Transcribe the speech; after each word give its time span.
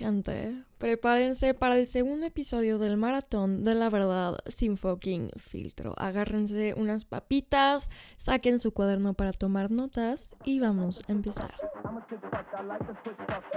gente, 0.00 0.64
prepárense 0.80 1.52
para 1.52 1.76
el 1.76 1.86
segundo 1.86 2.26
episodio 2.26 2.78
del 2.78 2.96
maratón 2.96 3.64
de 3.64 3.74
la 3.74 3.90
verdad 3.90 4.38
sin 4.46 4.78
fucking 4.78 5.30
filtro. 5.36 5.94
Agárrense 5.98 6.74
unas 6.74 7.04
papitas, 7.04 7.90
saquen 8.16 8.58
su 8.58 8.72
cuaderno 8.72 9.12
para 9.12 9.32
tomar 9.32 9.70
notas 9.70 10.34
y 10.42 10.58
vamos 10.58 11.02
a 11.06 11.12
empezar. 11.12 11.54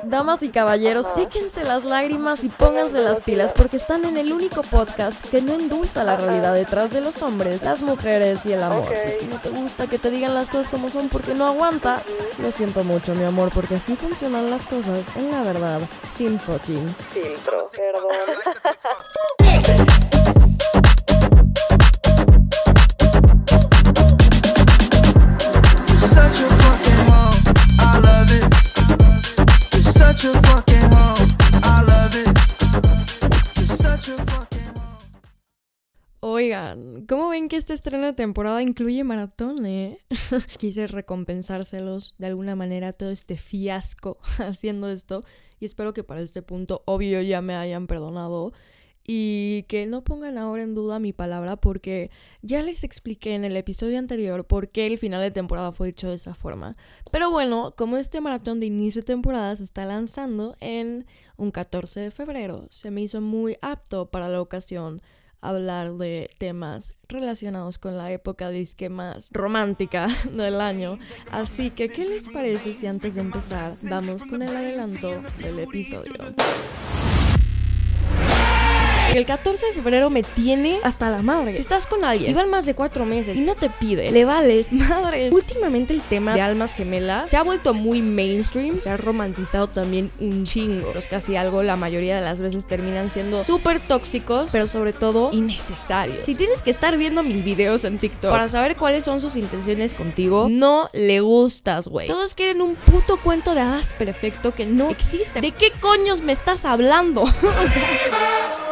Damas 0.04 0.44
y 0.44 0.49
caballeros, 0.49 1.07
séquense 1.07 1.64
las 1.64 1.86
lágrimas 1.86 2.44
y 2.44 2.50
pónganse 2.50 3.00
las 3.00 3.21
pilas 3.21 3.54
porque 3.54 3.78
están 3.78 4.04
en 4.04 4.18
el 4.18 4.34
único 4.34 4.62
podcast 4.62 5.18
que 5.30 5.42
no 5.42 5.54
endulza 5.54 6.04
la 6.04 6.18
realidad 6.18 6.54
detrás 6.54 6.92
de 6.92 7.00
los 7.00 7.21
hombres, 7.21 7.64
las 7.64 7.82
mujeres 7.82 8.46
y 8.46 8.52
el 8.52 8.64
amor. 8.64 8.92
Y 9.08 9.12
si 9.12 9.26
no 9.28 9.40
te 9.40 9.50
gusta 9.50 9.88
que 9.88 9.98
te 9.98 10.10
digan 10.10 10.34
las 10.34 10.50
cosas 10.50 10.68
como 10.68 10.90
son 10.90 11.08
porque 11.08 11.34
no 11.34 11.48
aguantas, 11.48 12.04
lo 12.38 12.52
siento 12.52 12.84
mucho, 12.84 13.16
mi 13.16 13.24
amor, 13.24 13.50
porque 13.54 13.76
así 13.76 13.96
funcionan 13.96 14.50
las 14.50 14.66
cosas 14.66 15.05
en 15.16 15.32
la 15.32 15.42
verdad 15.42 15.80
sin 16.12 16.38
fucking 16.38 16.94
filtro. 17.13 17.59
home. 17.95 18.63
Oigan, 36.25 37.05
¿cómo 37.05 37.30
ven 37.30 37.48
que 37.48 37.58
este 37.58 37.73
estreno 37.73 38.05
de 38.05 38.14
temporada 38.14 38.61
incluye 38.61 39.03
maratón, 39.03 39.66
eh? 39.66 40.00
Quise 40.58 40.88
recompensárselos 40.88 42.16
de 42.17 42.27
alguna 42.27 42.55
manera 42.55 42.91
todo 42.91 43.11
este 43.11 43.38
fiasco 43.38 44.17
haciendo 44.39 44.89
esto 44.89 45.22
y 45.63 45.66
espero 45.66 45.94
que 45.94 46.03
para 46.03 46.20
este 46.20 46.41
punto, 46.41 46.84
obvio, 46.84 47.22
ya 47.22 47.41
me 47.41 47.55
hayan 47.55 47.88
perdonado 47.88 48.52
y 49.05 49.64
que 49.69 49.86
no 49.86 50.03
pongan 50.03 50.38
ahora 50.38 50.61
en 50.61 50.73
duda 50.73 51.00
mi 51.00 51.14
palabra 51.14 51.56
porque 51.56 52.11
ya 52.42 52.61
les 52.61 52.83
expliqué 52.83 53.33
en 53.33 53.45
el 53.45 53.56
episodio 53.56 53.97
anterior 53.97 54.45
por 54.45 54.67
qué 54.67 54.86
el 54.88 54.97
final 54.97 55.22
de 55.22 55.31
temporada 55.31 55.72
fue 55.72 55.88
hecho 55.88 56.09
de 56.09 56.16
esa 56.16 56.36
forma. 56.36 56.75
Pero 57.14 57.31
bueno, 57.31 57.73
como 57.78 57.95
este 57.95 58.19
maratón 58.19 58.59
de 58.59 58.66
inicio 58.66 59.03
de 59.03 59.06
temporada 59.06 59.56
se 59.56 59.64
está 59.64 59.86
lanzando 59.86 60.58
en 60.59 61.06
un 61.38 61.50
14 61.50 62.02
de 62.02 62.11
febrero, 62.11 62.67
se 62.69 62.91
me 62.91 63.02
hizo 63.02 63.22
muy 63.22 63.58
apto 63.61 64.11
para 64.11 64.28
la 64.28 64.41
ocasión 64.41 65.02
hablar 65.44 65.94
de 65.94 66.30
temas 66.38 66.94
relacionados 67.08 67.77
con 67.77 67.97
la 67.97 68.11
época 68.11 68.49
disque 68.49 68.89
más 68.89 69.30
romántica 69.31 70.08
del 70.31 70.61
año. 70.61 70.97
Así 71.31 71.69
que, 71.69 71.89
¿qué 71.89 72.05
les 72.05 72.30
parece 72.30 72.73
si 72.73 72.88
antes 72.88 73.16
de 73.16 73.22
empezar 73.22 73.73
vamos 73.83 74.23
con 74.23 74.41
el 74.41 74.55
adelanto 74.55 75.22
del 75.39 75.59
episodio? 75.59 76.13
El 79.14 79.28
14 79.28 79.67
de 79.67 79.73
febrero 79.73 80.09
me 80.09 80.23
tiene 80.23 80.80
hasta 80.83 81.11
la 81.11 81.22
madre. 81.22 81.53
Si 81.53 81.61
estás 81.61 81.86
con 81.86 82.03
alguien 82.03 82.31
y 82.31 82.33
van 82.33 82.50
más 82.50 82.66
de 82.66 82.73
cuatro 82.73 83.06
meses 83.06 83.38
y 83.38 83.42
no 83.42 83.53
te 83.53 83.69
pide, 83.69 84.11
le 84.11 84.25
vales 84.25 84.72
madres. 84.72 85.31
Últimamente 85.31 85.94
el 85.94 86.02
tema 86.02 86.33
de 86.33 86.42
almas 86.42 86.73
gemelas 86.73 87.30
se 87.30 87.38
ha 87.38 87.44
vuelto 87.44 87.75
muy 87.75 88.02
mainstream, 88.02 88.75
se 88.75 88.89
ha 88.89 88.97
romantizado 88.97 89.67
también 89.67 90.09
un 90.19 90.45
chingo. 90.45 90.94
Los 90.95 91.08
casi 91.08 91.36
algo 91.36 91.61
la 91.61 91.75
mayoría 91.75 92.16
de 92.16 92.22
las 92.22 92.41
veces 92.41 92.66
terminan 92.66 93.11
siendo 93.11 93.44
súper 93.44 93.80
tóxicos, 93.80 94.50
pero 94.52 94.67
sobre 94.67 94.94
todo 94.94 95.30
innecesarios. 95.31 96.23
Si 96.23 96.34
tienes 96.34 96.64
que 96.64 96.72
estar 96.72 96.97
viendo 96.97 97.22
mis 97.22 97.44
videos 97.44 97.84
en 97.84 98.00
TikTok 98.00 98.31
para 98.31 98.50
saber 98.50 98.78
cuáles 98.78 99.06
son 99.06 99.22
sus 99.22 99.36
intenciones 99.36 99.94
contigo, 99.94 100.47
no 100.50 100.89
le 100.91 101.19
gustas, 101.19 101.88
güey. 101.88 102.08
Todos 102.08 102.34
quieren 102.34 102.64
un 102.64 102.73
puto 102.73 103.17
cuento 103.17 103.53
de 103.53 103.61
hadas 103.61 103.94
perfecto 103.94 104.56
que 104.56 104.66
no 104.66 104.89
existe. 104.89 105.39
¿De 105.39 105.52
qué 105.52 105.72
coños 105.80 106.22
me 106.22 106.31
estás 106.31 106.66
hablando? 106.66 107.22
o 107.22 107.30
sea... 107.30 108.62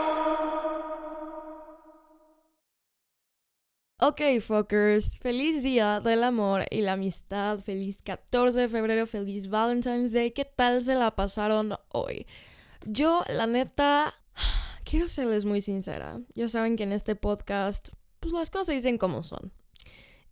Ok, 4.03 4.19
fuckers, 4.41 5.19
feliz 5.19 5.61
día 5.61 5.99
del 5.99 6.23
amor 6.23 6.65
y 6.71 6.81
la 6.81 6.93
amistad, 6.93 7.59
feliz 7.59 8.01
14 8.01 8.61
de 8.61 8.67
febrero, 8.67 9.05
feliz 9.05 9.47
Valentine's 9.47 10.11
Day, 10.11 10.31
¿qué 10.31 10.43
tal 10.43 10.81
se 10.81 10.95
la 10.95 11.15
pasaron 11.15 11.75
hoy? 11.89 12.25
Yo, 12.83 13.23
la 13.29 13.45
neta, 13.45 14.15
quiero 14.85 15.07
serles 15.07 15.45
muy 15.45 15.61
sincera, 15.61 16.19
ya 16.33 16.47
saben 16.47 16.77
que 16.77 16.83
en 16.83 16.93
este 16.93 17.15
podcast, 17.15 17.89
pues 18.19 18.33
las 18.33 18.49
cosas 18.49 18.73
dicen 18.73 18.97
como 18.97 19.21
son. 19.21 19.53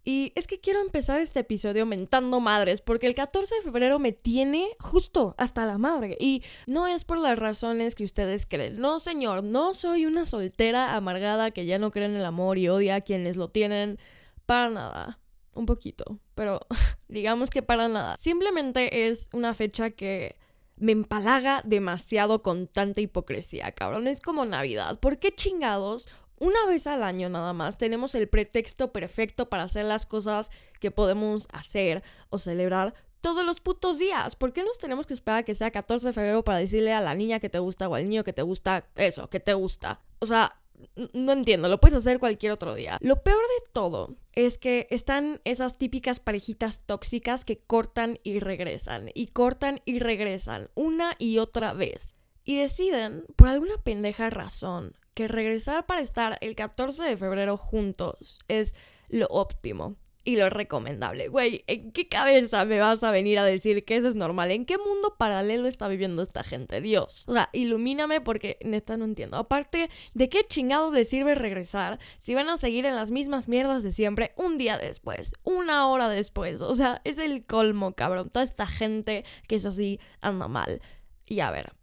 Y 0.04 0.32
es 0.36 0.48
que 0.48 0.60
quiero 0.60 0.80
empezar 0.80 1.20
este 1.20 1.42
episodio 1.42 1.86
mentando 1.86 2.40
madres, 2.40 2.82
porque 2.82 3.08
el 3.08 3.16
14 3.16 3.56
de 3.56 3.62
febrero 3.62 4.00
me 4.00 4.12
tiene 4.12 4.70
justo 4.80 5.36
hasta 5.38 5.66
la 5.66 5.78
madre. 5.78 6.18
Y 6.20 6.44
no 6.68 6.88
es 6.88 7.06
por 7.06 7.20
las 7.20 7.38
razones 7.38 7.96
que 7.96 8.06
ustedes 8.06 8.46
creen. 8.46 8.80
No, 8.80 9.00
señor, 9.00 9.44
no 9.44 9.74
soy 9.74 10.06
una 10.06 10.26
soltera 10.26 10.96
amargada 10.96 11.52
que 11.52 11.66
ya 11.66 11.80
no 11.80 11.92
cree 11.92 12.06
en 12.06 12.16
el 12.16 12.26
amor 12.26 12.58
y 12.58 12.70
odia 12.70 12.96
a 12.96 13.02
quienes 13.02 13.38
lo 13.38 13.50
tienen. 13.50 14.00
Para 14.46 14.70
nada. 14.70 15.20
Un 15.54 15.66
poquito. 15.66 16.20
Pero 16.34 16.62
digamos 17.08 17.50
que 17.50 17.62
para 17.62 17.88
nada. 17.90 18.16
Simplemente 18.18 19.08
es 19.08 19.30
una 19.34 19.54
fecha 19.54 19.90
que 19.90 20.38
me 20.78 20.94
empalaga 20.94 21.62
demasiado 21.66 22.42
con 22.42 22.68
tanta 22.68 23.02
hipocresía, 23.02 23.72
cabrón. 23.74 24.08
Es 24.08 24.22
como 24.22 24.46
Navidad. 24.46 25.00
¿Por 25.00 25.20
qué 25.20 25.34
chingados 25.34 26.08
una 26.40 26.66
vez 26.66 26.88
al 26.88 27.04
año 27.04 27.30
nada 27.30 27.54
más 27.54 27.78
tenemos 27.78 28.16
el 28.16 28.28
pretexto 28.28 28.92
perfecto 28.92 29.50
para 29.50 29.64
hacer 29.64 29.86
las 29.86 30.06
cosas 30.06 30.52
que 30.80 30.92
podemos 30.92 31.48
hacer 31.52 32.04
o 32.30 32.38
celebrar 32.38 32.94
todos 33.22 33.46
los 33.46 33.60
putos 33.60 34.00
días. 34.00 34.36
¿Por 34.36 34.54
qué 34.54 34.64
nos 34.64 34.78
tenemos 34.78 35.06
que 35.06 35.14
esperar 35.14 35.40
a 35.40 35.44
que 35.44 35.56
sea 35.56 35.72
14 35.72 36.08
de 36.08 36.14
febrero 36.14 36.44
para 36.44 36.60
decirle 36.60 36.94
a 36.94 37.02
la 37.02 37.16
niña 37.16 37.40
que 37.40 37.50
te 37.50 37.60
gusta 37.60 37.88
o 37.90 37.96
al 37.96 38.08
niño 38.08 38.24
que 38.24 38.34
te 38.34 38.42
gusta 38.42 38.88
eso, 38.96 39.30
que 39.30 39.40
te 39.40 39.54
gusta? 39.54 40.02
O 40.20 40.26
sea, 40.26 40.60
no 41.14 41.34
entiendo, 41.34 41.68
lo 41.68 41.80
puedes 41.80 41.98
hacer 41.98 42.20
cualquier 42.20 42.52
otro 42.52 42.74
día. 42.76 42.98
Lo 43.02 43.22
peor 43.22 43.42
de 43.42 43.72
todo 43.74 44.16
es 44.34 44.58
que 44.58 44.88
están 44.90 45.42
esas 45.44 45.78
típicas 45.78 46.20
parejitas 46.20 46.82
tóxicas 46.86 47.46
que 47.46 47.60
cortan 47.60 48.20
y 48.24 48.40
regresan, 48.40 49.12
y 49.14 49.28
cortan 49.28 49.82
y 49.86 50.00
regresan 50.00 50.70
una 50.76 51.16
y 51.18 51.40
otra 51.40 51.74
vez. 51.74 52.16
Y 52.46 52.58
deciden, 52.58 53.26
por 53.36 53.50
alguna 53.50 53.78
pendeja 53.84 54.30
razón, 54.30 54.96
que 55.14 55.28
regresar 55.28 55.86
para 55.86 56.02
estar 56.02 56.38
el 56.42 56.56
14 56.56 57.04
de 57.04 57.18
febrero 57.18 57.58
juntos 57.58 58.40
es 58.48 58.76
lo 59.10 59.28
óptimo 59.28 59.98
y 60.30 60.36
lo 60.36 60.50
recomendable. 60.50 61.28
Güey, 61.28 61.64
¿en 61.68 61.92
qué 61.92 62.08
cabeza 62.08 62.66
me 62.66 62.80
vas 62.80 63.04
a 63.04 63.12
venir 63.12 63.40
a 63.40 63.46
decir 63.46 63.84
que 63.86 63.96
eso 63.96 64.08
es 64.08 64.16
normal? 64.16 64.52
¿En 64.52 64.66
qué 64.66 64.78
mundo 64.78 65.16
paralelo 65.18 65.68
está 65.68 65.88
viviendo 65.88 66.22
esta 66.22 66.44
gente? 66.44 66.82
Dios. 66.82 67.26
O 67.28 67.34
sea, 67.34 67.50
ilumíname 67.54 68.22
porque 68.22 68.58
neta 68.64 68.98
no 68.98 69.06
entiendo. 69.06 69.38
Aparte, 69.38 69.90
¿de 70.14 70.30
qué 70.30 70.46
chingados 70.48 70.94
les 70.94 71.10
sirve 71.10 71.36
regresar 71.36 72.00
si 72.18 72.36
van 72.36 72.50
a 72.50 72.58
seguir 72.58 72.86
en 72.86 72.96
las 72.96 73.12
mismas 73.12 73.48
mierdas 73.48 73.82
de 73.82 73.92
siempre 73.92 74.34
un 74.36 74.58
día 74.58 74.78
después, 74.78 75.34
una 75.44 75.88
hora 75.88 76.10
después? 76.10 76.62
O 76.62 76.76
sea, 76.76 77.02
es 77.06 77.18
el 77.18 77.46
colmo, 77.46 77.94
cabrón. 77.94 78.30
Toda 78.30 78.46
esta 78.46 78.68
gente 78.68 79.26
que 79.48 79.56
es 79.56 79.66
así 79.66 80.00
anda 80.22 80.48
mal. 80.48 80.82
Y 81.26 81.40
a 81.40 81.52
ver, 81.52 81.74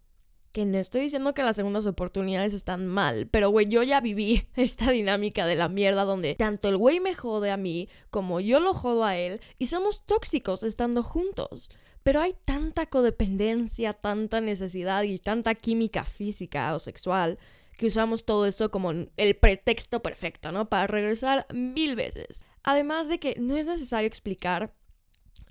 que 0.57 0.65
no 0.65 0.79
estoy 0.79 1.03
diciendo 1.03 1.35
que 1.35 1.43
las 1.43 1.57
segundas 1.57 1.85
oportunidades 1.85 2.55
están 2.55 2.87
mal, 2.87 3.29
pero 3.31 3.51
güey, 3.51 3.69
yo 3.69 3.83
ya 3.83 4.01
viví 4.01 4.49
esta 4.57 4.91
dinámica 4.91 5.45
de 5.45 5.55
la 5.55 5.69
mierda 5.69 6.05
donde 6.05 6.35
tanto 6.35 6.71
el 6.71 6.79
güey 6.79 6.99
me 6.99 7.15
jode 7.15 7.51
a 7.51 7.59
mí 7.59 7.91
como 8.09 8.41
yo 8.41 8.59
lo 8.59 8.73
jodo 8.73 9.05
a 9.05 9.19
él 9.19 9.43
y 9.59 9.67
somos 9.67 10.07
tóxicos 10.07 10.63
estando 10.63 11.03
juntos. 11.03 11.69
Pero 12.03 12.23
hay 12.23 12.35
tanta 12.47 12.87
codependencia, 12.87 13.93
tanta 13.93 14.41
necesidad 14.41 15.03
y 15.03 15.19
tanta 15.19 15.55
química 15.55 16.07
física 16.07 16.75
o 16.75 16.79
sexual 16.79 17.39
que 17.77 17.89
usamos 17.89 18.25
todo 18.25 18.47
eso 18.47 18.71
como 18.71 18.93
el 18.93 19.37
pretexto 19.37 20.01
perfecto, 20.01 20.53
¿no? 20.53 20.71
Para 20.71 20.87
regresar 20.87 21.47
mil 21.53 21.97
veces. 21.97 22.47
Además 22.63 23.11
de 23.11 23.19
que 23.19 23.37
no 23.39 23.59
es 23.59 23.67
necesario 23.67 24.07
explicar 24.07 24.73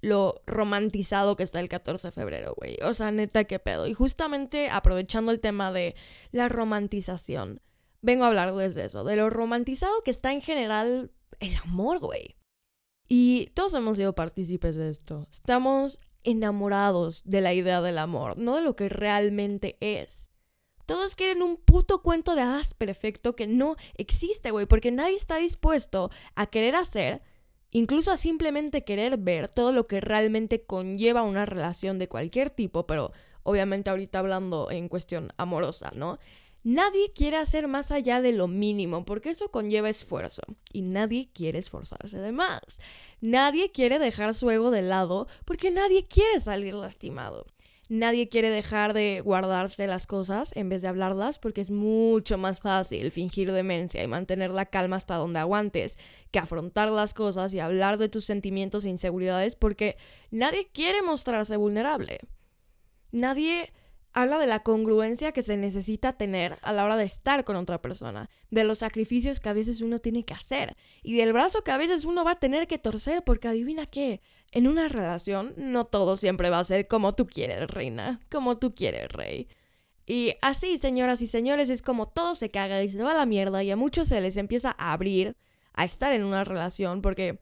lo 0.06 0.44
romantizado 0.46 1.36
que 1.36 1.42
está 1.42 1.60
el 1.60 1.68
14 1.68 2.10
de 2.10 2.12
febrero, 2.12 2.54
güey. 2.56 2.78
O 2.84 2.94
sea, 2.94 3.12
neta, 3.12 3.46
qué 3.46 3.58
pedo. 3.58 3.88
Y 3.88 3.96
justamente 3.96 4.70
aprovechando 4.70 5.32
el 5.32 5.40
tema 5.40 5.72
de 5.72 5.96
la 6.32 6.48
romantización, 6.48 7.60
vengo 8.02 8.24
a 8.24 8.28
hablarles 8.28 8.76
de 8.76 8.86
eso, 8.86 9.04
de 9.04 9.16
lo 9.16 9.32
romantizado 9.32 10.04
que 10.04 10.12
está 10.12 10.32
en 10.32 10.42
general 10.42 11.12
el 11.40 11.56
amor, 11.56 12.00
güey. 12.00 12.36
Y 13.10 13.48
todos 13.56 13.74
hemos 13.74 13.98
sido 13.98 14.14
partícipes 14.14 14.76
de 14.76 14.90
esto. 14.90 15.28
Estamos 15.32 16.00
enamorados 16.24 17.24
de 17.24 17.42
la 17.42 17.56
idea 17.56 17.82
del 17.82 17.98
amor, 17.98 18.38
no 18.38 18.58
de 18.58 18.62
lo 18.62 18.76
que 18.76 18.90
realmente 18.90 19.76
es. 19.80 20.30
Todos 20.86 21.16
quieren 21.16 21.42
un 21.42 21.58
puto 21.58 22.04
cuento 22.04 22.36
de 22.36 22.42
hadas 22.42 22.76
perfecto 22.76 23.36
que 23.36 23.48
no 23.48 23.76
existe, 23.96 24.52
güey, 24.52 24.68
porque 24.68 24.92
nadie 24.92 25.16
está 25.16 25.38
dispuesto 25.38 26.12
a 26.36 26.46
querer 26.46 26.76
hacer 26.76 27.24
incluso 27.72 28.12
a 28.12 28.18
simplemente 28.18 28.84
querer 28.84 29.18
ver 29.18 29.48
todo 29.48 29.72
lo 29.72 29.84
que 29.84 30.02
realmente 30.02 30.64
conlleva 30.64 31.24
una 31.24 31.46
relación 31.46 32.00
de 32.00 32.08
cualquier 32.08 32.50
tipo, 32.50 32.88
pero 32.88 33.12
obviamente 33.44 33.90
ahorita 33.90 34.20
hablando 34.20 34.72
en 34.72 34.90
cuestión 34.90 35.32
amorosa, 35.38 35.92
¿no? 35.96 36.20
Nadie 36.64 37.14
quiere 37.14 37.38
hacer 37.38 37.68
más 37.68 37.92
allá 37.92 38.22
de 38.22 38.32
lo 38.32 38.48
mínimo, 38.48 39.06
porque 39.06 39.30
eso 39.30 39.52
conlleva 39.52 39.88
esfuerzo, 39.88 40.42
y 40.74 40.82
nadie 40.82 41.30
quiere 41.32 41.60
esforzarse 41.60 42.18
de 42.18 42.32
más. 42.32 42.80
Nadie 43.22 43.72
quiere 43.72 44.00
dejar 44.00 44.34
su 44.34 44.50
ego 44.50 44.72
de 44.72 44.82
lado, 44.82 45.28
porque 45.46 45.70
nadie 45.70 46.08
quiere 46.08 46.40
salir 46.40 46.74
lastimado. 46.74 47.46
Nadie 47.90 48.30
quiere 48.30 48.50
dejar 48.50 48.94
de 48.94 49.22
guardarse 49.22 49.88
las 49.88 50.08
cosas 50.08 50.52
en 50.56 50.70
vez 50.70 50.82
de 50.82 50.88
hablarlas 50.88 51.40
porque 51.40 51.62
es 51.62 51.70
mucho 51.70 52.38
más 52.38 52.62
fácil 52.62 53.12
fingir 53.12 53.52
demencia 53.52 54.04
y 54.04 54.08
mantener 54.08 54.52
la 54.52 54.66
calma 54.66 54.96
hasta 54.96 55.16
donde 55.16 55.40
aguantes 55.40 55.98
que 56.32 56.40
afrontar 56.40 56.90
las 56.90 57.14
cosas 57.14 57.54
y 57.54 57.60
hablar 57.60 57.98
de 57.98 58.10
tus 58.10 58.26
sentimientos 58.26 58.86
e 58.86 58.90
inseguridades 58.90 59.56
porque 59.56 59.98
nadie 60.32 60.70
quiere 60.72 61.02
mostrarse 61.02 61.58
vulnerable. 61.58 62.20
Nadie 63.12 63.72
habla 64.16 64.40
de 64.40 64.48
la 64.48 64.64
congruencia 64.64 65.34
que 65.34 65.44
se 65.44 65.58
necesita 65.58 66.14
tener 66.14 66.58
a 66.62 66.72
la 66.72 66.86
hora 66.86 66.96
de 66.96 67.04
estar 67.04 67.44
con 67.44 67.58
otra 67.58 67.82
persona, 67.82 68.30
de 68.50 68.64
los 68.64 68.80
sacrificios 68.80 69.42
que 69.42 69.50
a 69.50 69.54
veces 69.54 69.82
uno 69.82 70.00
tiene 70.00 70.24
que 70.24 70.34
hacer 70.34 70.78
y 71.04 71.18
del 71.18 71.34
brazo 71.34 71.62
que 71.64 71.72
a 71.72 71.78
veces 71.78 72.06
uno 72.06 72.24
va 72.24 72.32
a 72.32 72.40
tener 72.40 72.66
que 72.66 72.80
torcer 72.80 73.24
porque 73.26 73.50
adivina 73.50 73.86
qué, 73.86 74.22
en 74.52 74.68
una 74.68 74.88
relación 74.88 75.54
no 75.58 75.86
todo 75.86 76.16
siempre 76.16 76.50
va 76.50 76.60
a 76.60 76.64
ser 76.64 76.88
como 76.88 77.14
tú 77.14 77.28
quieres, 77.28 77.70
reina, 77.70 78.22
como 78.32 78.58
tú 78.58 78.74
quieres, 78.74 79.12
rey. 79.12 79.50
Y 80.06 80.36
así, 80.42 80.78
señoras 80.78 81.22
y 81.22 81.28
señores, 81.28 81.70
es 81.70 81.82
como 81.82 82.06
todo 82.06 82.36
se 82.36 82.50
caga 82.50 82.82
y 82.84 82.90
se 82.90 83.04
va 83.04 83.12
a 83.12 83.16
la 83.16 83.26
mierda 83.26 83.64
y 83.64 83.72
a 83.72 83.76
muchos 83.76 84.08
se 84.08 84.22
les 84.22 84.38
empieza 84.38 84.74
a 84.78 84.94
abrir 84.94 85.36
a 85.74 85.84
estar 85.84 86.14
en 86.14 86.24
una 86.24 86.46
relación 86.46 87.02
porque 87.02 87.42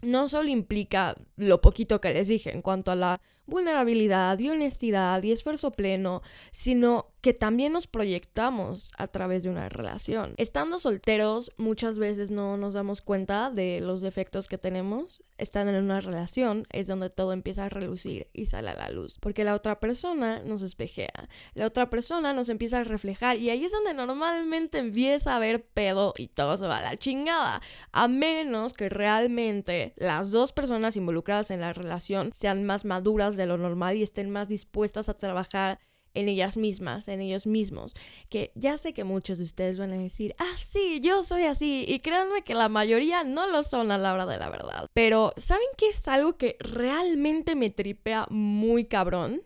no 0.00 0.28
solo 0.28 0.48
implica 0.48 1.16
lo 1.34 1.60
poquito 1.60 2.00
que 2.00 2.14
les 2.14 2.28
dije 2.28 2.54
en 2.54 2.62
cuanto 2.62 2.92
a 2.92 2.96
la 2.96 3.20
vulnerabilidad 3.46 4.38
y 4.38 4.50
honestidad 4.50 5.22
y 5.22 5.32
esfuerzo 5.32 5.72
pleno, 5.72 6.22
sino 6.52 7.14
que 7.24 7.32
también 7.32 7.72
nos 7.72 7.86
proyectamos 7.86 8.92
a 8.98 9.06
través 9.06 9.44
de 9.44 9.48
una 9.48 9.70
relación. 9.70 10.34
Estando 10.36 10.78
solteros, 10.78 11.52
muchas 11.56 11.98
veces 11.98 12.30
no 12.30 12.58
nos 12.58 12.74
damos 12.74 13.00
cuenta 13.00 13.50
de 13.50 13.80
los 13.80 14.02
defectos 14.02 14.46
que 14.46 14.58
tenemos. 14.58 15.22
Estando 15.38 15.72
en 15.72 15.82
una 15.82 16.00
relación 16.00 16.66
es 16.70 16.86
donde 16.86 17.08
todo 17.08 17.32
empieza 17.32 17.64
a 17.64 17.68
relucir 17.70 18.28
y 18.34 18.44
sale 18.44 18.68
a 18.70 18.74
la 18.74 18.90
luz, 18.90 19.18
porque 19.20 19.42
la 19.42 19.54
otra 19.54 19.80
persona 19.80 20.42
nos 20.44 20.62
espejea, 20.62 21.28
la 21.54 21.66
otra 21.66 21.90
persona 21.90 22.32
nos 22.34 22.50
empieza 22.50 22.80
a 22.80 22.84
reflejar 22.84 23.38
y 23.38 23.50
ahí 23.50 23.64
es 23.64 23.72
donde 23.72 23.94
normalmente 23.94 24.78
empieza 24.78 25.32
a 25.32 25.36
haber 25.36 25.64
pedo 25.64 26.12
y 26.16 26.28
todo 26.28 26.56
se 26.56 26.66
va 26.66 26.78
a 26.78 26.82
la 26.82 26.96
chingada, 26.96 27.62
a 27.90 28.06
menos 28.06 28.74
que 28.74 28.88
realmente 28.88 29.94
las 29.96 30.30
dos 30.30 30.52
personas 30.52 30.94
involucradas 30.94 31.50
en 31.50 31.62
la 31.62 31.72
relación 31.72 32.30
sean 32.32 32.64
más 32.64 32.84
maduras 32.84 33.33
de 33.36 33.46
lo 33.46 33.58
normal 33.58 33.96
y 33.96 34.02
estén 34.02 34.30
más 34.30 34.48
dispuestas 34.48 35.08
a 35.08 35.16
trabajar 35.16 35.78
en 36.14 36.28
ellas 36.28 36.56
mismas, 36.56 37.08
en 37.08 37.20
ellos 37.20 37.46
mismos. 37.46 37.94
Que 38.28 38.52
ya 38.54 38.78
sé 38.78 38.94
que 38.94 39.04
muchos 39.04 39.38
de 39.38 39.44
ustedes 39.44 39.78
van 39.78 39.92
a 39.92 39.98
decir, 39.98 40.34
ah, 40.38 40.54
sí, 40.56 41.00
yo 41.02 41.22
soy 41.22 41.42
así. 41.44 41.84
Y 41.86 41.98
créanme 42.00 42.42
que 42.42 42.54
la 42.54 42.68
mayoría 42.68 43.24
no 43.24 43.48
lo 43.48 43.62
son 43.62 43.90
a 43.90 43.98
la 43.98 44.14
hora 44.14 44.26
de 44.26 44.38
la 44.38 44.48
verdad. 44.48 44.88
Pero, 44.94 45.32
¿saben 45.36 45.66
qué 45.76 45.88
es 45.88 46.06
algo 46.08 46.36
que 46.36 46.56
realmente 46.60 47.56
me 47.56 47.70
tripea 47.70 48.26
muy 48.30 48.84
cabrón? 48.86 49.42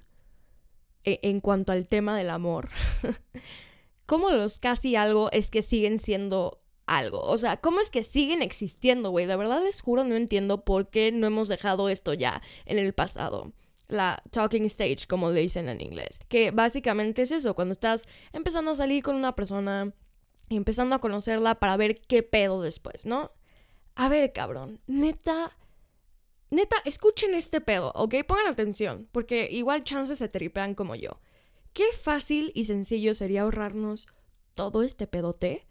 E- 1.04 1.20
en 1.22 1.40
cuanto 1.40 1.72
al 1.72 1.88
tema 1.88 2.16
del 2.16 2.30
amor. 2.30 2.68
¿Cómo 4.06 4.30
los 4.30 4.58
casi 4.58 4.96
algo 4.96 5.30
es 5.32 5.50
que 5.50 5.62
siguen 5.62 5.98
siendo 5.98 6.62
algo? 6.86 7.20
O 7.20 7.38
sea, 7.38 7.58
¿cómo 7.58 7.80
es 7.80 7.90
que 7.90 8.02
siguen 8.02 8.42
existiendo, 8.42 9.10
güey? 9.10 9.26
De 9.26 9.36
verdad 9.36 9.62
les 9.62 9.80
juro, 9.80 10.04
no 10.04 10.16
entiendo 10.16 10.64
por 10.64 10.88
qué 10.90 11.12
no 11.12 11.26
hemos 11.26 11.48
dejado 11.48 11.88
esto 11.88 12.14
ya 12.14 12.42
en 12.66 12.78
el 12.78 12.94
pasado 12.94 13.52
la 13.88 14.22
talking 14.30 14.64
stage, 14.66 15.06
como 15.08 15.30
le 15.30 15.40
dicen 15.40 15.68
en 15.68 15.80
inglés. 15.80 16.20
Que 16.28 16.50
básicamente 16.50 17.22
es 17.22 17.32
eso, 17.32 17.54
cuando 17.54 17.72
estás 17.72 18.04
empezando 18.32 18.70
a 18.70 18.74
salir 18.74 19.02
con 19.02 19.16
una 19.16 19.34
persona 19.34 19.92
y 20.48 20.56
empezando 20.56 20.94
a 20.94 21.00
conocerla 21.00 21.58
para 21.58 21.76
ver 21.76 22.00
qué 22.00 22.22
pedo 22.22 22.62
después, 22.62 23.06
¿no? 23.06 23.32
A 23.94 24.08
ver, 24.08 24.32
cabrón, 24.32 24.80
neta, 24.86 25.56
neta, 26.50 26.76
escuchen 26.84 27.34
este 27.34 27.60
pedo, 27.60 27.92
¿ok? 27.94 28.14
Pongan 28.26 28.46
atención, 28.46 29.08
porque 29.12 29.48
igual 29.50 29.84
chances 29.84 30.18
se 30.18 30.28
tripean 30.28 30.74
como 30.74 30.94
yo. 30.94 31.20
Qué 31.72 31.86
fácil 31.92 32.52
y 32.54 32.64
sencillo 32.64 33.14
sería 33.14 33.42
ahorrarnos 33.42 34.06
todo 34.54 34.82
este 34.82 35.06
pedote. 35.06 35.66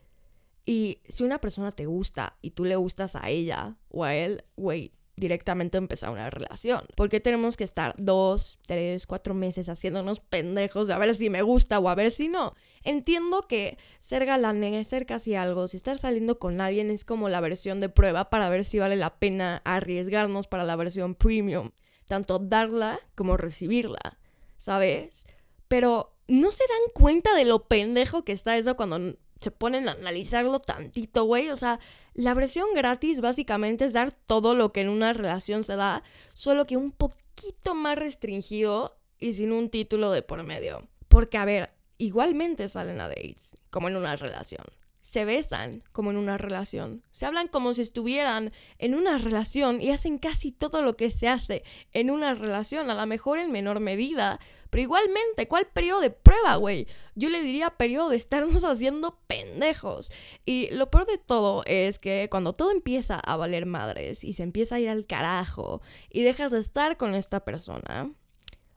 Y 0.66 1.02
si 1.06 1.24
una 1.24 1.40
persona 1.40 1.72
te 1.72 1.86
gusta 1.86 2.38
y 2.42 2.52
tú 2.52 2.66
le 2.66 2.76
gustas 2.76 3.16
a 3.16 3.30
ella 3.30 3.78
o 3.90 4.04
a 4.04 4.16
él, 4.16 4.44
güey, 4.58 4.92
directamente 5.18 5.78
empezar 5.78 6.12
una 6.12 6.30
relación. 6.30 6.86
Porque 6.96 7.20
tenemos 7.20 7.58
que 7.58 7.64
estar 7.64 7.96
dos, 7.98 8.60
tres, 8.66 9.06
cuatro 9.06 9.34
meses 9.34 9.68
haciéndonos 9.68 10.20
pendejos 10.20 10.88
de 10.88 10.94
a 10.94 10.98
ver 10.98 11.14
si 11.16 11.30
me 11.30 11.42
gusta 11.42 11.80
o 11.80 11.90
a 11.90 11.96
ver 11.96 12.12
si 12.12 12.30
no. 12.30 12.54
Entiendo 12.84 13.48
que 13.48 13.78
ser 14.00 14.26
galán, 14.26 14.64
ser 14.86 15.06
casi 15.06 15.36
algo, 15.36 15.68
si 15.68 15.78
estar 15.78 15.98
saliendo 15.98 16.40
con 16.40 16.62
alguien 16.62 16.92
es 16.92 17.04
como 17.04 17.30
la 17.30 17.42
versión 17.42 17.82
de 17.82 17.90
prueba 17.90 18.30
para 18.30 18.50
ver 18.50 18.64
si 18.64 18.80
vale 18.80 18.96
la 18.96 19.20
pena 19.20 19.62
arriesgarnos 19.66 20.48
para 20.48 20.64
la 20.64 20.76
versión 20.76 21.16
premium. 21.16 21.72
Tanto 22.06 22.40
darla 22.40 23.00
como 23.16 23.36
recibirla, 23.36 24.20
¿sabes? 24.56 25.26
Pero 25.68 26.16
no 26.28 26.52
se 26.52 26.64
dan 26.70 26.94
cuenta 26.94 27.36
de 27.36 27.46
lo 27.46 27.68
pendejo 27.68 28.24
que 28.24 28.32
está 28.32 28.58
eso 28.58 28.78
cuando 28.78 29.18
se 29.40 29.52
ponen 29.52 29.90
a 29.90 29.94
analizarlo 29.94 30.60
tantito, 30.60 31.26
güey. 31.26 31.50
O 31.50 31.56
sea, 31.56 31.80
la 32.14 32.34
versión 32.34 32.68
gratis 32.74 33.22
básicamente 33.22 33.86
es 33.86 33.94
dar 33.94 34.12
todo 34.12 34.56
lo 34.56 34.72
que 34.72 34.82
en 34.82 34.90
una 34.90 35.14
relación 35.14 35.64
se 35.64 35.76
da, 35.76 36.04
solo 36.34 36.66
que 36.66 36.78
un 36.78 36.92
poquito 36.92 37.76
más 37.76 37.98
restringido 37.98 38.98
y 39.20 39.34
sin 39.34 39.52
un 39.52 39.70
título 39.70 40.12
de 40.12 40.22
por 40.22 40.44
medio. 40.44 40.88
Porque, 41.08 41.38
a 41.38 41.46
ver, 41.46 41.74
igualmente 41.98 42.68
salen 42.68 43.02
a 43.02 43.08
dates, 43.08 43.58
como 43.70 43.88
en 43.88 43.96
una 43.96 44.16
relación. 44.16 44.66
Se 45.02 45.24
besan 45.24 45.84
como 45.94 46.12
en 46.12 46.18
una 46.18 46.38
relación. 46.38 47.02
Se 47.10 47.26
hablan 47.26 47.48
como 47.48 47.72
si 47.74 47.82
estuvieran 47.82 48.52
en 48.78 48.94
una 48.94 49.18
relación 49.18 49.82
y 49.82 49.92
hacen 49.92 50.18
casi 50.18 50.52
todo 50.52 50.82
lo 50.82 50.98
que 50.98 51.12
se 51.12 51.30
hace 51.30 51.64
en 51.94 52.12
una 52.12 52.34
relación, 52.34 52.90
a 52.90 52.96
lo 52.96 53.06
mejor 53.06 53.40
en 53.40 53.52
menor 53.52 53.80
medida. 53.80 54.40
Pero 54.70 54.82
igualmente, 54.82 55.48
¿cuál 55.48 55.68
periodo 55.68 56.02
de 56.02 56.10
prueba, 56.10 56.56
güey? 56.56 56.88
Yo 57.16 57.30
le 57.30 57.42
diría 57.42 57.72
periodo 57.72 58.10
de 58.10 58.18
estarnos 58.18 58.64
haciendo 58.66 59.20
pendejos. 59.28 60.12
Y 60.46 60.70
lo 60.72 60.90
peor 60.90 61.06
de 61.06 61.18
todo 61.18 61.64
es 61.66 62.00
que 62.00 62.28
cuando 62.30 62.54
todo 62.54 62.72
empieza 62.72 63.20
a 63.20 63.38
valer 63.38 63.66
madres 63.66 64.24
y 64.24 64.34
se 64.34 64.44
empieza 64.44 64.76
a 64.76 64.80
ir 64.80 64.90
al 64.90 65.06
carajo 65.06 65.82
y 66.10 66.24
dejas 66.24 66.52
de 66.52 66.60
estar 66.60 66.98
con 66.98 67.16
esta 67.16 67.44
persona, 67.44 68.12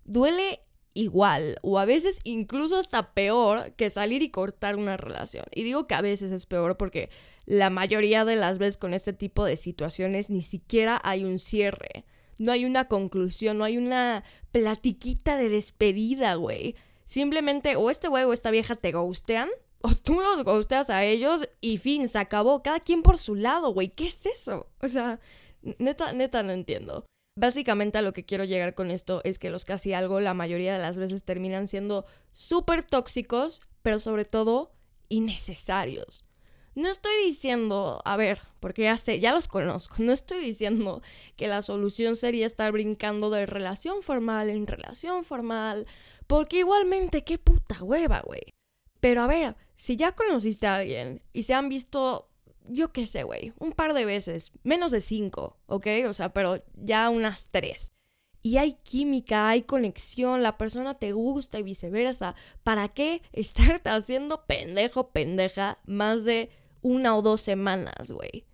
duele 0.05 0.61
igual 0.95 1.57
o 1.63 1.79
a 1.79 1.85
veces 1.85 2.19
incluso 2.25 2.77
hasta 2.77 3.15
peor 3.15 3.73
que 3.73 3.91
salir 3.91 4.23
y 4.23 4.31
cortar 4.31 4.77
una 4.77 4.97
relación. 4.97 5.45
Y 5.55 5.63
digo 5.63 5.87
que 5.87 5.95
a 5.95 6.03
veces 6.03 6.33
es 6.33 6.47
peor 6.47 6.77
porque 6.77 7.11
la 7.47 7.71
mayoría 7.71 8.25
de 8.25 8.37
las 8.37 8.59
veces 8.59 8.77
con 8.77 8.95
este 8.95 9.13
tipo 9.13 9.45
de 9.45 9.57
situaciones 9.57 10.31
ni 10.31 10.43
siquiera 10.43 11.01
hay 11.03 11.25
un 11.25 11.39
cierre. 11.39 12.05
No 12.41 12.53
hay 12.53 12.65
una 12.65 12.89
conclusión, 12.89 13.59
no 13.59 13.65
hay 13.65 13.77
una 13.77 14.25
platiquita 14.51 15.37
de 15.37 15.51
despedida, 15.51 16.37
güey. 16.37 16.75
Simplemente 17.05 17.77
o 17.77 17.91
este 17.91 18.09
güey 18.09 18.25
o 18.25 18.33
esta 18.33 18.51
vieja 18.51 18.77
te 18.77 18.93
gustean 18.93 19.51
o 19.83 19.95
tú 19.95 20.21
los 20.21 20.43
gusteas 20.43 20.89
a 20.89 21.05
ellos 21.05 21.47
y 21.61 21.77
fin, 21.77 22.09
se 22.09 22.19
acabó. 22.19 22.63
Cada 22.63 22.81
quien 22.81 23.03
por 23.03 23.19
su 23.19 23.35
lado, 23.35 23.75
güey. 23.75 23.91
¿Qué 23.91 24.07
es 24.07 24.25
eso? 24.25 24.69
O 24.81 24.89
sea, 24.89 25.21
neta, 25.79 26.15
neta 26.15 26.43
no 26.43 26.53
entiendo. 26.53 27.05
Básicamente 27.39 27.99
a 27.99 28.03
lo 28.03 28.15
que 28.15 28.25
quiero 28.25 28.45
llegar 28.45 28.75
con 28.75 28.91
esto 28.91 29.21
es 29.25 29.39
que 29.39 29.51
los 29.51 29.67
casi 29.67 29.93
algo 29.93 30.21
la 30.21 30.33
mayoría 30.33 30.73
de 30.73 30.81
las 30.81 30.97
veces 30.97 31.25
terminan 31.25 31.69
siendo 31.69 32.07
súper 32.33 32.83
tóxicos, 32.83 33.61
pero 33.83 33.99
sobre 33.99 34.25
todo 34.25 34.73
innecesarios. 35.11 36.25
No 36.81 36.89
estoy 36.89 37.13
diciendo, 37.27 38.01
a 38.07 38.17
ver, 38.17 38.41
porque 38.59 38.85
ya 38.85 38.97
sé, 38.97 39.21
ya 39.21 39.33
los 39.33 39.49
conozco, 39.49 39.97
no 39.99 40.13
estoy 40.13 40.41
diciendo 40.43 41.03
que 41.37 41.47
la 41.47 41.61
solución 41.61 42.17
sería 42.17 42.47
estar 42.47 42.73
brincando 42.73 43.29
de 43.29 43.45
relación 43.45 44.03
formal 44.03 44.49
en 44.49 44.67
relación 44.67 45.23
formal, 45.25 45.87
porque 46.27 46.61
igualmente 46.61 47.23
qué 47.23 47.37
puta 47.37 47.85
hueva, 47.85 48.23
güey. 48.23 48.55
Pero 48.99 49.21
a 49.21 49.27
ver, 49.27 49.57
si 49.77 49.97
ya 49.97 50.13
conociste 50.13 50.67
a 50.67 50.77
alguien 50.77 51.21
y 51.35 51.43
se 51.43 51.53
han 51.53 51.69
visto 51.69 52.31
yo 52.65 52.93
qué 52.93 53.07
sé, 53.07 53.25
güey, 53.25 53.53
un 53.59 53.73
par 53.73 53.93
de 53.93 54.07
veces, 54.07 54.53
menos 54.63 54.91
de 54.91 55.03
cinco, 55.03 55.59
¿ok? 55.67 55.87
O 56.09 56.15
sea, 56.15 56.33
pero 56.33 56.65
ya 56.77 57.11
unas 57.11 57.49
tres. 57.51 57.93
Y 58.43 58.57
hay 58.57 58.79
química, 58.85 59.51
hay 59.51 59.63
conexión, 59.63 60.43
la 60.43 60.57
persona 60.57 60.95
te 60.95 61.13
gusta 61.13 61.59
y 61.59 61.63
viceversa. 61.63 62.35
¿Para 62.65 62.89
qué 62.89 63.21
estarte 63.33 63.91
haciendo 63.91 64.47
pendejo, 64.47 65.11
pendeja 65.11 65.79
más 65.85 66.25
de 66.25 66.49
una 66.83 67.17
o 67.17 67.23
dos 67.23 67.41
semanas, 67.41 68.11
güey? 68.11 68.45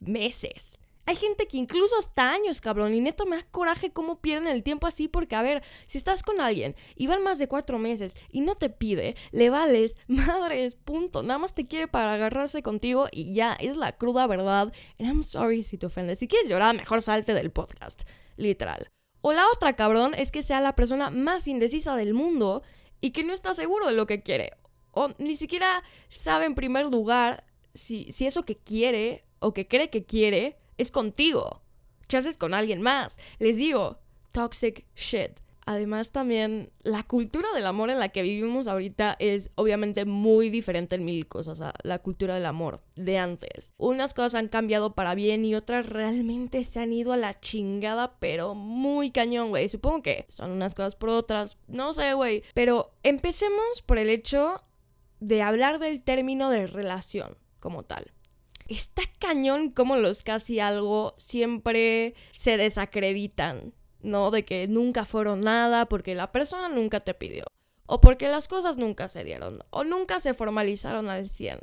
Meses. 0.00 0.78
Hay 1.04 1.16
gente 1.16 1.48
que 1.48 1.56
incluso 1.56 1.96
hasta 1.98 2.30
años, 2.30 2.60
cabrón, 2.60 2.94
y 2.94 3.00
neto 3.00 3.26
me 3.26 3.36
da 3.36 3.42
coraje 3.50 3.90
cómo 3.90 4.20
pierden 4.20 4.46
el 4.46 4.62
tiempo 4.62 4.86
así, 4.86 5.08
porque 5.08 5.34
a 5.34 5.42
ver, 5.42 5.62
si 5.86 5.98
estás 5.98 6.22
con 6.22 6.40
alguien 6.40 6.76
y 6.94 7.08
van 7.08 7.24
más 7.24 7.40
de 7.40 7.48
cuatro 7.48 7.78
meses 7.80 8.16
y 8.30 8.40
no 8.40 8.54
te 8.54 8.70
pide, 8.70 9.16
le 9.32 9.50
vales, 9.50 9.96
madres, 10.06 10.76
punto, 10.76 11.24
nada 11.24 11.38
más 11.38 11.54
te 11.54 11.66
quiere 11.66 11.88
para 11.88 12.14
agarrarse 12.14 12.62
contigo 12.62 13.08
y 13.10 13.34
ya, 13.34 13.54
es 13.54 13.76
la 13.76 13.92
cruda 13.92 14.28
verdad. 14.28 14.72
And 15.00 15.08
I'm 15.08 15.24
sorry 15.24 15.64
si 15.64 15.76
te 15.76 15.86
ofendes. 15.86 16.20
Si 16.20 16.28
quieres 16.28 16.48
llorar, 16.48 16.76
mejor 16.76 17.02
salte 17.02 17.34
del 17.34 17.50
podcast, 17.50 18.02
literal. 18.36 18.88
O 19.22 19.32
la 19.32 19.48
otra, 19.48 19.74
cabrón, 19.74 20.14
es 20.14 20.30
que 20.30 20.42
sea 20.42 20.60
la 20.60 20.76
persona 20.76 21.10
más 21.10 21.48
indecisa 21.48 21.96
del 21.96 22.14
mundo 22.14 22.62
y 23.00 23.10
que 23.10 23.24
no 23.24 23.32
está 23.32 23.54
seguro 23.54 23.86
de 23.86 23.92
lo 23.92 24.06
que 24.06 24.20
quiere. 24.20 24.52
O 24.92 25.10
ni 25.18 25.34
siquiera 25.34 25.82
sabe 26.10 26.44
en 26.44 26.54
primer 26.54 26.86
lugar 26.86 27.44
si, 27.74 28.10
si 28.12 28.26
eso 28.26 28.44
que 28.44 28.56
quiere 28.56 29.24
o 29.38 29.52
que 29.52 29.66
cree 29.66 29.90
que 29.90 30.04
quiere 30.04 30.56
es 30.78 30.90
contigo. 30.90 31.62
Chances 32.08 32.36
con 32.36 32.54
alguien 32.54 32.82
más. 32.82 33.18
Les 33.38 33.56
digo, 33.56 33.98
toxic 34.32 34.86
shit. 34.94 35.40
Además 35.64 36.10
también 36.10 36.72
la 36.82 37.04
cultura 37.04 37.48
del 37.54 37.66
amor 37.66 37.90
en 37.90 38.00
la 38.00 38.08
que 38.08 38.22
vivimos 38.22 38.66
ahorita 38.66 39.16
es 39.20 39.50
obviamente 39.54 40.04
muy 40.04 40.50
diferente 40.50 40.96
en 40.96 41.04
mil 41.04 41.28
cosas 41.28 41.60
a 41.60 41.72
la 41.84 42.00
cultura 42.00 42.34
del 42.34 42.46
amor 42.46 42.82
de 42.96 43.18
antes. 43.18 43.72
Unas 43.76 44.12
cosas 44.12 44.34
han 44.34 44.48
cambiado 44.48 44.94
para 44.94 45.14
bien 45.14 45.44
y 45.44 45.54
otras 45.54 45.88
realmente 45.88 46.64
se 46.64 46.80
han 46.80 46.92
ido 46.92 47.12
a 47.12 47.16
la 47.16 47.38
chingada, 47.38 48.18
pero 48.18 48.54
muy 48.54 49.12
cañón, 49.12 49.50
güey. 49.50 49.68
Supongo 49.68 50.02
que 50.02 50.26
son 50.28 50.50
unas 50.50 50.74
cosas 50.74 50.96
por 50.96 51.10
otras, 51.10 51.58
no 51.68 51.94
sé, 51.94 52.14
güey. 52.14 52.42
Pero 52.54 52.92
empecemos 53.04 53.82
por 53.86 53.98
el 53.98 54.10
hecho 54.10 54.64
de 55.20 55.42
hablar 55.42 55.78
del 55.78 56.02
término 56.02 56.50
de 56.50 56.66
relación 56.66 57.36
como 57.62 57.84
tal. 57.84 58.12
Está 58.68 59.02
cañón 59.18 59.70
como 59.70 59.96
los 59.96 60.22
casi 60.22 60.60
algo 60.60 61.14
siempre 61.16 62.14
se 62.32 62.58
desacreditan 62.58 63.72
¿no? 64.02 64.30
De 64.30 64.44
que 64.44 64.68
nunca 64.68 65.04
fueron 65.04 65.40
nada 65.40 65.86
porque 65.86 66.14
la 66.14 66.32
persona 66.32 66.68
nunca 66.68 67.00
te 67.00 67.14
pidió. 67.14 67.44
O 67.86 68.00
porque 68.00 68.28
las 68.28 68.48
cosas 68.48 68.76
nunca 68.76 69.08
se 69.08 69.24
dieron. 69.24 69.60
O 69.70 69.84
nunca 69.84 70.20
se 70.20 70.34
formalizaron 70.34 71.08
al 71.08 71.28
100. 71.28 71.58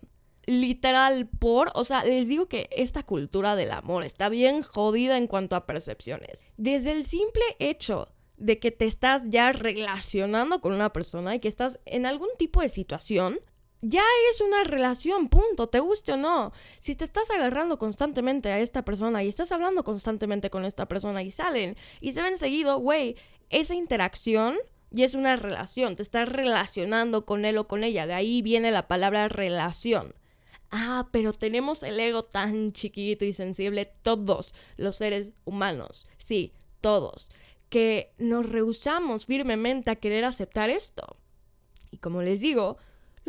Literal 0.46 1.28
por, 1.28 1.72
o 1.76 1.84
sea, 1.84 2.04
les 2.04 2.28
digo 2.28 2.48
que 2.48 2.70
esta 2.72 3.04
cultura 3.04 3.56
del 3.56 3.72
amor 3.72 4.04
está 4.04 4.30
bien 4.30 4.62
jodida 4.62 5.18
en 5.18 5.28
cuanto 5.28 5.56
a 5.56 5.66
percepciones. 5.66 6.44
Desde 6.58 6.92
el 6.92 7.04
simple 7.04 7.44
hecho 7.60 8.10
de 8.38 8.58
que 8.58 8.72
te 8.72 8.86
estás 8.86 9.30
ya 9.30 9.52
relacionando 9.52 10.62
con 10.62 10.74
una 10.74 10.92
persona 10.94 11.36
y 11.36 11.40
que 11.40 11.50
estás 11.50 11.80
en 11.86 12.06
algún 12.06 12.30
tipo 12.38 12.62
de 12.62 12.70
situación, 12.70 13.40
ya 13.82 14.04
es 14.30 14.42
una 14.42 14.64
relación, 14.64 15.30
punto, 15.30 15.68
te 15.68 15.80
guste 15.80 16.14
o 16.14 16.18
no. 16.18 16.52
Si 16.80 16.96
te 16.96 17.04
estás 17.04 17.32
agarrando 17.32 17.78
constantemente 17.78 18.50
a 18.50 18.60
esta 18.60 18.84
persona 18.84 19.24
y 19.24 19.28
estás 19.28 19.52
hablando 19.52 19.84
constantemente 19.84 20.50
con 20.50 20.66
esta 20.66 20.88
persona 20.88 21.24
y 21.24 21.32
salen 21.32 21.78
y 22.02 22.12
se 22.12 22.22
ven 22.22 22.38
seguido, 22.38 22.80
güey, 22.80 23.16
esa 23.50 23.76
interacción 23.76 24.58
ya 24.92 25.06
es 25.06 25.16
una 25.16 25.36
relación, 25.36 25.96
te 25.96 26.02
estás 26.02 26.28
relacionando 26.28 27.26
con 27.26 27.46
él 27.46 27.58
o 27.58 27.68
con 27.68 27.84
ella, 27.84 28.08
de 28.08 28.14
ahí 28.14 28.42
viene 28.42 28.72
la 28.72 28.88
palabra 28.88 29.28
relación. 29.28 30.16
Ah, 30.72 31.08
pero 31.12 31.34
tenemos 31.34 31.82
el 31.84 32.00
ego 32.00 32.24
tan 32.24 32.74
chiquito 32.74 33.26
y 33.26 33.34
sensible, 33.34 33.92
todos 34.04 34.54
los 34.78 34.98
seres 34.98 35.32
humanos, 35.46 36.08
sí, 36.18 36.54
todos, 36.82 37.32
que 37.70 38.14
nos 38.18 38.48
rehusamos 38.48 39.26
firmemente 39.26 39.90
a 39.90 39.96
querer 39.96 40.26
aceptar 40.26 40.70
esto. 40.70 41.18
Y 41.92 41.98
como 41.98 42.22
les 42.22 42.42
digo, 42.42 42.78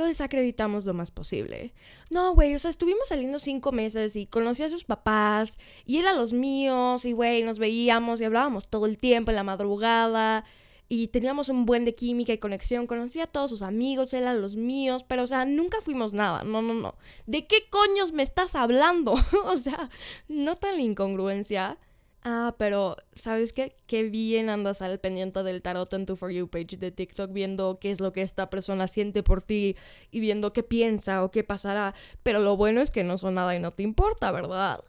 lo 0.01 0.07
desacreditamos 0.07 0.87
lo 0.87 0.95
más 0.95 1.11
posible. 1.11 1.75
No, 2.11 2.35
güey, 2.35 2.55
o 2.55 2.59
sea, 2.59 2.71
estuvimos 2.71 3.09
saliendo 3.09 3.39
cinco 3.39 3.71
meses 3.71 4.17
y 4.17 4.27
conocí 4.27 4.63
a 4.63 4.71
sus 4.71 4.85
papás 4.85 5.59
y 5.85 5.99
él 5.99 6.07
a 6.09 6.15
los 6.15 6.33
míos 6.33 7.05
y, 7.05 7.13
güey, 7.13 7.43
nos 7.43 7.59
veíamos 7.59 8.21
y 8.21 8.25
hablábamos 8.25 8.69
todo 8.69 8.87
el 8.87 8.97
tiempo 8.97 9.31
en 9.31 9.37
la 9.37 9.45
madrugada 9.45 10.45
y 10.89 11.09
teníamos 11.09 11.51
un 11.51 11.67
buen 11.67 11.85
de 11.85 11.95
química 11.95 12.33
y 12.33 12.39
conexión. 12.39 12.87
Conocí 12.87 13.21
a 13.21 13.27
todos 13.27 13.51
sus 13.51 13.61
amigos, 13.61 14.15
él 14.15 14.27
a 14.27 14.33
los 14.33 14.57
míos, 14.57 15.05
pero, 15.07 15.23
o 15.23 15.27
sea, 15.27 15.45
nunca 15.45 15.83
fuimos 15.83 16.15
nada. 16.15 16.43
No, 16.45 16.63
no, 16.63 16.73
no. 16.73 16.97
¿De 17.27 17.47
qué 17.47 17.69
coños 17.69 18.13
me 18.13 18.23
estás 18.23 18.55
hablando? 18.55 19.15
o 19.45 19.57
sea, 19.59 19.91
no 20.29 20.57
tan 20.57 20.77
la 20.77 20.83
incongruencia. 20.83 21.79
Ah, 22.23 22.55
pero 22.59 22.97
¿sabes 23.15 23.55
qué? 23.55 23.77
Qué 23.87 24.03
bien 24.05 24.51
andas 24.51 24.83
al 24.83 25.01
pendiente 25.01 25.43
del 25.43 25.63
tarot 25.63 25.93
en 25.95 26.05
tu 26.05 26.17
For 26.17 26.31
You 26.31 26.49
page 26.49 26.77
de 26.77 26.91
TikTok 26.91 27.33
viendo 27.33 27.79
qué 27.81 27.91
es 27.91 28.01
lo 28.01 28.13
que 28.13 28.21
esta 28.21 28.51
persona 28.51 28.87
siente 28.89 29.23
por 29.23 29.43
ti 29.43 29.77
y 30.11 30.21
viendo 30.21 30.53
qué 30.53 30.63
piensa 30.63 31.25
o 31.25 31.31
qué 31.31 31.45
pasará. 31.45 31.95
Pero 32.23 32.41
lo 32.41 32.57
bueno 32.59 32.83
es 32.83 32.91
que 32.91 33.05
no 33.05 33.17
son 33.17 33.35
nada 33.37 33.57
y 33.57 33.59
no 33.59 33.71
te 33.71 33.83
importa, 33.85 34.33
¿verdad? 34.33 34.85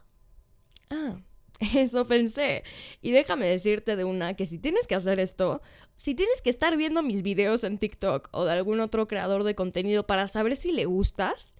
Ah, 0.90 1.16
eso 1.74 2.06
pensé. 2.06 2.64
Y 3.00 3.12
déjame 3.12 3.46
decirte 3.46 3.96
de 3.96 4.04
una 4.04 4.34
que 4.34 4.44
si 4.44 4.58
tienes 4.58 4.86
que 4.86 4.94
hacer 4.94 5.18
esto, 5.18 5.62
si 5.96 6.14
tienes 6.14 6.42
que 6.42 6.50
estar 6.50 6.76
viendo 6.76 7.02
mis 7.02 7.22
videos 7.22 7.64
en 7.64 7.78
TikTok 7.78 8.28
o 8.32 8.44
de 8.44 8.52
algún 8.52 8.80
otro 8.80 9.08
creador 9.08 9.44
de 9.44 9.54
contenido 9.54 10.06
para 10.06 10.28
saber 10.28 10.54
si 10.54 10.72
le 10.72 10.84
gustas 10.84 11.56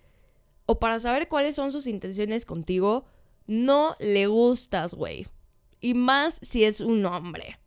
o 0.67 0.79
para 0.79 1.01
saber 1.01 1.29
cuáles 1.29 1.57
son 1.57 1.73
sus 1.73 1.87
intenciones 1.87 2.45
contigo, 2.45 3.07
no 3.47 3.97
le 4.01 4.27
gustas, 4.27 4.95
güey. 4.95 5.27
Y 5.83 5.93
más 5.93 6.39
si 6.41 6.65
es 6.65 6.81
un 6.81 7.05
hombre. 7.05 7.59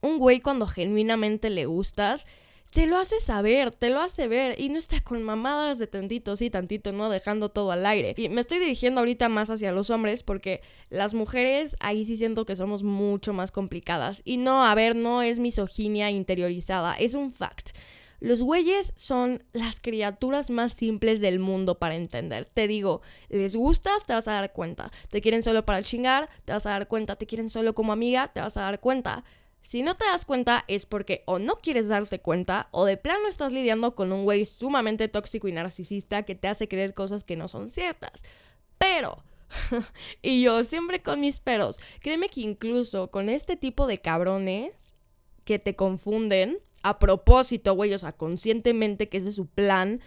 Un 0.00 0.18
güey 0.18 0.40
cuando 0.40 0.66
genuinamente 0.66 1.50
le 1.50 1.66
gustas, 1.66 2.26
te 2.72 2.86
lo 2.86 2.96
hace 2.96 3.20
saber, 3.20 3.70
te 3.70 3.90
lo 3.90 4.00
hace 4.00 4.28
ver 4.28 4.58
y 4.58 4.70
no 4.70 4.78
está 4.78 5.02
con 5.02 5.22
mamadas 5.22 5.78
de 5.78 5.86
tantito, 5.86 6.36
sí, 6.36 6.48
tantito, 6.48 6.90
no 6.92 7.10
dejando 7.10 7.50
todo 7.50 7.70
al 7.70 7.84
aire. 7.84 8.14
Y 8.16 8.30
me 8.30 8.40
estoy 8.40 8.60
dirigiendo 8.60 9.00
ahorita 9.00 9.28
más 9.28 9.50
hacia 9.50 9.72
los 9.72 9.90
hombres 9.90 10.22
porque 10.22 10.62
las 10.88 11.12
mujeres 11.12 11.76
ahí 11.80 12.06
sí 12.06 12.16
siento 12.16 12.46
que 12.46 12.56
somos 12.56 12.82
mucho 12.82 13.34
más 13.34 13.52
complicadas. 13.52 14.22
Y 14.24 14.38
no, 14.38 14.64
a 14.64 14.74
ver, 14.74 14.96
no 14.96 15.20
es 15.20 15.38
misoginia 15.38 16.10
interiorizada, 16.10 16.94
es 16.94 17.14
un 17.14 17.30
fact. 17.30 17.76
Los 18.22 18.40
güeyes 18.40 18.92
son 18.94 19.42
las 19.52 19.80
criaturas 19.80 20.48
más 20.48 20.72
simples 20.72 21.20
del 21.20 21.40
mundo 21.40 21.80
para 21.80 21.96
entender. 21.96 22.46
Te 22.46 22.68
digo, 22.68 23.02
les 23.28 23.56
gustas, 23.56 24.04
te 24.06 24.12
vas 24.12 24.28
a 24.28 24.34
dar 24.34 24.52
cuenta. 24.52 24.92
Te 25.10 25.20
quieren 25.20 25.42
solo 25.42 25.64
para 25.64 25.82
chingar, 25.82 26.30
te 26.44 26.52
vas 26.52 26.64
a 26.66 26.70
dar 26.70 26.86
cuenta. 26.86 27.16
Te 27.16 27.26
quieren 27.26 27.48
solo 27.48 27.74
como 27.74 27.92
amiga, 27.92 28.28
te 28.28 28.40
vas 28.40 28.56
a 28.56 28.60
dar 28.60 28.78
cuenta. 28.78 29.24
Si 29.60 29.82
no 29.82 29.96
te 29.96 30.04
das 30.04 30.24
cuenta 30.24 30.64
es 30.68 30.86
porque 30.86 31.24
o 31.26 31.40
no 31.40 31.56
quieres 31.56 31.88
darte 31.88 32.20
cuenta 32.20 32.68
o 32.70 32.84
de 32.84 32.96
plano 32.96 33.26
estás 33.26 33.52
lidiando 33.52 33.96
con 33.96 34.12
un 34.12 34.22
güey 34.22 34.46
sumamente 34.46 35.08
tóxico 35.08 35.48
y 35.48 35.52
narcisista 35.52 36.22
que 36.22 36.36
te 36.36 36.46
hace 36.46 36.68
creer 36.68 36.94
cosas 36.94 37.24
que 37.24 37.34
no 37.34 37.48
son 37.48 37.70
ciertas. 37.70 38.22
Pero... 38.78 39.24
y 40.22 40.42
yo 40.42 40.62
siempre 40.62 41.02
con 41.02 41.20
mis 41.20 41.40
peros. 41.40 41.80
Créeme 42.00 42.28
que 42.28 42.42
incluso 42.42 43.10
con 43.10 43.28
este 43.28 43.56
tipo 43.56 43.88
de 43.88 43.98
cabrones 43.98 44.94
que 45.44 45.58
te 45.58 45.74
confunden, 45.74 46.60
a 46.82 46.98
propósito, 46.98 47.74
güey, 47.74 47.92
o 47.94 47.98
sea, 47.98 48.12
conscientemente 48.12 49.08
que 49.08 49.18
ese 49.18 49.30
es 49.30 49.36
su 49.36 49.46
plan, 49.46 50.00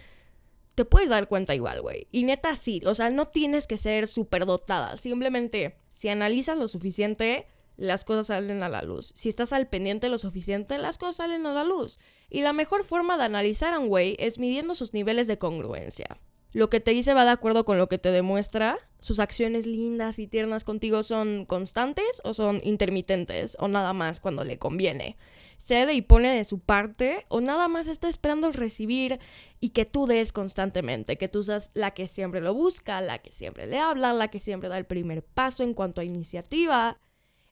te 0.74 0.84
puedes 0.84 1.08
dar 1.08 1.28
cuenta 1.28 1.54
igual, 1.54 1.80
güey. 1.80 2.06
Y 2.12 2.24
neta 2.24 2.54
sí, 2.54 2.82
o 2.84 2.94
sea, 2.94 3.10
no 3.10 3.28
tienes 3.28 3.66
que 3.66 3.78
ser 3.78 4.06
súper 4.06 4.44
dotada. 4.44 4.96
Simplemente, 4.96 5.78
si 5.90 6.08
analizas 6.08 6.58
lo 6.58 6.68
suficiente, 6.68 7.46
las 7.76 8.04
cosas 8.04 8.28
salen 8.28 8.62
a 8.62 8.68
la 8.68 8.82
luz. 8.82 9.12
Si 9.14 9.28
estás 9.28 9.52
al 9.52 9.68
pendiente 9.68 10.08
lo 10.08 10.18
suficiente, 10.18 10.78
las 10.78 10.98
cosas 10.98 11.16
salen 11.16 11.46
a 11.46 11.52
la 11.52 11.64
luz. 11.64 11.98
Y 12.28 12.42
la 12.42 12.52
mejor 12.52 12.84
forma 12.84 13.16
de 13.16 13.24
analizar 13.24 13.72
a 13.72 13.78
un 13.78 13.88
güey 13.88 14.16
es 14.18 14.38
midiendo 14.38 14.74
sus 14.74 14.92
niveles 14.92 15.26
de 15.26 15.38
congruencia. 15.38 16.18
Lo 16.56 16.70
que 16.70 16.80
te 16.80 16.92
dice 16.92 17.12
va 17.12 17.26
de 17.26 17.32
acuerdo 17.32 17.66
con 17.66 17.76
lo 17.76 17.86
que 17.86 17.98
te 17.98 18.10
demuestra. 18.10 18.78
Sus 18.98 19.20
acciones 19.20 19.66
lindas 19.66 20.18
y 20.18 20.26
tiernas 20.26 20.64
contigo 20.64 21.02
son 21.02 21.44
constantes 21.44 22.22
o 22.24 22.32
son 22.32 22.62
intermitentes 22.64 23.58
o 23.60 23.68
nada 23.68 23.92
más 23.92 24.22
cuando 24.22 24.42
le 24.42 24.56
conviene. 24.56 25.18
Cede 25.58 25.92
y 25.92 26.00
pone 26.00 26.34
de 26.34 26.44
su 26.44 26.58
parte 26.58 27.26
o 27.28 27.42
nada 27.42 27.68
más 27.68 27.88
está 27.88 28.08
esperando 28.08 28.50
recibir 28.52 29.20
y 29.60 29.68
que 29.68 29.84
tú 29.84 30.06
des 30.06 30.32
constantemente, 30.32 31.18
que 31.18 31.28
tú 31.28 31.42
seas 31.42 31.72
la 31.74 31.90
que 31.90 32.06
siempre 32.06 32.40
lo 32.40 32.54
busca, 32.54 33.02
la 33.02 33.18
que 33.18 33.32
siempre 33.32 33.66
le 33.66 33.78
habla, 33.78 34.14
la 34.14 34.28
que 34.28 34.40
siempre 34.40 34.70
da 34.70 34.78
el 34.78 34.86
primer 34.86 35.22
paso 35.22 35.62
en 35.62 35.74
cuanto 35.74 36.00
a 36.00 36.04
iniciativa. 36.04 36.98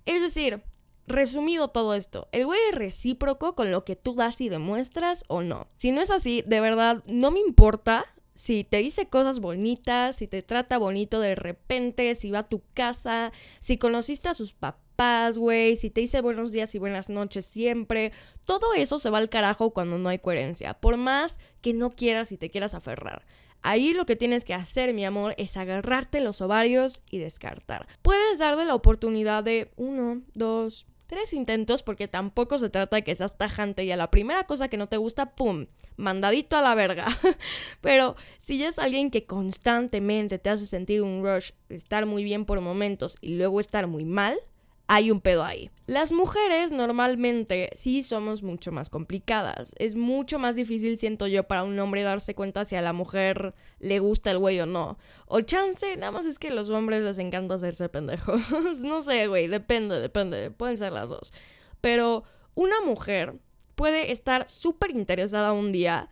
Es 0.07 0.23
decir, 0.23 0.63
Resumido 1.07 1.69
todo 1.69 1.93
esto, 1.93 2.29
el 2.33 2.47
güey 2.47 2.59
es 2.71 2.75
recíproco 2.75 3.55
con 3.55 3.71
lo 3.71 3.85
que 3.85 3.95
tú 3.95 4.15
das 4.15 4.41
y 4.41 4.49
demuestras 4.49 5.23
o 5.29 5.43
no. 5.43 5.69
Si 5.77 5.93
no 5.93 6.01
es 6.01 6.11
así, 6.11 6.43
de 6.47 6.61
verdad, 6.61 7.05
no 7.07 7.31
me 7.31 7.41
importa 7.41 8.07
si 8.35 8.65
te 8.65 8.79
dice 8.79 9.09
cosas 9.09 9.41
bonitas, 9.41 10.17
si 10.17 10.27
te 10.27 10.43
trata 10.43 10.79
bonito 10.79 11.21
de 11.21 11.35
repente, 11.35 12.15
si 12.15 12.31
va 12.31 12.41
a 12.41 12.49
tu 12.49 12.63
casa, 12.75 13.33
si 13.61 13.79
conociste 13.79 14.29
a 14.29 14.35
sus 14.35 14.53
papás, 14.53 15.39
güey, 15.39 15.77
si 15.77 15.91
te 15.91 16.01
dice 16.01 16.21
buenos 16.21 16.53
días 16.53 16.75
y 16.75 16.79
buenas 16.79 17.09
noches 17.09 17.47
siempre, 17.47 18.13
todo 18.47 18.75
eso 18.75 18.99
se 18.99 19.11
va 19.11 19.19
al 19.19 19.29
carajo 19.29 19.71
cuando 19.71 19.99
no 19.99 20.09
hay 20.09 20.19
coherencia, 20.19 20.75
por 20.75 20.97
más 20.97 21.39
que 21.61 21.73
no 21.73 21.91
quieras 21.91 22.33
y 22.33 22.37
te 22.37 22.51
quieras 22.51 22.75
aferrar. 22.75 23.25
Ahí 23.63 23.95
lo 23.95 24.05
que 24.05 24.15
tienes 24.15 24.45
que 24.45 24.53
hacer, 24.53 24.93
mi 24.93 25.07
amor, 25.07 25.35
es 25.39 25.57
agarrarte 25.57 26.21
los 26.21 26.43
ovarios 26.43 27.01
y 27.11 27.19
descartar. 27.19 27.89
Puedes 28.03 28.39
darle 28.39 28.67
la 28.67 28.75
oportunidad 28.75 29.43
de 29.43 29.71
uno, 29.77 30.21
dos, 30.35 30.87
tres 31.15 31.33
intentos 31.33 31.85
porque 31.85 32.09
tampoco 32.09 32.59
se 32.59 32.71
trata 32.71 32.97
de 32.97 33.05
que 33.05 33.15
seas 33.15 33.39
tajante 33.39 33.85
y 33.85 33.93
a 33.93 33.97
la 33.97 34.11
primera 34.11 34.45
cosa 34.45 34.67
que 34.67 34.77
no 34.77 34.89
te 34.89 34.97
gusta, 34.97 35.37
¡pum! 35.37 35.67
Mandadito 35.97 36.57
a 36.57 36.61
la 36.61 36.75
verga. 36.75 37.07
Pero 37.81 38.17
si 38.39 38.59
ya 38.59 38.67
es 38.67 38.81
alguien 38.81 39.13
que 39.13 39.25
constantemente 39.25 40.41
te 40.41 40.51
hace 40.51 40.67
sentir 40.67 41.03
un 41.03 41.23
rush 41.23 41.53
estar 41.69 42.05
muy 42.05 42.25
bien 42.25 42.45
por 42.45 42.61
momentos 42.61 43.17
y 43.21 43.37
luego 43.37 43.61
estar 43.61 43.87
muy 43.87 44.05
mal, 44.05 44.37
hay 44.87 45.11
un 45.11 45.21
pedo 45.21 45.45
ahí. 45.45 45.71
Las 45.87 46.13
mujeres 46.13 46.73
normalmente 46.73 47.71
sí 47.75 48.03
somos 48.03 48.43
mucho 48.43 48.73
más 48.73 48.91
complicadas. 48.91 49.75
Es 49.79 49.95
mucho 49.95 50.39
más 50.39 50.57
difícil, 50.57 50.97
siento 50.99 51.27
yo, 51.27 51.45
para 51.45 51.63
un 51.63 51.79
hombre 51.79 52.03
darse 52.03 52.35
cuenta 52.35 52.65
si 52.65 52.77
a 52.77 52.83
la 52.83 52.93
mujer 52.93 53.55
le 53.79 53.99
gusta 53.99 54.31
el 54.31 54.39
güey 54.39 54.61
o 54.61 54.67
no. 54.67 54.99
O 55.27 55.41
chance, 55.41 55.97
nada 55.97 56.13
más 56.13 56.27
es 56.27 56.39
que 56.39 56.49
a 56.49 56.55
los 56.55 56.71
hombres 56.71 57.03
les 57.03 57.19
encanta 57.19 57.55
hacerse 57.55 57.89
pendejos. 57.89 58.43
no 58.83 59.03
sé, 59.03 59.27
güey, 59.27 59.47
depende, 59.47 60.01
depende. 60.01 60.51
Pueden 60.51 60.77
ser 60.77 60.93
las 60.93 61.09
dos. 61.09 61.33
Pero 61.81 62.25
una 62.55 62.81
mujer 62.83 63.35
puede 63.75 64.13
estar 64.13 64.49
súper 64.49 64.91
interesada 64.91 65.53
un 65.53 65.73
día 65.73 66.09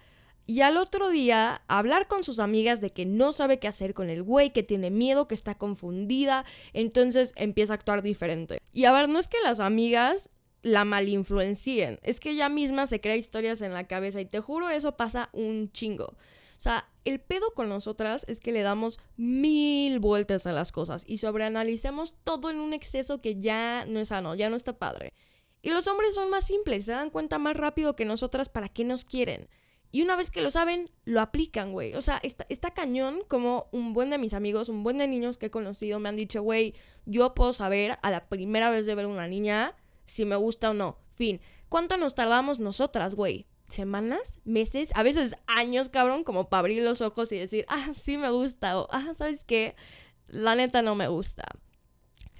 y 0.47 0.61
al 0.61 0.77
otro 0.77 1.09
día 1.09 1.63
hablar 1.69 2.09
con 2.09 2.25
sus 2.25 2.39
amigas 2.39 2.81
de 2.81 2.91
que 2.91 3.07
no 3.07 3.33
sabe 3.33 3.59
qué 3.59 3.69
hacer 3.69 3.95
con 3.95 4.11
el 4.11 4.23
güey, 4.23 4.51
que 4.51 4.63
tiene 4.63 4.91
miedo, 4.91 5.29
que 5.29 5.35
está 5.35 5.57
confundida, 5.57 6.45
entonces 6.73 7.33
empieza 7.37 7.75
a 7.75 7.77
actuar 7.77 8.03
diferente. 8.03 8.61
Y 8.73 8.85
a 8.85 8.93
ver, 8.93 9.09
no 9.09 9.19
es 9.19 9.29
que 9.29 9.41
las 9.43 9.61
amigas 9.61 10.31
la 10.63 10.85
malinfluencien. 10.85 11.99
Es 12.03 12.21
que 12.21 12.31
ella 12.31 12.49
misma 12.49 12.87
se 12.87 13.01
crea 13.01 13.17
historias 13.17 13.61
en 13.63 13.73
la 13.73 13.87
cabeza 13.87 14.21
y 14.21 14.27
te 14.27 14.41
juro, 14.41 14.71
eso 14.71 14.97
pasa 14.97 15.29
un 15.33 15.71
chingo. 15.73 16.07
O 16.07 16.63
sea, 16.63 16.89
el 17.05 17.21
pedo 17.21 17.53
con 17.55 17.69
nosotras 17.69 18.25
es 18.29 18.39
que 18.39 18.53
le 18.53 18.63
damos 18.63 19.01
mil 19.17 19.99
vueltas 19.99 20.47
a 20.47 20.53
las 20.53 20.71
cosas 20.71 21.03
y 21.09 21.19
sobreanalicemos 21.19 22.15
todo 22.23 22.51
en 22.51 22.61
un 22.61 22.73
exceso 22.73 23.21
que 23.21 23.35
ya 23.35 23.85
no 23.87 23.99
es 23.99 24.09
sano, 24.09 24.37
ya 24.37 24.49
no 24.49 24.55
está 24.55 24.79
padre. 24.79 25.13
Y 25.61 25.71
los 25.71 25.89
hombres 25.89 26.15
son 26.15 26.31
más 26.31 26.47
simples, 26.47 26.85
se 26.85 26.93
dan 26.93 27.11
cuenta 27.11 27.39
más 27.39 27.57
rápido 27.57 27.97
que 27.97 28.05
nosotras 28.05 28.49
para 28.49 28.69
qué 28.69 28.85
nos 28.85 29.05
quieren. 29.05 29.49
Y 29.93 30.01
una 30.01 30.17
vez 30.17 30.31
que 30.31 30.41
lo 30.41 30.51
saben, 30.51 30.91
lo 31.05 31.21
aplican, 31.21 31.73
güey. 31.73 31.95
O 31.95 32.01
sea, 32.01 32.19
está, 32.23 32.47
está 32.49 32.73
cañón 32.73 33.23
como 33.29 33.69
un 33.73 33.93
buen 33.93 34.09
de 34.09 34.17
mis 34.17 34.33
amigos, 34.33 34.71
un 34.71 34.83
buen 34.83 34.97
de 34.97 35.07
niños 35.07 35.37
que 35.37 35.47
he 35.47 35.51
conocido 35.51 36.01
me 36.01 36.09
han 36.09 36.17
dicho, 36.17 36.43
güey, 36.43 36.75
yo 37.05 37.35
puedo 37.35 37.53
saber 37.53 37.99
a 38.03 38.11
la 38.11 38.29
primera 38.29 38.71
vez 38.71 38.87
de 38.87 38.95
ver 38.95 39.07
una 39.07 39.29
niña 39.29 39.77
si 40.07 40.25
me 40.25 40.37
gusta 40.37 40.71
o 40.71 40.75
no. 40.75 40.97
Fin. 41.15 41.43
¿Cuánto 41.69 41.99
nos 41.99 42.15
tardamos 42.15 42.59
nosotras, 42.59 43.15
güey? 43.15 43.47
¿Semanas? 43.69 44.41
¿Meses? 44.45 44.93
A 44.95 45.03
veces 45.03 45.37
años, 45.47 45.91
cabrón, 45.91 46.25
como 46.25 46.49
para 46.49 46.61
abrir 46.61 46.83
los 46.83 47.03
ojos 47.03 47.31
y 47.33 47.39
decir, 47.39 47.67
ah, 47.69 47.93
sí 47.95 48.17
me 48.17 48.31
gusta. 48.31 48.81
O, 48.81 48.89
ah, 48.91 49.13
¿sabes 49.15 49.45
qué? 49.45 49.77
La 50.27 50.55
neta 50.55 50.81
no 50.81 50.95
me 50.95 51.09
gusta. 51.09 51.45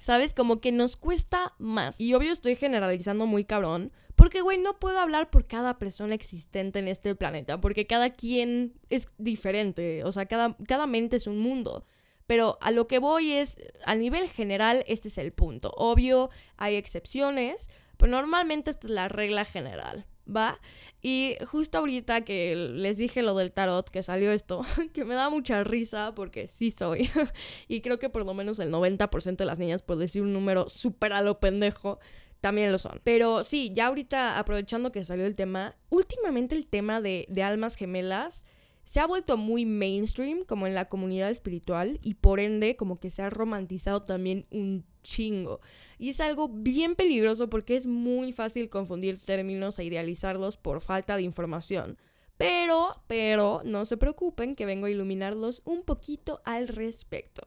¿Sabes? 0.03 0.33
Como 0.33 0.59
que 0.59 0.73
nos 0.73 0.97
cuesta 0.97 1.53
más. 1.59 2.01
Y 2.01 2.13
obvio 2.13 2.33
estoy 2.33 2.57
generalizando 2.57 3.25
muy 3.25 3.45
cabrón. 3.45 3.93
Porque, 4.17 4.41
güey, 4.41 4.57
no 4.57 4.77
puedo 4.77 4.99
hablar 4.99 5.29
por 5.29 5.47
cada 5.47 5.79
persona 5.79 6.13
existente 6.13 6.79
en 6.79 6.89
este 6.89 7.15
planeta. 7.15 7.61
Porque 7.61 7.87
cada 7.87 8.09
quien 8.09 8.73
es 8.89 9.07
diferente. 9.17 10.03
O 10.03 10.11
sea, 10.11 10.25
cada, 10.25 10.57
cada 10.67 10.87
mente 10.87 11.15
es 11.15 11.25
un 11.25 11.39
mundo. 11.39 11.85
Pero 12.27 12.57
a 12.59 12.71
lo 12.71 12.85
que 12.85 12.99
voy 12.99 13.31
es, 13.31 13.57
a 13.85 13.95
nivel 13.95 14.27
general, 14.27 14.83
este 14.89 15.07
es 15.07 15.17
el 15.17 15.31
punto. 15.31 15.71
Obvio, 15.77 16.31
hay 16.57 16.75
excepciones, 16.75 17.71
pero 17.95 18.11
normalmente 18.11 18.71
esta 18.71 18.87
es 18.87 18.93
la 18.93 19.07
regla 19.07 19.45
general, 19.45 20.05
¿va? 20.27 20.59
Y 21.01 21.35
justo 21.45 21.77
ahorita 21.77 22.21
que 22.21 22.55
les 22.55 22.97
dije 22.97 23.21
lo 23.21 23.35
del 23.35 23.51
tarot, 23.51 23.89
que 23.89 24.03
salió 24.03 24.31
esto, 24.31 24.61
que 24.93 25.05
me 25.05 25.15
da 25.15 25.29
mucha 25.29 25.63
risa 25.63 26.13
porque 26.15 26.47
sí 26.47 26.71
soy. 26.71 27.09
y 27.67 27.81
creo 27.81 27.99
que 27.99 28.09
por 28.09 28.25
lo 28.25 28.33
menos 28.33 28.59
el 28.59 28.71
90% 28.71 29.37
de 29.37 29.45
las 29.45 29.59
niñas, 29.59 29.81
por 29.81 29.97
decir 29.97 30.21
un 30.21 30.33
número 30.33 30.69
súper 30.69 31.13
a 31.13 31.21
lo 31.21 31.39
pendejo, 31.39 31.99
también 32.41 32.71
lo 32.71 32.77
son. 32.77 32.99
Pero 33.03 33.43
sí, 33.43 33.71
ya 33.73 33.87
ahorita 33.87 34.37
aprovechando 34.37 34.91
que 34.91 35.03
salió 35.03 35.25
el 35.25 35.35
tema, 35.35 35.75
últimamente 35.89 36.55
el 36.55 36.67
tema 36.67 37.01
de, 37.01 37.25
de 37.29 37.43
almas 37.43 37.75
gemelas 37.75 38.45
se 38.83 38.99
ha 38.99 39.07
vuelto 39.07 39.37
muy 39.37 39.65
mainstream 39.65 40.43
como 40.43 40.67
en 40.67 40.75
la 40.75 40.89
comunidad 40.89 41.29
espiritual 41.29 41.99
y 42.03 42.15
por 42.15 42.41
ende 42.41 42.75
como 42.75 42.99
que 42.99 43.09
se 43.09 43.21
ha 43.21 43.29
romantizado 43.29 44.03
también 44.03 44.45
un 44.51 44.85
chingo. 45.03 45.59
Y 45.99 46.09
es 46.09 46.19
algo 46.19 46.49
bien 46.49 46.95
peligroso 46.95 47.49
porque 47.49 47.75
es 47.75 47.85
muy 47.85 48.33
fácil 48.33 48.69
confundir 48.69 49.19
términos 49.19 49.77
e 49.79 49.83
idealizarlos 49.83 50.57
por 50.57 50.81
falta 50.81 51.15
de 51.15 51.23
información. 51.23 51.97
Pero, 52.37 53.03
pero, 53.07 53.61
no 53.63 53.85
se 53.85 53.97
preocupen 53.97 54.55
que 54.55 54.65
vengo 54.65 54.87
a 54.87 54.89
iluminarlos 54.89 55.61
un 55.65 55.83
poquito 55.83 56.41
al 56.45 56.67
respecto. 56.67 57.43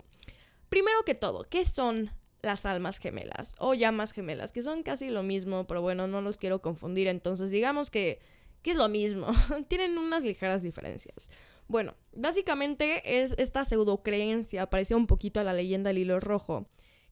Primero 0.68 1.02
que 1.04 1.14
todo, 1.14 1.44
¿qué 1.50 1.64
son 1.64 2.10
las 2.42 2.66
almas 2.66 2.98
gemelas 2.98 3.56
o 3.58 3.74
llamas 3.74 4.12
gemelas? 4.12 4.52
Que 4.52 4.62
son 4.62 4.84
casi 4.84 5.10
lo 5.10 5.24
mismo, 5.24 5.66
pero 5.66 5.82
bueno, 5.82 6.06
no 6.06 6.20
los 6.20 6.38
quiero 6.38 6.62
confundir. 6.62 7.08
Entonces 7.08 7.50
digamos 7.50 7.90
que 7.90 8.20
que 8.66 8.72
es 8.72 8.76
lo 8.76 8.88
mismo. 8.88 9.28
Tienen 9.68 9.96
unas 9.96 10.24
ligeras 10.24 10.64
diferencias. 10.64 11.30
Bueno, 11.68 11.94
básicamente 12.12 13.22
es 13.22 13.36
esta 13.38 13.64
pseudocreencia, 13.64 14.68
parecía 14.68 14.96
un 14.96 15.06
poquito 15.06 15.38
a 15.38 15.44
la 15.44 15.52
leyenda 15.52 15.90
del 15.90 15.98
hilo 15.98 16.18
rojo, 16.18 16.66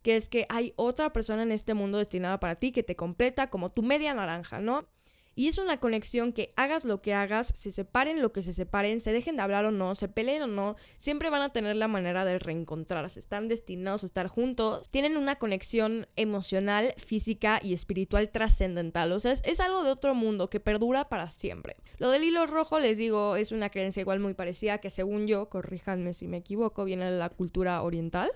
que 0.05 0.17
es 0.17 0.29
que 0.29 0.47
hay 0.51 0.75
otra 0.77 1.13
persona 1.15 1.43
en 1.43 1.51
este 1.51 1.73
mundo 1.73 1.97
destinada 1.97 2.39
para 2.39 2.57
ti 2.57 2.73
que 2.73 2.83
te 2.83 2.95
completa 2.95 3.49
como 3.49 3.71
tu 3.71 3.83
media 3.83 4.13
naranja, 4.13 4.61
¿no? 4.61 4.87
Y 5.35 5.49
es 5.49 5.59
una 5.59 5.81
conexión 5.81 6.33
que 6.33 6.53
hagas 6.57 6.85
lo 6.85 7.03
que 7.03 7.15
hagas, 7.15 7.49
se 7.49 7.73
separen 7.73 8.23
lo 8.23 8.33
que 8.33 8.43
se 8.43 8.53
separen, 8.53 9.01
se 9.01 9.13
dejen 9.13 9.37
de 9.37 9.43
hablar 9.43 9.65
o 9.65 9.73
no, 9.73 9.95
se 9.95 10.07
peleen 10.07 10.43
o 10.43 10.47
no, 10.47 10.77
siempre 10.97 11.31
van 11.31 11.43
a 11.43 11.53
tener 11.53 11.75
la 11.75 11.88
manera 11.88 12.25
de 12.25 12.38
reencontrarse, 12.38 13.19
están 13.19 13.49
destinados 13.49 14.05
a 14.05 14.07
estar 14.07 14.29
juntos, 14.29 14.88
tienen 14.90 15.17
una 15.17 15.37
conexión 15.37 16.07
emocional, 16.14 16.95
física 16.99 17.59
y 17.62 17.73
espiritual 17.73 18.31
trascendental, 18.31 19.11
o 19.11 19.19
sea, 19.19 19.33
es, 19.33 19.59
algo 19.59 19.83
de 19.83 19.90
otro 19.90 20.14
mundo 20.14 20.47
que 20.47 20.61
perdura 20.61 21.09
para 21.09 21.31
siempre. 21.31 21.77
Lo 21.99 22.11
del 22.11 22.25
hilo 22.25 22.47
rojo, 22.47 22.79
les 22.79 22.99
digo, 22.99 23.35
es 23.35 23.51
una 23.51 23.71
creencia 23.71 24.03
igual 24.03 24.21
muy 24.21 24.35
parecida 24.35 24.79
que 24.79 24.90
según 24.90 25.27
yo, 25.27 25.49
corríjanme 25.49 26.12
si 26.12 26.29
me 26.29 26.37
equivoco, 26.37 26.85
viene 26.85 27.11
de 27.11 27.19
la 27.19 27.31
cultura 27.31 27.83
oriental 27.83 28.31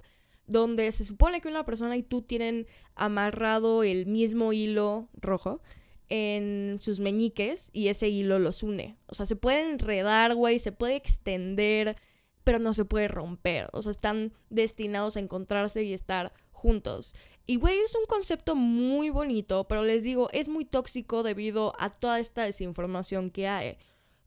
donde 0.48 0.90
se 0.90 1.04
supone 1.04 1.40
que 1.40 1.48
una 1.48 1.64
persona 1.64 1.96
y 1.96 2.02
tú 2.02 2.22
tienen 2.22 2.66
amarrado 2.96 3.84
el 3.84 4.06
mismo 4.06 4.52
hilo 4.52 5.08
rojo 5.14 5.60
en 6.08 6.78
sus 6.80 7.00
meñiques 7.00 7.70
y 7.72 7.88
ese 7.88 8.08
hilo 8.08 8.38
los 8.38 8.62
une. 8.62 8.96
O 9.06 9.14
sea, 9.14 9.26
se 9.26 9.36
puede 9.36 9.70
enredar, 9.70 10.34
güey, 10.34 10.58
se 10.58 10.72
puede 10.72 10.96
extender, 10.96 11.96
pero 12.44 12.58
no 12.58 12.72
se 12.72 12.86
puede 12.86 13.08
romper. 13.08 13.68
O 13.72 13.82
sea, 13.82 13.90
están 13.90 14.32
destinados 14.48 15.16
a 15.16 15.20
encontrarse 15.20 15.84
y 15.84 15.92
estar 15.92 16.32
juntos. 16.50 17.14
Y, 17.46 17.56
güey, 17.56 17.78
es 17.78 17.94
un 17.94 18.06
concepto 18.06 18.54
muy 18.56 19.10
bonito, 19.10 19.68
pero 19.68 19.84
les 19.84 20.02
digo, 20.02 20.28
es 20.32 20.48
muy 20.48 20.64
tóxico 20.64 21.22
debido 21.22 21.74
a 21.78 21.90
toda 21.90 22.20
esta 22.20 22.44
desinformación 22.44 23.30
que 23.30 23.48
hay. 23.48 23.76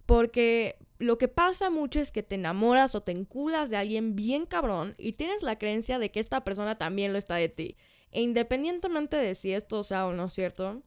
Porque 0.05 0.77
lo 1.01 1.17
que 1.17 1.27
pasa 1.27 1.69
mucho 1.69 1.99
es 1.99 2.11
que 2.11 2.21
te 2.21 2.35
enamoras 2.35 2.93
o 2.93 3.01
te 3.01 3.11
enculas 3.11 3.69
de 3.69 3.77
alguien 3.77 4.15
bien 4.15 4.45
cabrón 4.45 4.95
y 4.97 5.13
tienes 5.13 5.41
la 5.41 5.57
creencia 5.57 5.97
de 5.97 6.11
que 6.11 6.19
esta 6.19 6.43
persona 6.43 6.77
también 6.77 7.11
lo 7.11 7.17
está 7.17 7.35
de 7.35 7.49
ti. 7.49 7.75
E 8.11 8.21
independientemente 8.21 9.17
de 9.17 9.33
si 9.33 9.51
esto 9.51 9.81
sea 9.83 10.05
o 10.05 10.13
no 10.13 10.29
cierto, 10.29 10.83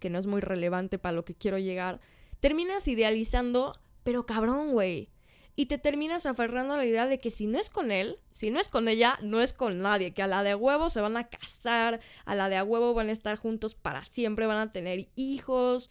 que 0.00 0.10
no 0.10 0.18
es 0.18 0.26
muy 0.26 0.40
relevante 0.40 0.98
para 0.98 1.14
lo 1.14 1.24
que 1.24 1.36
quiero 1.36 1.58
llegar, 1.58 2.00
terminas 2.40 2.88
idealizando, 2.88 3.74
pero 4.02 4.26
cabrón, 4.26 4.72
güey. 4.72 5.10
Y 5.56 5.66
te 5.66 5.78
terminas 5.78 6.26
aferrando 6.26 6.74
a 6.74 6.78
la 6.78 6.84
idea 6.84 7.06
de 7.06 7.18
que 7.18 7.30
si 7.30 7.46
no 7.46 7.60
es 7.60 7.70
con 7.70 7.92
él, 7.92 8.18
si 8.32 8.50
no 8.50 8.58
es 8.58 8.68
con 8.68 8.88
ella, 8.88 9.20
no 9.22 9.40
es 9.40 9.52
con 9.52 9.80
nadie. 9.82 10.12
Que 10.12 10.22
a 10.22 10.26
la 10.26 10.42
de 10.42 10.56
huevo 10.56 10.90
se 10.90 11.00
van 11.00 11.16
a 11.16 11.28
casar, 11.28 12.00
a 12.24 12.34
la 12.34 12.48
de 12.48 12.56
a 12.56 12.64
huevo 12.64 12.92
van 12.92 13.08
a 13.08 13.12
estar 13.12 13.36
juntos 13.36 13.76
para 13.76 14.04
siempre, 14.04 14.48
van 14.48 14.58
a 14.58 14.72
tener 14.72 15.08
hijos. 15.14 15.90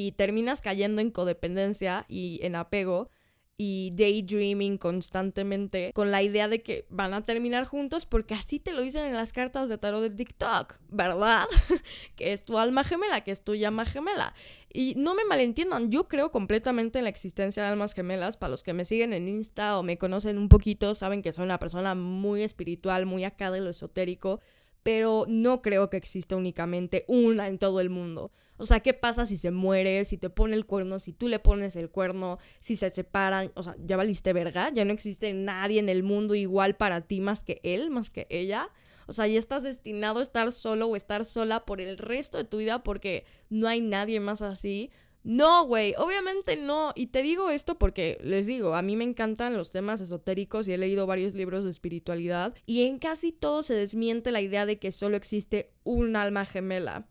Y 0.00 0.12
terminas 0.12 0.60
cayendo 0.60 1.02
en 1.02 1.10
codependencia 1.10 2.06
y 2.08 2.38
en 2.44 2.54
apego 2.54 3.10
y 3.56 3.90
daydreaming 3.96 4.78
constantemente 4.78 5.90
con 5.92 6.12
la 6.12 6.22
idea 6.22 6.46
de 6.46 6.62
que 6.62 6.86
van 6.88 7.14
a 7.14 7.24
terminar 7.26 7.64
juntos 7.64 8.06
porque 8.06 8.34
así 8.34 8.60
te 8.60 8.70
lo 8.70 8.82
dicen 8.82 9.06
en 9.06 9.14
las 9.14 9.32
cartas 9.32 9.68
de 9.68 9.76
tarot 9.76 10.00
de 10.00 10.10
TikTok, 10.10 10.78
¿verdad? 10.88 11.46
que 12.14 12.32
es 12.32 12.44
tu 12.44 12.58
alma 12.58 12.84
gemela, 12.84 13.24
que 13.24 13.32
es 13.32 13.42
tu 13.42 13.56
llama 13.56 13.86
gemela. 13.86 14.34
Y 14.72 14.94
no 14.96 15.16
me 15.16 15.24
malentiendan, 15.24 15.90
yo 15.90 16.06
creo 16.06 16.30
completamente 16.30 16.98
en 16.98 17.04
la 17.04 17.10
existencia 17.10 17.64
de 17.64 17.70
almas 17.70 17.94
gemelas. 17.94 18.36
Para 18.36 18.52
los 18.52 18.62
que 18.62 18.74
me 18.74 18.84
siguen 18.84 19.12
en 19.12 19.26
Insta 19.26 19.80
o 19.80 19.82
me 19.82 19.98
conocen 19.98 20.38
un 20.38 20.48
poquito, 20.48 20.94
saben 20.94 21.22
que 21.22 21.32
soy 21.32 21.42
una 21.42 21.58
persona 21.58 21.96
muy 21.96 22.44
espiritual, 22.44 23.06
muy 23.06 23.24
acá 23.24 23.50
de 23.50 23.60
lo 23.60 23.70
esotérico 23.70 24.40
pero 24.82 25.26
no 25.28 25.62
creo 25.62 25.90
que 25.90 25.96
exista 25.96 26.36
únicamente 26.36 27.04
una 27.08 27.46
en 27.46 27.58
todo 27.58 27.80
el 27.80 27.90
mundo. 27.90 28.30
O 28.56 28.66
sea, 28.66 28.80
¿qué 28.80 28.94
pasa 28.94 29.26
si 29.26 29.36
se 29.36 29.50
muere, 29.50 30.04
si 30.04 30.18
te 30.18 30.30
pone 30.30 30.56
el 30.56 30.66
cuerno, 30.66 30.98
si 30.98 31.12
tú 31.12 31.28
le 31.28 31.38
pones 31.38 31.76
el 31.76 31.90
cuerno, 31.90 32.38
si 32.60 32.76
se 32.76 32.90
separan? 32.90 33.52
O 33.54 33.62
sea, 33.62 33.76
ya 33.78 33.96
valiste 33.96 34.32
verga, 34.32 34.70
ya 34.72 34.84
no 34.84 34.92
existe 34.92 35.32
nadie 35.32 35.78
en 35.78 35.88
el 35.88 36.02
mundo 36.02 36.34
igual 36.34 36.74
para 36.74 37.02
ti 37.02 37.20
más 37.20 37.44
que 37.44 37.60
él, 37.62 37.90
más 37.90 38.10
que 38.10 38.26
ella. 38.30 38.70
O 39.06 39.12
sea, 39.12 39.26
ya 39.26 39.38
estás 39.38 39.62
destinado 39.62 40.18
a 40.18 40.22
estar 40.22 40.52
solo 40.52 40.86
o 40.86 40.96
estar 40.96 41.24
sola 41.24 41.64
por 41.64 41.80
el 41.80 41.96
resto 41.96 42.36
de 42.36 42.44
tu 42.44 42.58
vida 42.58 42.82
porque 42.82 43.24
no 43.48 43.66
hay 43.66 43.80
nadie 43.80 44.20
más 44.20 44.42
así. 44.42 44.90
No, 45.28 45.66
güey, 45.66 45.94
obviamente 45.98 46.56
no. 46.56 46.92
Y 46.94 47.08
te 47.08 47.20
digo 47.20 47.50
esto 47.50 47.76
porque 47.78 48.16
les 48.22 48.46
digo, 48.46 48.74
a 48.74 48.80
mí 48.80 48.96
me 48.96 49.04
encantan 49.04 49.58
los 49.58 49.70
temas 49.70 50.00
esotéricos 50.00 50.66
y 50.66 50.72
he 50.72 50.78
leído 50.78 51.06
varios 51.06 51.34
libros 51.34 51.64
de 51.64 51.70
espiritualidad 51.70 52.54
y 52.64 52.86
en 52.86 52.98
casi 52.98 53.30
todo 53.30 53.62
se 53.62 53.74
desmiente 53.74 54.30
la 54.30 54.40
idea 54.40 54.64
de 54.64 54.78
que 54.78 54.90
solo 54.90 55.18
existe 55.18 55.74
un 55.84 56.16
alma 56.16 56.46
gemela. 56.46 57.08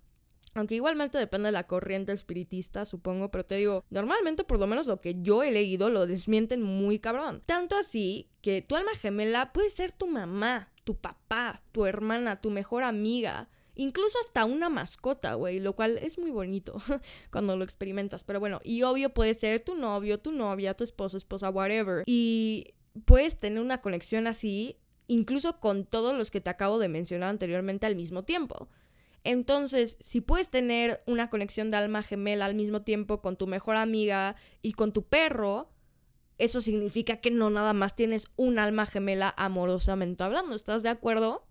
Aunque 0.55 0.73
igualmente 0.73 1.19
depende 1.19 1.49
de 1.49 1.51
la 1.51 1.67
corriente 1.67 2.11
espiritista, 2.11 2.85
supongo, 2.85 3.29
pero 3.29 3.45
te 3.45 3.53
digo, 3.53 3.85
normalmente 3.91 4.43
por 4.43 4.57
lo 4.57 4.65
menos 4.65 4.87
lo 4.87 4.99
que 4.99 5.21
yo 5.21 5.43
he 5.43 5.51
leído 5.51 5.91
lo 5.91 6.07
desmienten 6.07 6.63
muy 6.63 6.97
cabrón. 6.97 7.43
Tanto 7.45 7.75
así 7.75 8.31
que 8.41 8.63
tu 8.63 8.75
alma 8.75 8.95
gemela 8.95 9.53
puede 9.53 9.69
ser 9.69 9.91
tu 9.91 10.07
mamá, 10.07 10.73
tu 10.85 10.95
papá, 10.95 11.61
tu 11.71 11.85
hermana, 11.85 12.41
tu 12.41 12.49
mejor 12.49 12.81
amiga, 12.81 13.47
incluso 13.77 14.19
hasta 14.19 14.45
una 14.45 14.69
mascota, 14.69 15.35
güey, 15.35 15.59
lo 15.59 15.73
cual 15.73 15.97
es 15.99 16.17
muy 16.17 16.31
bonito 16.31 16.75
cuando 17.31 17.55
lo 17.55 17.63
experimentas. 17.63 18.23
Pero 18.23 18.39
bueno, 18.39 18.59
y 18.63 18.83
obvio 18.83 19.13
puede 19.13 19.33
ser 19.33 19.63
tu 19.63 19.75
novio, 19.75 20.19
tu 20.19 20.31
novia, 20.31 20.73
tu 20.73 20.83
esposo, 20.83 21.15
esposa, 21.15 21.49
whatever. 21.49 22.03
Y 22.05 22.73
puedes 23.05 23.39
tener 23.39 23.61
una 23.61 23.79
conexión 23.79 24.27
así, 24.27 24.77
incluso 25.07 25.59
con 25.59 25.85
todos 25.85 26.15
los 26.17 26.31
que 26.31 26.41
te 26.41 26.49
acabo 26.49 26.79
de 26.79 26.89
mencionar 26.89 27.29
anteriormente 27.29 27.85
al 27.85 27.95
mismo 27.95 28.23
tiempo. 28.23 28.67
Entonces, 29.23 29.97
si 29.99 30.21
puedes 30.21 30.49
tener 30.49 31.03
una 31.05 31.29
conexión 31.29 31.69
de 31.69 31.77
alma 31.77 32.03
gemela 32.03 32.45
al 32.45 32.55
mismo 32.55 32.83
tiempo 32.83 33.21
con 33.21 33.35
tu 33.35 33.47
mejor 33.47 33.75
amiga 33.75 34.35
y 34.61 34.73
con 34.73 34.93
tu 34.93 35.03
perro, 35.03 35.69
eso 36.37 36.61
significa 36.61 37.17
que 37.17 37.31
no 37.31 37.49
nada 37.49 37.73
más 37.73 37.95
tienes 37.95 38.27
un 38.35 38.59
alma 38.59 38.85
gemela 38.85 39.33
amorosamente 39.37 40.23
hablando. 40.23 40.55
¿Estás 40.55 40.83
de 40.83 40.89
acuerdo? 40.89 41.46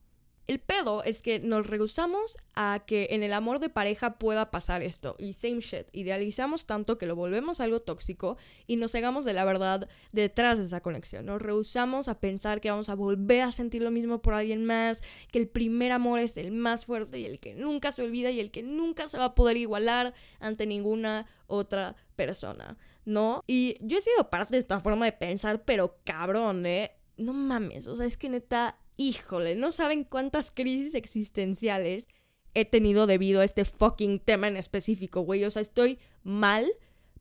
El 0.47 0.61
pedo 0.61 1.03
es 1.03 1.23
que 1.23 1.41
nos 1.41 1.67
rehusamos 1.67 2.37
a 2.55 2.85
que 2.87 3.09
en 3.11 3.25
el 3.25 3.33
amor 3.33 3.59
de 3.59 3.69
pareja 3.69 4.17
pueda 4.17 4.53
pasar 4.53 4.81
esto. 4.81 5.17
Y 5.19 5.33
same 5.33 5.59
shit, 5.59 5.89
idealizamos 5.93 6.67
tanto 6.67 6.99
que 6.99 7.07
lo 7.07 7.17
volvemos 7.17 7.59
algo 7.59 7.81
tóxico 7.81 8.37
y 8.69 8.77
nos 8.77 8.93
cegamos 8.93 9.25
de 9.25 9.33
la 9.33 9.45
verdad 9.45 9.89
detrás 10.13 10.59
de 10.59 10.67
esa 10.67 10.81
conexión. 10.81 11.27
Nos 11.27 11.43
rehusamos 11.43 12.07
a 12.07 12.21
pensar 12.21 12.61
que 12.61 12.71
vamos 12.71 12.89
a 12.89 12.95
volver 12.95 13.43
a 13.43 13.51
sentir 13.51 13.83
lo 13.83 13.91
mismo 13.91 14.23
por 14.23 14.35
alguien 14.35 14.65
más, 14.65 15.03
que 15.33 15.41
el 15.41 15.49
primer 15.49 15.91
amor 15.91 16.21
es 16.21 16.37
el 16.37 16.53
más 16.53 16.87
fuerte 16.87 17.19
y 17.19 17.25
el 17.25 17.41
que 17.41 17.55
nunca 17.55 17.91
se 17.91 18.03
olvida 18.03 18.31
y 18.31 18.39
el 18.39 18.53
que 18.53 18.63
nunca 18.63 19.09
se 19.09 19.19
va 19.19 19.25
a 19.25 19.35
poder 19.35 19.57
igualar 19.57 20.15
ante 20.39 20.65
ninguna 20.67 21.27
otra 21.49 21.97
persona, 22.15 22.79
¿no? 23.05 23.43
Y 23.49 23.77
yo 23.81 23.99
he 23.99 24.01
sido 24.01 24.31
parte 24.31 24.55
de 24.55 24.61
esta 24.61 24.79
forma 24.79 25.07
de 25.07 25.13
pensar, 25.13 25.65
pero 25.65 25.99
cabrón, 26.05 26.67
¿eh? 26.67 26.93
No 27.17 27.33
mames, 27.33 27.89
o 27.89 27.97
sea, 27.97 28.07
es 28.07 28.17
que 28.17 28.29
neta 28.29 28.79
híjole, 28.97 29.55
no 29.55 29.73
saben 29.73 30.05
cuántas 30.05 30.51
crisis 30.51 30.95
existenciales 30.95 32.09
he 32.55 32.65
tenido 32.65 33.07
debido 33.07 33.41
a 33.41 33.45
este 33.45 33.65
fucking 33.65 34.19
tema 34.19 34.49
en 34.49 34.57
específico, 34.57 35.21
güey. 35.21 35.45
O 35.45 35.51
sea, 35.51 35.63
estoy 35.63 35.99
mal, 36.23 36.67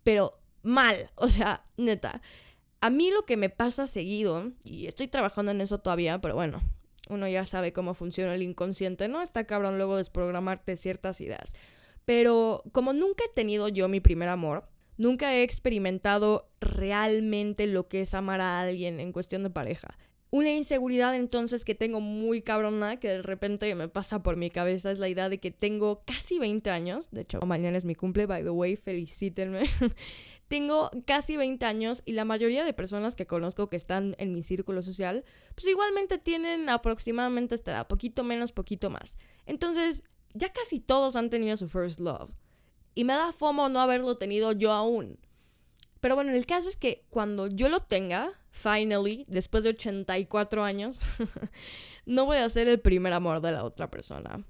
pero 0.03 0.39
mal. 0.63 1.11
O 1.15 1.27
sea, 1.27 1.65
neta. 1.77 2.21
A 2.81 2.89
mí 2.89 3.11
lo 3.11 3.25
que 3.25 3.37
me 3.37 3.49
pasa 3.49 3.87
seguido, 3.87 4.51
y 4.63 4.87
estoy 4.87 5.07
trabajando 5.07 5.51
en 5.51 5.61
eso 5.61 5.79
todavía, 5.79 6.19
pero 6.21 6.35
bueno, 6.35 6.61
uno 7.09 7.27
ya 7.27 7.45
sabe 7.45 7.73
cómo 7.73 7.93
funciona 7.93 8.35
el 8.35 8.43
inconsciente, 8.43 9.07
¿no? 9.07 9.21
Está 9.21 9.45
cabrón 9.45 9.77
luego 9.77 9.97
desprogramarte 9.97 10.77
ciertas 10.77 11.19
ideas. 11.21 11.53
Pero 12.05 12.63
como 12.71 12.93
nunca 12.93 13.23
he 13.25 13.33
tenido 13.33 13.67
yo 13.67 13.87
mi 13.87 13.99
primer 13.99 14.29
amor, 14.29 14.69
nunca 14.97 15.33
he 15.33 15.43
experimentado 15.43 16.49
realmente 16.61 17.67
lo 17.67 17.87
que 17.87 18.01
es 18.01 18.13
amar 18.13 18.41
a 18.41 18.61
alguien 18.61 18.99
en 18.99 19.11
cuestión 19.11 19.43
de 19.43 19.49
pareja. 19.49 19.97
Una 20.31 20.51
inseguridad 20.51 21.15
entonces 21.15 21.63
que 21.63 21.75
tengo 21.75 22.01
muy 22.01 22.41
cabrona, 22.41 22.97
que 22.99 23.07
de 23.07 23.21
repente 23.21 23.73
me 23.75 23.87
pasa 23.87 24.21
por 24.21 24.35
mi 24.35 24.49
cabeza, 24.49 24.91
es 24.91 24.99
la 24.99 25.07
idea 25.07 25.29
de 25.29 25.39
que 25.39 25.51
tengo 25.51 26.03
casi 26.05 26.39
20 26.39 26.69
años. 26.71 27.09
De 27.11 27.21
hecho, 27.21 27.39
mañana 27.41 27.77
es 27.77 27.85
mi 27.85 27.95
cumple, 27.95 28.25
by 28.25 28.43
the 28.43 28.49
way, 28.49 28.75
felicítenme. 28.75 29.63
tengo 30.47 30.91
casi 31.05 31.37
20 31.37 31.65
años 31.65 32.01
y 32.05 32.13
la 32.13 32.25
mayoría 32.25 32.65
de 32.65 32.73
personas 32.73 33.15
que 33.15 33.27
conozco 33.27 33.69
que 33.69 33.77
están 33.77 34.15
en 34.17 34.33
mi 34.33 34.43
círculo 34.43 34.81
social, 34.81 35.23
pues 35.53 35.67
igualmente 35.67 36.17
tienen 36.17 36.69
aproximadamente 36.69 37.55
esta 37.55 37.71
edad, 37.71 37.87
poquito 37.87 38.23
menos, 38.23 38.51
poquito 38.51 38.89
más. 38.89 39.17
Entonces, 39.45 40.03
ya 40.33 40.51
casi 40.51 40.79
todos 40.79 41.15
han 41.15 41.29
tenido 41.29 41.55
su 41.55 41.69
first 41.69 41.99
love. 41.99 42.31
Y 42.93 43.03
me 43.03 43.13
da 43.13 43.31
fomo 43.31 43.69
no 43.69 43.79
haberlo 43.79 44.17
tenido 44.17 44.51
yo 44.53 44.71
aún. 44.71 45.19
Pero 46.05 46.13
bueno, 46.13 46.33
el 46.33 46.45
caso 46.45 46.69
es 46.69 46.77
que 46.77 47.03
cuando 47.09 47.47
yo 47.47 47.67
lo 47.67 47.79
tenga, 47.79 48.29
finally, 48.51 49.25
después 49.27 49.63
de 49.63 49.71
84 49.71 50.63
años, 50.63 50.99
no 52.05 52.25
voy 52.25 52.37
a 52.37 52.47
ser 52.47 52.67
el 52.67 52.79
primer 52.79 53.11
amor 53.11 53.41
de 53.41 53.51
la 53.51 53.63
otra 53.63 53.89
persona. 53.89 54.45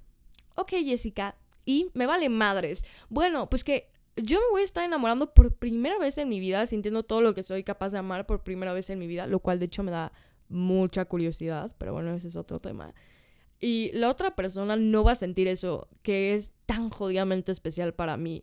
Ok, 0.54 0.72
Jessica, 0.84 1.34
y 1.64 1.88
me 1.94 2.04
vale 2.04 2.28
madres. 2.28 2.84
Bueno, 3.08 3.48
pues 3.48 3.64
que 3.64 3.88
yo 4.16 4.38
me 4.38 4.50
voy 4.50 4.60
a 4.60 4.64
estar 4.64 4.84
enamorando 4.84 5.32
por 5.32 5.56
primera 5.56 5.98
vez 5.98 6.18
en 6.18 6.28
mi 6.28 6.40
vida, 6.40 6.66
sintiendo 6.66 7.04
todo 7.04 7.22
lo 7.22 7.32
que 7.32 7.42
soy 7.42 7.64
capaz 7.64 7.88
de 7.92 8.00
amar 8.00 8.26
por 8.26 8.42
primera 8.42 8.74
vez 8.74 8.90
en 8.90 8.98
mi 8.98 9.06
vida, 9.06 9.26
lo 9.26 9.40
cual 9.40 9.58
de 9.58 9.64
hecho 9.64 9.82
me 9.82 9.92
da 9.92 10.12
mucha 10.50 11.06
curiosidad, 11.06 11.74
pero 11.78 11.94
bueno, 11.94 12.14
ese 12.14 12.28
es 12.28 12.36
otro 12.36 12.60
tema. 12.60 12.92
Y 13.60 13.92
la 13.94 14.10
otra 14.10 14.36
persona 14.36 14.76
no 14.76 15.04
va 15.04 15.12
a 15.12 15.14
sentir 15.14 15.48
eso, 15.48 15.88
que 16.02 16.34
es 16.34 16.52
tan 16.66 16.90
jodidamente 16.90 17.50
especial 17.50 17.94
para 17.94 18.18
mí. 18.18 18.42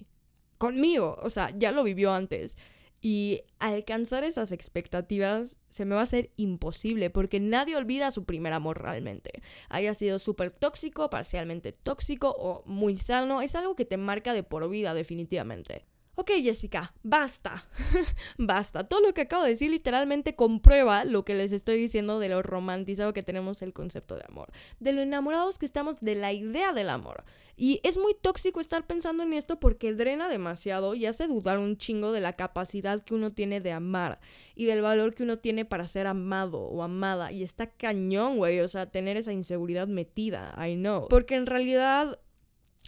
Conmigo, 0.57 1.15
o 1.21 1.29
sea, 1.29 1.53
ya 1.55 1.71
lo 1.71 1.83
vivió 1.83 2.11
antes. 2.11 2.57
Y 3.05 3.41
alcanzar 3.59 4.23
esas 4.23 4.53
expectativas 4.53 5.57
se 5.67 5.83
me 5.83 5.93
va 5.93 5.99
a 5.99 6.05
hacer 6.05 6.31
imposible 6.37 7.09
porque 7.09 7.41
nadie 7.41 7.75
olvida 7.75 8.11
su 8.11 8.23
primer 8.23 8.53
amor 8.53 8.81
realmente. 8.81 9.43
Haya 9.67 9.93
sido 9.93 10.19
súper 10.19 10.53
tóxico, 10.53 11.09
parcialmente 11.09 11.73
tóxico 11.73 12.29
o 12.29 12.63
muy 12.65 12.95
sano, 12.95 13.41
es 13.41 13.55
algo 13.55 13.75
que 13.75 13.83
te 13.83 13.97
marca 13.97 14.33
de 14.33 14.43
por 14.43 14.69
vida 14.69 14.93
definitivamente. 14.93 15.85
Ok, 16.15 16.29
Jessica, 16.43 16.93
basta. 17.01 17.65
basta. 18.37 18.87
Todo 18.87 19.01
lo 19.01 19.13
que 19.15 19.21
acabo 19.21 19.43
de 19.43 19.49
decir 19.49 19.71
literalmente 19.71 20.35
comprueba 20.35 21.05
lo 21.05 21.25
que 21.25 21.33
les 21.33 21.51
estoy 21.53 21.77
diciendo 21.77 22.19
de 22.19 22.29
lo 22.29 22.43
romantizado 22.43 23.13
que 23.13 23.23
tenemos 23.23 23.63
el 23.63 23.73
concepto 23.73 24.15
de 24.15 24.23
amor. 24.27 24.51
De 24.79 24.93
lo 24.93 25.01
enamorados 25.01 25.57
que 25.57 25.65
estamos 25.65 26.01
de 26.01 26.13
la 26.13 26.31
idea 26.31 26.71
del 26.71 26.89
amor. 26.89 27.23
Y 27.55 27.79
es 27.83 27.97
muy 27.97 28.13
tóxico 28.13 28.59
estar 28.59 28.85
pensando 28.85 29.23
en 29.23 29.33
esto 29.33 29.59
porque 29.59 29.93
drena 29.93 30.29
demasiado 30.29 30.93
y 30.93 31.07
hace 31.07 31.27
dudar 31.27 31.57
un 31.57 31.77
chingo 31.77 32.11
de 32.11 32.21
la 32.21 32.33
capacidad 32.33 33.03
que 33.03 33.15
uno 33.15 33.31
tiene 33.31 33.59
de 33.59 33.71
amar 33.71 34.19
y 34.55 34.65
del 34.65 34.81
valor 34.81 35.15
que 35.15 35.23
uno 35.23 35.37
tiene 35.37 35.65
para 35.65 35.87
ser 35.87 36.05
amado 36.05 36.59
o 36.59 36.83
amada. 36.83 37.31
Y 37.31 37.41
está 37.41 37.71
cañón, 37.71 38.37
güey. 38.37 38.59
O 38.59 38.67
sea, 38.67 38.91
tener 38.91 39.17
esa 39.17 39.33
inseguridad 39.33 39.87
metida, 39.87 40.53
I 40.63 40.75
know. 40.75 41.07
Porque 41.09 41.35
en 41.35 41.47
realidad 41.47 42.19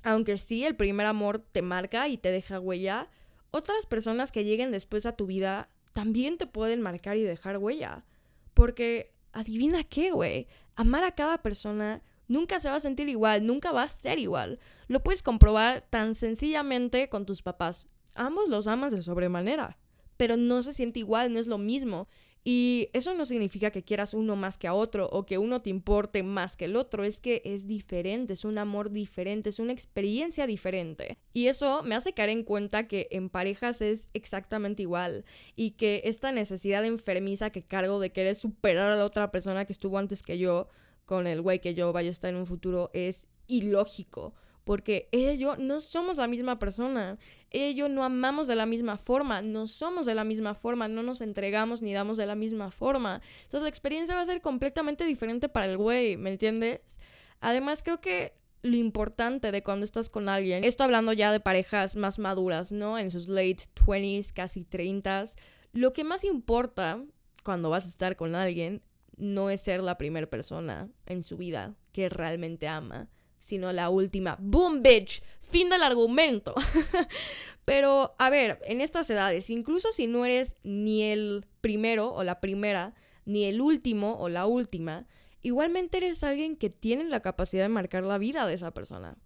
aunque 0.05 0.37
sí, 0.37 0.63
el 0.63 0.75
primer 0.75 1.07
amor 1.07 1.39
te 1.39 1.63
marca 1.63 2.07
y 2.07 2.17
te 2.17 2.31
deja 2.31 2.59
huella, 2.59 3.09
otras 3.49 3.87
personas 3.87 4.31
que 4.31 4.43
lleguen 4.43 4.71
después 4.71 5.07
a 5.07 5.15
tu 5.15 5.25
vida 5.25 5.69
también 5.93 6.37
te 6.37 6.45
pueden 6.45 6.81
marcar 6.81 7.17
y 7.17 7.23
dejar 7.23 7.57
huella. 7.57 8.05
Porque, 8.53 9.09
adivina 9.33 9.83
qué, 9.83 10.11
güey, 10.11 10.47
amar 10.75 11.03
a 11.03 11.15
cada 11.15 11.41
persona 11.41 12.03
nunca 12.27 12.59
se 12.59 12.69
va 12.69 12.75
a 12.75 12.79
sentir 12.79 13.09
igual, 13.09 13.47
nunca 13.47 13.71
va 13.71 13.81
a 13.81 13.87
ser 13.87 14.19
igual. 14.19 14.59
Lo 14.87 15.03
puedes 15.03 15.23
comprobar 15.23 15.87
tan 15.89 16.13
sencillamente 16.13 17.09
con 17.09 17.25
tus 17.25 17.41
papás. 17.41 17.87
Ambos 18.13 18.47
los 18.47 18.67
amas 18.67 18.91
de 18.91 19.01
sobremanera, 19.01 19.79
pero 20.17 20.37
no 20.37 20.61
se 20.61 20.71
siente 20.71 20.99
igual, 20.99 21.33
no 21.33 21.39
es 21.39 21.47
lo 21.47 21.57
mismo. 21.57 22.07
Y 22.47 22.89
eso 22.93 23.15
no 23.15 23.25
significa 23.25 23.71
que 23.71 23.83
quieras 23.83 24.13
uno 24.13 24.35
más 24.35 24.59
que 24.59 24.67
a 24.67 24.75
otro 24.75 25.09
o 25.11 25.25
que 25.25 25.39
uno 25.39 25.63
te 25.63 25.71
importe 25.71 26.21
más 26.21 26.55
que 26.55 26.65
el 26.65 26.75
otro, 26.75 27.03
es 27.03 27.19
que 27.19 27.41
es 27.43 27.65
diferente, 27.65 28.33
es 28.33 28.45
un 28.45 28.59
amor 28.59 28.91
diferente, 28.91 29.49
es 29.49 29.57
una 29.57 29.73
experiencia 29.73 30.45
diferente. 30.45 31.17
Y 31.33 31.47
eso 31.47 31.81
me 31.81 31.95
hace 31.95 32.13
caer 32.13 32.29
en 32.29 32.43
cuenta 32.43 32.87
que 32.87 33.07
en 33.09 33.29
parejas 33.29 33.81
es 33.81 34.11
exactamente 34.13 34.83
igual 34.83 35.25
y 35.55 35.71
que 35.71 36.03
esta 36.05 36.31
necesidad 36.31 36.85
enfermiza 36.85 37.49
que 37.49 37.63
cargo 37.63 37.99
de 37.99 38.11
querer 38.11 38.35
superar 38.35 38.91
a 38.91 38.95
la 38.95 39.05
otra 39.05 39.31
persona 39.31 39.65
que 39.65 39.73
estuvo 39.73 39.97
antes 39.97 40.21
que 40.21 40.37
yo 40.37 40.67
con 41.05 41.25
el 41.25 41.41
güey 41.41 41.59
que 41.59 41.73
yo 41.73 41.91
vaya 41.93 42.09
a 42.09 42.11
estar 42.11 42.29
en 42.29 42.35
un 42.35 42.45
futuro 42.45 42.91
es 42.93 43.27
ilógico 43.47 44.35
porque 44.65 45.07
ella 45.11 45.31
y 45.31 45.37
yo 45.37 45.55
no 45.57 45.79
somos 45.79 46.17
la 46.17 46.27
misma 46.27 46.59
persona, 46.59 47.17
ella 47.51 47.67
y 47.69 47.75
yo 47.75 47.87
no 47.87 48.03
amamos 48.03 48.47
de 48.47 48.55
la 48.55 48.65
misma 48.65 48.97
forma, 48.97 49.41
no 49.41 49.67
somos 49.67 50.05
de 50.05 50.15
la 50.15 50.25
misma 50.25 50.55
forma, 50.55 50.87
no 50.87 51.03
nos 51.03 51.21
entregamos 51.21 51.81
ni 51.81 51.93
damos 51.93 52.17
de 52.17 52.25
la 52.25 52.35
misma 52.35 52.71
forma. 52.71 53.21
Entonces 53.43 53.61
la 53.61 53.69
experiencia 53.69 54.15
va 54.15 54.21
a 54.21 54.25
ser 54.25 54.41
completamente 54.41 55.05
diferente 55.05 55.47
para 55.47 55.67
el 55.67 55.77
güey, 55.77 56.17
¿me 56.17 56.31
entiendes? 56.31 56.99
Además 57.39 57.83
creo 57.83 58.01
que 58.01 58.33
lo 58.63 58.75
importante 58.75 59.51
de 59.51 59.61
cuando 59.61 59.85
estás 59.85 60.09
con 60.09 60.27
alguien, 60.27 60.63
esto 60.63 60.83
hablando 60.83 61.13
ya 61.13 61.31
de 61.31 61.39
parejas 61.39 61.95
más 61.95 62.17
maduras, 62.17 62.71
¿no? 62.71 62.97
En 62.97 63.11
sus 63.11 63.27
late 63.27 63.59
20s, 63.75 64.33
casi 64.33 64.65
30s, 64.65 65.35
lo 65.73 65.93
que 65.93 66.03
más 66.03 66.23
importa 66.23 67.03
cuando 67.43 67.69
vas 67.69 67.85
a 67.85 67.89
estar 67.89 68.15
con 68.15 68.33
alguien 68.33 68.81
no 69.17 69.51
es 69.51 69.61
ser 69.61 69.83
la 69.83 69.99
primera 69.99 70.27
persona 70.27 70.89
en 71.05 71.23
su 71.23 71.37
vida 71.37 71.75
que 71.91 72.09
realmente 72.09 72.67
ama 72.67 73.09
sino 73.39 73.71
la 73.71 73.89
última. 73.89 74.37
¡Boom, 74.39 74.81
bitch! 74.81 75.21
Fin 75.39 75.69
del 75.69 75.83
argumento. 75.83 76.53
Pero, 77.65 78.15
a 78.19 78.29
ver, 78.29 78.59
en 78.65 78.81
estas 78.81 79.09
edades, 79.09 79.49
incluso 79.49 79.91
si 79.91 80.07
no 80.07 80.25
eres 80.25 80.57
ni 80.63 81.03
el 81.03 81.45
primero 81.61 82.13
o 82.13 82.23
la 82.23 82.39
primera, 82.39 82.93
ni 83.25 83.45
el 83.45 83.61
último 83.61 84.17
o 84.19 84.29
la 84.29 84.45
última, 84.45 85.07
igualmente 85.41 85.97
eres 85.97 86.23
alguien 86.23 86.57
que 86.57 86.69
tiene 86.69 87.05
la 87.05 87.21
capacidad 87.21 87.63
de 87.63 87.69
marcar 87.69 88.03
la 88.03 88.17
vida 88.17 88.45
de 88.45 88.53
esa 88.53 88.71
persona. 88.71 89.17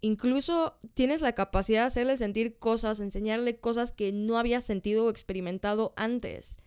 Incluso 0.00 0.78
tienes 0.94 1.22
la 1.22 1.34
capacidad 1.34 1.80
de 1.82 1.86
hacerle 1.86 2.16
sentir 2.16 2.58
cosas, 2.58 3.00
enseñarle 3.00 3.58
cosas 3.58 3.90
que 3.90 4.12
no 4.12 4.38
había 4.38 4.60
sentido 4.60 5.06
o 5.06 5.10
experimentado 5.10 5.92
antes. 5.96 6.60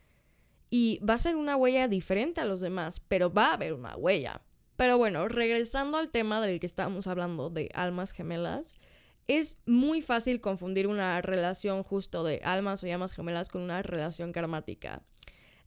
Y 0.70 1.00
va 1.00 1.14
a 1.16 1.18
ser 1.18 1.36
una 1.36 1.56
huella 1.56 1.88
diferente 1.88 2.42
a 2.42 2.46
los 2.46 2.62
demás, 2.62 3.00
pero 3.00 3.32
va 3.32 3.48
a 3.48 3.54
haber 3.54 3.74
una 3.74 3.96
huella. 3.96 4.42
Pero 4.82 4.98
bueno, 4.98 5.28
regresando 5.28 6.00
al 6.00 6.10
tema 6.10 6.42
del 6.42 6.60
que 6.60 6.66
estábamos 6.66 7.06
hablando, 7.06 7.52
de 7.52 7.70
almas 7.76 8.14
gemelas, 8.14 8.80
es 9.28 9.60
muy 9.68 10.02
fácil 10.02 10.42
confundir 10.42 10.88
una 10.88 11.22
relación 11.22 11.84
justo 11.84 12.24
de 12.24 12.42
almas 12.44 12.84
o 12.84 12.88
llamas 12.88 13.12
gemelas 13.12 13.50
con 13.50 13.62
una 13.62 13.84
relación 13.84 14.32
karmática. 14.32 15.04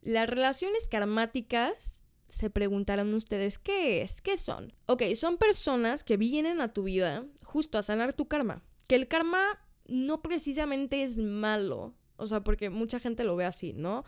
Las 0.01 0.29
relaciones 0.29 0.89
karmáticas, 0.89 2.03
se 2.27 2.49
preguntarán 2.49 3.13
ustedes, 3.13 3.57
¿qué 3.57 4.01
es? 4.01 4.19
¿Qué 4.19 4.35
son? 4.35 4.73
Ok, 4.85 5.03
son 5.15 5.37
personas 5.37 6.03
que 6.03 6.17
vienen 6.17 6.59
a 6.59 6.73
tu 6.73 6.83
vida 6.83 7.25
justo 7.41 7.77
a 7.77 7.83
sanar 7.83 8.11
tu 8.11 8.27
karma. 8.27 8.63
Que 8.89 8.95
el 8.95 9.07
karma 9.07 9.41
no 9.87 10.21
precisamente 10.23 11.03
es 11.03 11.19
malo, 11.19 11.93
o 12.17 12.27
sea, 12.27 12.41
porque 12.41 12.69
mucha 12.69 12.99
gente 12.99 13.23
lo 13.23 13.37
ve 13.37 13.45
así, 13.45 13.71
¿no? 13.71 14.03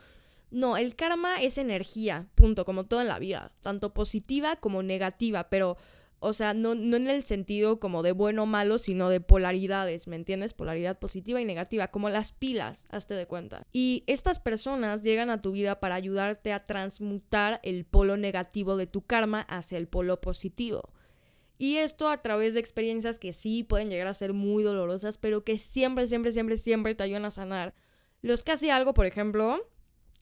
No, 0.50 0.78
el 0.78 0.96
karma 0.96 1.42
es 1.42 1.58
energía, 1.58 2.28
punto, 2.36 2.64
como 2.64 2.86
todo 2.86 3.02
en 3.02 3.08
la 3.08 3.20
vida, 3.20 3.52
tanto 3.62 3.94
positiva 3.94 4.56
como 4.56 4.82
negativa, 4.82 5.50
pero, 5.50 5.76
o 6.20 6.32
sea, 6.32 6.54
no, 6.54 6.74
no 6.74 6.96
en 6.96 7.10
el 7.10 7.22
sentido 7.22 7.80
como 7.80 8.02
de 8.02 8.14
bueno 8.14 8.44
o 8.44 8.46
malo, 8.46 8.78
sino 8.78 9.10
de 9.10 9.20
polaridades, 9.20 10.08
¿me 10.08 10.16
entiendes? 10.16 10.54
Polaridad 10.54 11.00
positiva 11.00 11.42
y 11.42 11.46
negativa, 11.46 11.90
como 11.90 12.10
las 12.10 12.32
pilas, 12.32 12.86
hazte 12.90 13.14
de 13.14 13.28
cuenta. 13.28 13.64
Y 13.74 14.04
estas 14.08 14.40
personas 14.40 15.04
llegan 15.04 15.30
a 15.30 15.42
tu 15.42 15.52
vida 15.52 15.82
para 15.82 15.96
ayudarte 15.96 16.54
a 16.54 16.66
transmutar 16.66 17.60
el 17.64 17.84
polo 17.84 18.16
negativo 18.16 18.78
de 18.78 18.88
tu 18.88 19.02
karma 19.02 19.42
hacia 19.42 19.78
el 19.78 19.88
polo 19.88 20.22
positivo. 20.22 20.94
Y 21.58 21.78
esto 21.78 22.08
a 22.08 22.22
través 22.22 22.54
de 22.54 22.60
experiencias 22.60 23.20
que 23.20 23.34
sí 23.34 23.64
pueden 23.64 23.90
llegar 23.90 24.08
a 24.08 24.14
ser 24.14 24.34
muy 24.34 24.64
dolorosas, 24.64 25.18
pero 25.18 25.44
que 25.44 25.58
siempre, 25.58 26.08
siempre, 26.08 26.32
siempre, 26.32 26.56
siempre 26.56 26.96
te 26.96 27.04
ayudan 27.04 27.26
a 27.26 27.32
sanar. 27.32 27.74
Los 28.22 28.44
casi 28.44 28.70
algo, 28.70 28.94
por 28.94 29.08
ejemplo, 29.08 29.68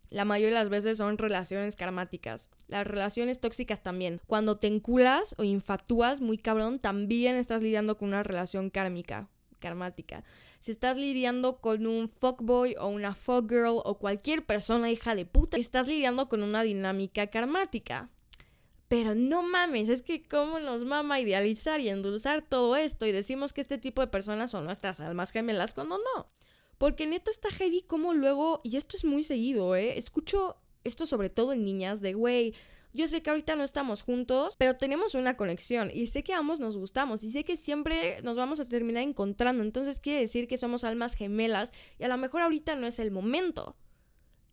la 0.10 0.26
mayoría 0.26 0.56
de 0.58 0.64
las 0.64 0.70
veces 0.70 0.98
son 0.98 1.18
relaciones 1.18 1.76
karmáticas. 1.76 2.50
Las 2.68 2.86
relaciones 2.86 3.40
tóxicas 3.40 3.82
también. 3.84 4.22
Cuando 4.28 4.58
te 4.58 4.68
enculas 4.68 5.36
o 5.38 5.44
infatúas 5.44 6.22
muy 6.22 6.38
cabrón, 6.38 6.80
también 6.80 7.36
estás 7.36 7.62
lidiando 7.62 7.98
con 7.98 8.10
una 8.10 8.24
relación 8.24 8.70
kármica, 8.70 9.30
karmática. 9.60 10.24
Si 10.60 10.72
estás 10.72 10.98
lidiando 10.98 11.58
con 11.58 11.86
un 11.86 12.10
fuckboy 12.10 12.76
o 12.80 12.88
una 12.88 13.14
fuckgirl 13.16 13.82
o 13.84 13.98
cualquier 14.00 14.46
persona 14.46 14.92
hija 14.92 15.16
de 15.16 15.26
puta, 15.26 15.58
estás 15.58 15.88
lidiando 15.88 16.30
con 16.30 16.44
una 16.44 16.64
dinámica 16.64 17.28
karmática. 17.28 18.10
Pero 18.88 19.16
no 19.16 19.42
mames, 19.42 19.90
es 19.90 20.04
que 20.04 20.28
cómo 20.28 20.60
nos 20.60 20.86
mama 20.86 21.20
idealizar 21.20 21.82
y 21.82 21.90
endulzar 21.90 22.44
todo 22.44 22.76
esto 22.76 23.06
y 23.06 23.12
decimos 23.12 23.52
que 23.52 23.62
este 23.62 23.80
tipo 23.80 24.02
de 24.02 24.08
personas 24.08 24.52
son 24.52 24.66
nuestras 24.66 25.00
almas 25.00 25.32
gemelas 25.32 25.74
cuando 25.74 25.98
no. 25.98 26.30
Porque 26.78 27.06
neto 27.08 27.32
está 27.32 27.50
heavy 27.50 27.82
como 27.82 28.14
luego, 28.14 28.62
y 28.64 28.78
esto 28.78 28.98
es 28.98 29.06
muy 29.06 29.24
seguido, 29.24 29.76
¿eh? 29.76 29.98
Escucho 29.98 30.58
esto 30.84 31.06
sobre 31.06 31.30
todo 31.30 31.54
en 31.54 31.64
niñas 31.64 32.02
de, 32.02 32.14
güey, 32.14 32.54
yo 32.96 33.10
sé 33.10 33.22
que 33.22 33.30
ahorita 33.30 33.58
no 33.58 33.66
estamos 33.66 34.04
juntos, 34.04 34.56
pero 34.58 34.78
tenemos 34.78 35.16
una 35.16 35.36
conexión 35.36 35.92
y 35.94 36.08
sé 36.08 36.24
que 36.24 36.34
ambos 36.34 36.62
nos 36.62 36.78
gustamos 36.78 37.24
y 37.24 37.32
sé 37.32 37.44
que 37.44 37.58
siempre 37.58 38.22
nos 38.24 38.38
vamos 38.38 38.62
a 38.62 38.66
terminar 38.66 39.04
encontrando. 39.04 39.64
Entonces 39.64 40.00
quiere 40.00 40.22
decir 40.22 40.48
que 40.48 40.56
somos 40.56 40.86
almas 40.86 41.14
gemelas 41.14 41.74
y 42.00 42.06
a 42.06 42.08
lo 42.08 42.18
mejor 42.18 42.42
ahorita 42.42 42.78
no 42.78 42.88
es 42.88 43.00
el 43.00 43.12
momento. 43.12 43.76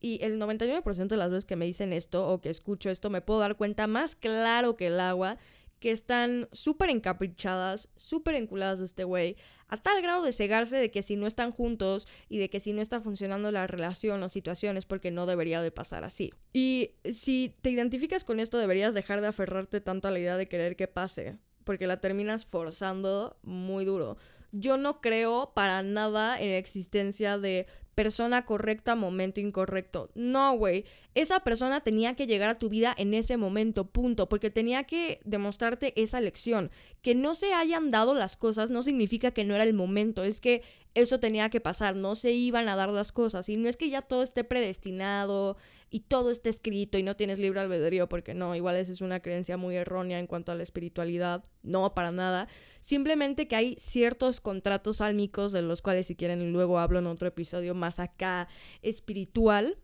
Y 0.01 0.19
el 0.25 0.41
99% 0.41 1.07
de 1.07 1.17
las 1.17 1.31
veces 1.31 1.45
que 1.45 1.55
me 1.55 1.67
dicen 1.67 1.93
esto 1.93 2.29
o 2.29 2.41
que 2.41 2.51
escucho 2.51 2.91
esto 2.91 3.11
me 3.11 3.21
puedo 3.21 3.39
dar 3.39 3.57
cuenta 3.57 3.87
más 3.87 4.17
claro 4.17 4.75
que 4.75 4.89
el 4.89 4.99
agua 4.99 5.39
que 5.83 5.91
están 5.91 6.49
súper 6.53 6.91
encaprichadas, 6.91 7.89
súper 7.97 8.37
enculadas 8.37 8.79
de 8.79 8.85
este 8.85 9.03
güey, 9.03 9.37
a 9.67 9.77
tal 9.77 10.01
grado 10.01 10.23
de 10.23 10.31
cegarse 10.31 10.77
de 10.77 10.93
que 10.93 11.03
si 11.03 11.17
no 11.17 11.27
están 11.27 11.51
juntos 11.51 12.07
y 12.29 12.39
de 12.39 12.49
que 12.49 12.61
si 12.61 12.73
no 12.73 12.81
está 12.81 13.01
funcionando 13.01 13.51
la 13.51 13.67
relación 13.67 14.23
o 14.23 14.29
situaciones 14.29 14.87
porque 14.87 15.11
no 15.11 15.27
debería 15.27 15.61
de 15.61 15.73
pasar 15.73 16.05
así. 16.05 16.33
Y 16.53 16.93
si 17.11 17.57
te 17.63 17.71
identificas 17.71 18.23
con 18.23 18.39
esto 18.39 18.59
deberías 18.59 18.95
dejar 18.95 19.23
de 19.23 19.27
aferrarte 19.27 19.81
tanto 19.81 20.07
a 20.07 20.13
la 20.13 20.21
idea 20.21 20.37
de 20.37 20.47
querer 20.47 20.77
que 20.77 20.87
pase, 20.87 21.39
porque 21.65 21.89
la 21.89 22.01
terminas 22.01 22.47
forzando 22.47 23.37
muy 23.43 23.85
duro. 23.85 24.17
Yo 24.53 24.77
no 24.77 25.01
creo 25.01 25.51
para 25.53 25.83
nada 25.83 26.41
en 26.41 26.51
la 26.51 26.59
existencia 26.59 27.39
de 27.39 27.67
persona 27.95 28.45
correcta, 28.45 28.95
momento 28.95 29.41
incorrecto. 29.41 30.11
No, 30.15 30.57
güey. 30.57 30.85
Esa 31.15 31.41
persona 31.41 31.83
tenía 31.83 32.15
que 32.15 32.27
llegar 32.27 32.49
a 32.49 32.59
tu 32.59 32.69
vida 32.69 32.95
en 32.97 33.13
ese 33.13 33.37
momento, 33.37 33.87
punto, 33.87 34.29
porque 34.29 34.51
tenía 34.51 34.85
que 34.85 35.21
demostrarte 35.25 35.93
esa 36.01 36.21
lección. 36.21 36.71
Que 37.03 37.15
no 37.15 37.35
se 37.35 37.53
hayan 37.53 37.91
dado 37.91 38.15
las 38.15 38.37
cosas 38.37 38.71
no 38.71 38.83
significa 38.83 39.33
que 39.33 39.45
no 39.45 39.55
era 39.55 39.65
el 39.65 39.75
momento, 39.75 40.25
es 40.25 40.41
que 40.41 40.63
eso 40.95 41.21
tenía 41.21 41.51
que 41.51 41.61
pasar, 41.61 41.97
no 41.97 42.15
se 42.15 42.33
iban 42.33 42.69
a 42.69 42.77
dar 42.77 42.89
las 42.89 43.13
cosas. 43.13 43.49
Y 43.49 43.57
no 43.57 43.69
es 43.69 43.77
que 43.77 43.91
ya 43.91 44.03
todo 44.03 44.23
esté 44.23 44.45
predestinado 44.45 45.57
y 45.95 46.01
todo 46.01 46.31
esté 46.31 46.49
escrito 46.49 46.97
y 46.97 47.03
no 47.03 47.17
tienes 47.17 47.39
libre 47.39 47.61
albedrío, 47.61 48.09
porque 48.09 48.33
no, 48.33 48.57
igual 48.57 48.77
esa 48.77 48.91
es 48.91 49.03
una 49.03 49.21
creencia 49.21 49.59
muy 49.59 49.77
errónea 49.77 50.19
en 50.19 50.27
cuanto 50.27 50.51
a 50.51 50.55
la 50.55 50.63
espiritualidad, 50.63 51.45
no, 51.63 51.93
para 51.93 52.11
nada. 52.11 52.49
Simplemente 52.81 53.47
que 53.47 53.57
hay 53.57 53.77
ciertos 53.79 54.41
contratos 54.41 55.03
álmicos 55.03 55.53
de 55.53 55.61
los 55.61 55.83
cuales 55.83 56.07
si 56.07 56.17
quieren 56.17 56.51
luego 56.51 56.79
hablo 56.79 56.99
en 56.99 57.07
otro 57.07 57.29
episodio 57.29 57.75
más 57.75 58.01
acá 58.01 58.49
espiritual, 58.81 59.77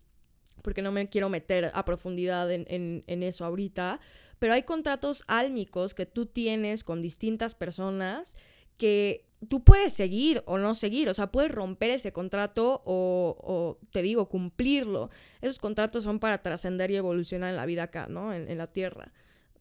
porque 0.63 0.81
no 0.81 0.93
me 0.93 1.11
quiero 1.11 1.29
meter 1.29 1.71
a 1.75 1.85
profundidad 1.85 2.51
en, 2.51 2.65
en 3.07 3.23
eso 3.23 3.45
ahorita, 3.45 4.01
pero 4.39 4.55
hay 4.55 4.63
contratos 4.63 5.25
álmicos 5.27 5.93
que 5.93 6.07
tú 6.07 6.25
tienes 6.25 6.85
con 6.85 7.03
distintas 7.03 7.55
personas 7.55 8.35
que 8.79 9.28
tú 9.47 9.63
puedes 9.63 9.93
seguir 9.93 10.43
o 10.47 10.59
no 10.59 10.75
seguir, 10.75 11.09
o 11.09 11.15
sea, 11.15 11.31
puedes 11.31 11.53
romper 11.53 11.91
ese 11.91 12.13
contrato 12.13 12.83
o, 12.85 13.79
te 13.93 14.03
digo, 14.03 14.29
cumplirlo. 14.29 15.11
Esos 15.41 15.59
contratos 15.59 16.05
son 16.05 16.19
para 16.19 16.43
trascender 16.43 16.91
y 16.91 16.97
evolucionar 16.97 17.51
en 17.51 17.57
la 17.57 17.67
vida 17.67 17.85
acá, 17.85 18.07
¿no? 18.09 18.33
En, 18.33 18.51
en 18.51 18.59
la 18.59 18.67
tierra, 18.67 19.13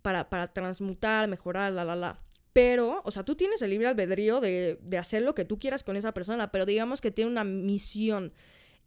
para, 0.01 0.29
para 0.29 0.51
transmutar, 0.53 1.27
mejorar, 1.27 1.73
la, 1.73 1.85
la, 1.85 1.95
la. 1.95 2.19
Pero, 2.53 3.01
o 3.05 3.11
sea, 3.11 3.23
tú 3.23 3.35
tienes 3.35 3.61
el 3.61 3.69
libre 3.69 3.87
albedrío 3.87 4.39
de, 4.41 4.79
de 4.81 4.97
hacer 4.97 5.21
lo 5.21 5.35
que 5.35 5.45
tú 5.45 5.59
quieras 5.59 5.83
con 5.83 5.95
esa 5.95 6.13
persona, 6.13 6.51
pero 6.51 6.65
digamos 6.65 7.01
que 7.01 7.11
tiene 7.11 7.29
una 7.29 7.43
misión 7.43 8.33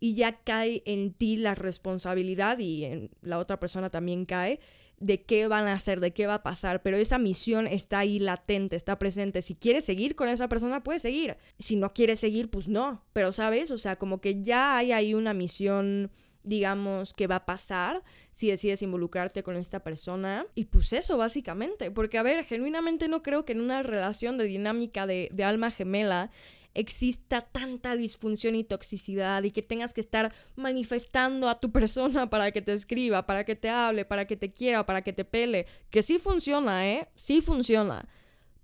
y 0.00 0.14
ya 0.14 0.40
cae 0.42 0.82
en 0.86 1.12
ti 1.12 1.36
la 1.36 1.54
responsabilidad 1.54 2.58
y 2.58 2.84
en 2.84 3.10
la 3.20 3.38
otra 3.38 3.60
persona 3.60 3.90
también 3.90 4.24
cae 4.24 4.58
de 5.00 5.22
qué 5.22 5.48
van 5.48 5.66
a 5.66 5.72
hacer, 5.72 5.98
de 5.98 6.12
qué 6.12 6.26
va 6.26 6.34
a 6.34 6.42
pasar, 6.42 6.82
pero 6.82 6.98
esa 6.98 7.18
misión 7.18 7.66
está 7.66 8.00
ahí 8.00 8.18
latente, 8.18 8.76
está 8.76 8.98
presente. 8.98 9.40
Si 9.42 9.54
quieres 9.54 9.84
seguir 9.86 10.14
con 10.14 10.28
esa 10.28 10.48
persona, 10.48 10.82
puedes 10.82 11.02
seguir. 11.02 11.38
Si 11.58 11.76
no 11.76 11.92
quieres 11.94 12.20
seguir, 12.20 12.50
pues 12.50 12.68
no. 12.68 13.02
Pero, 13.14 13.32
¿sabes? 13.32 13.70
O 13.70 13.78
sea, 13.78 13.96
como 13.96 14.20
que 14.20 14.42
ya 14.42 14.76
hay 14.76 14.92
ahí 14.92 15.14
una 15.14 15.32
misión, 15.32 16.10
digamos, 16.44 17.14
que 17.14 17.26
va 17.26 17.36
a 17.36 17.46
pasar 17.46 18.02
si 18.30 18.50
decides 18.50 18.82
involucrarte 18.82 19.42
con 19.42 19.56
esta 19.56 19.82
persona. 19.82 20.46
Y 20.54 20.66
pues 20.66 20.92
eso, 20.92 21.16
básicamente. 21.16 21.90
Porque, 21.90 22.18
a 22.18 22.22
ver, 22.22 22.44
genuinamente 22.44 23.08
no 23.08 23.22
creo 23.22 23.46
que 23.46 23.52
en 23.52 23.62
una 23.62 23.82
relación 23.82 24.36
de 24.36 24.44
dinámica 24.44 25.06
de, 25.06 25.30
de 25.32 25.44
alma 25.44 25.70
gemela 25.70 26.30
exista 26.74 27.40
tanta 27.40 27.96
disfunción 27.96 28.54
y 28.54 28.64
toxicidad 28.64 29.42
y 29.42 29.50
que 29.50 29.62
tengas 29.62 29.94
que 29.94 30.00
estar 30.00 30.32
manifestando 30.56 31.48
a 31.48 31.60
tu 31.60 31.72
persona 31.72 32.30
para 32.30 32.52
que 32.52 32.62
te 32.62 32.72
escriba, 32.72 33.26
para 33.26 33.44
que 33.44 33.56
te 33.56 33.68
hable, 33.68 34.04
para 34.04 34.26
que 34.26 34.36
te 34.36 34.52
quiera, 34.52 34.86
para 34.86 35.02
que 35.02 35.12
te 35.12 35.24
pele. 35.24 35.66
Que 35.90 36.02
sí 36.02 36.18
funciona, 36.18 36.88
¿eh? 36.88 37.08
Sí 37.14 37.40
funciona. 37.40 38.08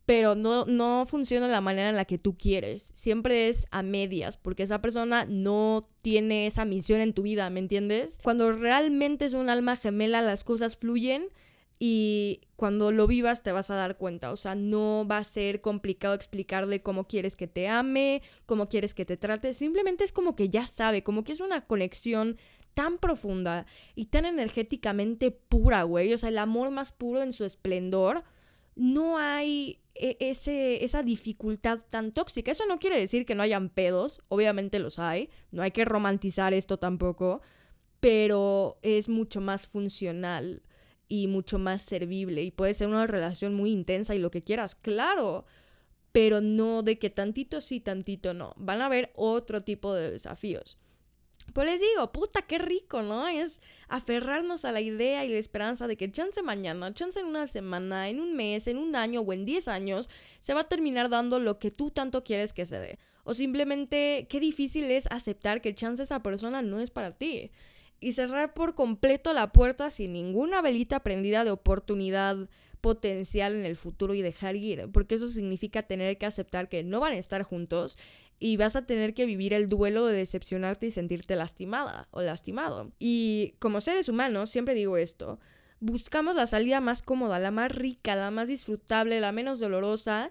Pero 0.04 0.36
no, 0.36 0.66
no 0.66 1.04
funciona 1.04 1.46
de 1.46 1.52
la 1.52 1.60
manera 1.60 1.88
en 1.88 1.96
la 1.96 2.04
que 2.04 2.16
tú 2.16 2.38
quieres. 2.38 2.92
Siempre 2.94 3.48
es 3.48 3.66
a 3.72 3.82
medias, 3.82 4.36
porque 4.36 4.62
esa 4.62 4.80
persona 4.80 5.26
no 5.28 5.82
tiene 6.00 6.46
esa 6.46 6.64
misión 6.64 7.00
en 7.00 7.12
tu 7.12 7.22
vida, 7.22 7.50
¿me 7.50 7.58
entiendes? 7.58 8.20
Cuando 8.22 8.52
realmente 8.52 9.24
es 9.24 9.34
un 9.34 9.50
alma 9.50 9.74
gemela, 9.76 10.22
las 10.22 10.44
cosas 10.44 10.76
fluyen 10.76 11.28
y 11.78 12.40
cuando 12.56 12.90
lo 12.90 13.06
vivas 13.06 13.42
te 13.42 13.52
vas 13.52 13.70
a 13.70 13.74
dar 13.74 13.98
cuenta, 13.98 14.32
o 14.32 14.36
sea, 14.36 14.54
no 14.54 15.06
va 15.10 15.18
a 15.18 15.24
ser 15.24 15.60
complicado 15.60 16.14
explicarle 16.14 16.82
cómo 16.82 17.06
quieres 17.06 17.36
que 17.36 17.46
te 17.46 17.68
ame, 17.68 18.22
cómo 18.46 18.68
quieres 18.68 18.94
que 18.94 19.04
te 19.04 19.16
trate, 19.16 19.52
simplemente 19.52 20.04
es 20.04 20.12
como 20.12 20.36
que 20.36 20.48
ya 20.48 20.66
sabe, 20.66 21.02
como 21.02 21.22
que 21.22 21.32
es 21.32 21.40
una 21.40 21.66
conexión 21.66 22.38
tan 22.72 22.98
profunda 22.98 23.66
y 23.94 24.06
tan 24.06 24.24
energéticamente 24.24 25.30
pura, 25.30 25.82
güey, 25.82 26.12
o 26.12 26.18
sea, 26.18 26.30
el 26.30 26.38
amor 26.38 26.70
más 26.70 26.92
puro 26.92 27.22
en 27.22 27.32
su 27.32 27.44
esplendor, 27.44 28.22
no 28.74 29.18
hay 29.18 29.80
e, 29.94 30.16
ese, 30.20 30.84
esa 30.84 31.02
dificultad 31.02 31.80
tan 31.88 32.12
tóxica. 32.12 32.50
Eso 32.50 32.66
no 32.66 32.78
quiere 32.78 32.98
decir 32.98 33.24
que 33.24 33.34
no 33.34 33.42
hayan 33.42 33.70
pedos, 33.70 34.22
obviamente 34.28 34.78
los 34.78 34.98
hay, 34.98 35.30
no 35.50 35.62
hay 35.62 35.70
que 35.70 35.86
romantizar 35.86 36.52
esto 36.52 36.78
tampoco, 36.78 37.40
pero 38.00 38.78
es 38.82 39.08
mucho 39.08 39.40
más 39.40 39.66
funcional 39.66 40.62
y 41.08 41.26
mucho 41.26 41.58
más 41.58 41.82
servible 41.82 42.42
y 42.42 42.50
puede 42.50 42.74
ser 42.74 42.88
una 42.88 43.06
relación 43.06 43.54
muy 43.54 43.70
intensa 43.70 44.14
y 44.14 44.18
lo 44.18 44.30
que 44.30 44.42
quieras, 44.42 44.74
claro, 44.74 45.44
pero 46.12 46.40
no 46.40 46.82
de 46.82 46.98
que 46.98 47.10
tantito 47.10 47.60
sí, 47.60 47.80
tantito 47.80 48.34
no. 48.34 48.54
Van 48.56 48.80
a 48.80 48.86
haber 48.86 49.12
otro 49.14 49.62
tipo 49.62 49.94
de 49.94 50.10
desafíos. 50.10 50.78
Pues 51.52 51.68
les 51.68 51.80
digo, 51.80 52.10
puta, 52.10 52.42
qué 52.42 52.58
rico, 52.58 53.02
¿no? 53.02 53.28
Es 53.28 53.62
aferrarnos 53.88 54.64
a 54.64 54.72
la 54.72 54.80
idea 54.80 55.24
y 55.24 55.28
la 55.28 55.38
esperanza 55.38 55.86
de 55.86 55.96
que 55.96 56.10
chance 56.10 56.42
mañana, 56.42 56.92
chance 56.92 57.20
en 57.20 57.26
una 57.26 57.46
semana, 57.46 58.08
en 58.08 58.20
un 58.20 58.34
mes, 58.34 58.66
en 58.66 58.78
un 58.78 58.96
año 58.96 59.20
o 59.20 59.32
en 59.32 59.44
10 59.44 59.68
años, 59.68 60.10
se 60.40 60.54
va 60.54 60.62
a 60.62 60.68
terminar 60.68 61.08
dando 61.08 61.38
lo 61.38 61.58
que 61.58 61.70
tú 61.70 61.90
tanto 61.90 62.24
quieres 62.24 62.52
que 62.52 62.66
se 62.66 62.78
dé. 62.78 62.98
O 63.22 63.32
simplemente, 63.34 64.26
qué 64.28 64.40
difícil 64.40 64.90
es 64.90 65.06
aceptar 65.10 65.60
que 65.60 65.74
chance 65.74 66.02
esa 66.02 66.22
persona 66.22 66.62
no 66.62 66.80
es 66.80 66.90
para 66.90 67.12
ti 67.12 67.52
y 68.00 68.12
cerrar 68.12 68.54
por 68.54 68.74
completo 68.74 69.32
la 69.32 69.52
puerta 69.52 69.90
sin 69.90 70.12
ninguna 70.12 70.62
velita 70.62 71.00
prendida 71.00 71.44
de 71.44 71.50
oportunidad 71.50 72.48
potencial 72.80 73.54
en 73.54 73.64
el 73.64 73.76
futuro 73.76 74.14
y 74.14 74.22
dejar 74.22 74.56
ir, 74.56 74.88
porque 74.92 75.16
eso 75.16 75.28
significa 75.28 75.82
tener 75.82 76.18
que 76.18 76.26
aceptar 76.26 76.68
que 76.68 76.82
no 76.82 77.00
van 77.00 77.14
a 77.14 77.18
estar 77.18 77.42
juntos 77.42 77.96
y 78.38 78.56
vas 78.56 78.76
a 78.76 78.86
tener 78.86 79.14
que 79.14 79.26
vivir 79.26 79.54
el 79.54 79.66
duelo 79.66 80.06
de 80.06 80.16
decepcionarte 80.16 80.86
y 80.86 80.90
sentirte 80.90 81.36
lastimada 81.36 82.08
o 82.10 82.20
lastimado. 82.22 82.92
Y 82.98 83.54
como 83.58 83.80
seres 83.80 84.08
humanos, 84.08 84.50
siempre 84.50 84.74
digo 84.74 84.98
esto, 84.98 85.40
buscamos 85.80 86.36
la 86.36 86.46
salida 86.46 86.80
más 86.80 87.02
cómoda, 87.02 87.38
la 87.38 87.50
más 87.50 87.72
rica, 87.72 88.14
la 88.14 88.30
más 88.30 88.48
disfrutable, 88.48 89.20
la 89.20 89.32
menos 89.32 89.58
dolorosa 89.58 90.30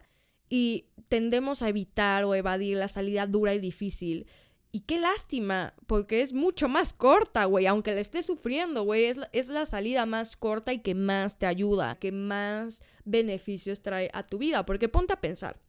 y 0.49 0.85
tendemos 1.07 1.61
a 1.61 1.69
evitar 1.69 2.23
o 2.23 2.35
evadir 2.35 2.77
la 2.77 2.87
salida 2.87 3.25
dura 3.25 3.53
y 3.53 3.59
difícil 3.59 4.27
y 4.75 4.81
qué 4.81 4.99
lástima, 4.99 5.73
porque 5.87 6.19
es 6.19 6.33
mucho 6.33 6.67
más 6.67 6.93
corta, 6.93 7.45
güey, 7.45 7.65
aunque 7.65 7.95
le 7.95 8.01
estés 8.01 8.25
sufriendo, 8.25 8.83
güey, 8.83 9.05
es, 9.05 9.21
es, 9.31 9.47
la 9.47 9.65
salida 9.65 10.05
más 10.05 10.35
corta 10.35 10.73
y 10.73 10.79
que 10.79 10.95
más 10.95 11.39
te 11.39 11.45
ayuda, 11.45 11.97
que 11.97 12.11
más 12.11 12.83
beneficios 13.05 13.81
trae 13.81 14.11
a 14.13 14.27
tu 14.27 14.37
vida, 14.37 14.65
porque 14.65 14.89
ponte 14.89 15.13
a 15.13 15.21
pensar, 15.21 15.61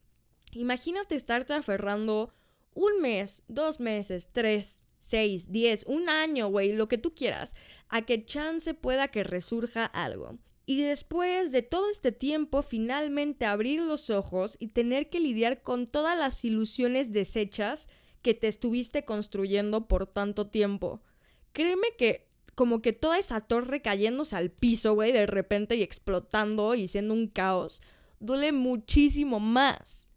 imagínate 0.51 1.15
estarte 1.15 1.55
aferrando 1.55 2.33
un 2.75 3.01
mes, 3.01 3.45
dos 3.47 3.79
meses, 3.79 4.31
tres, 4.33 4.89
seis, 4.99 5.53
diez, 5.53 5.85
un 5.87 6.09
año, 6.09 6.49
güey, 6.49 6.73
lo 6.73 6.89
que 6.89 6.99
tú 6.99 7.15
quieras, 7.15 7.55
a 7.89 8.03
que 8.03 8.25
chance 8.25 8.75
pueda 8.75 9.07
que 9.07 9.23
resurja 9.23 9.85
algo. 9.85 10.37
Y 10.69 10.83
después 10.83 11.53
de 11.53 11.63
todo 11.63 11.91
este 11.91 12.11
tiempo, 12.11 12.61
finalmente 12.63 13.47
abrir 13.47 13.83
los 13.83 14.11
ojos 14.11 14.57
y 14.59 14.67
tener 14.67 15.11
que 15.11 15.21
lidiar 15.21 15.63
con 15.63 15.87
todas 15.87 16.19
las 16.19 16.45
ilusiones 16.45 17.13
deshechas 17.13 17.89
que 18.27 18.35
te 18.35 18.49
estuviste 18.49 19.05
construyendo 19.05 19.87
por 19.87 20.09
tanto 20.09 20.49
tiempo. 20.49 21.01
Créeme 21.53 21.87
que 21.97 22.27
como 22.57 22.83
que 22.83 22.93
toda 22.93 23.21
esa 23.21 23.41
torre 23.41 23.83
cayéndose 23.83 24.35
al 24.35 24.51
piso, 24.51 24.95
güey, 24.95 25.13
de 25.13 25.27
repente 25.27 25.77
y 25.77 25.83
explotando 25.85 26.75
y 26.75 26.89
siendo 26.89 27.15
un 27.15 27.29
caos, 27.29 27.83
duele 28.19 28.51
muchísimo 28.51 29.39
más. 29.39 30.09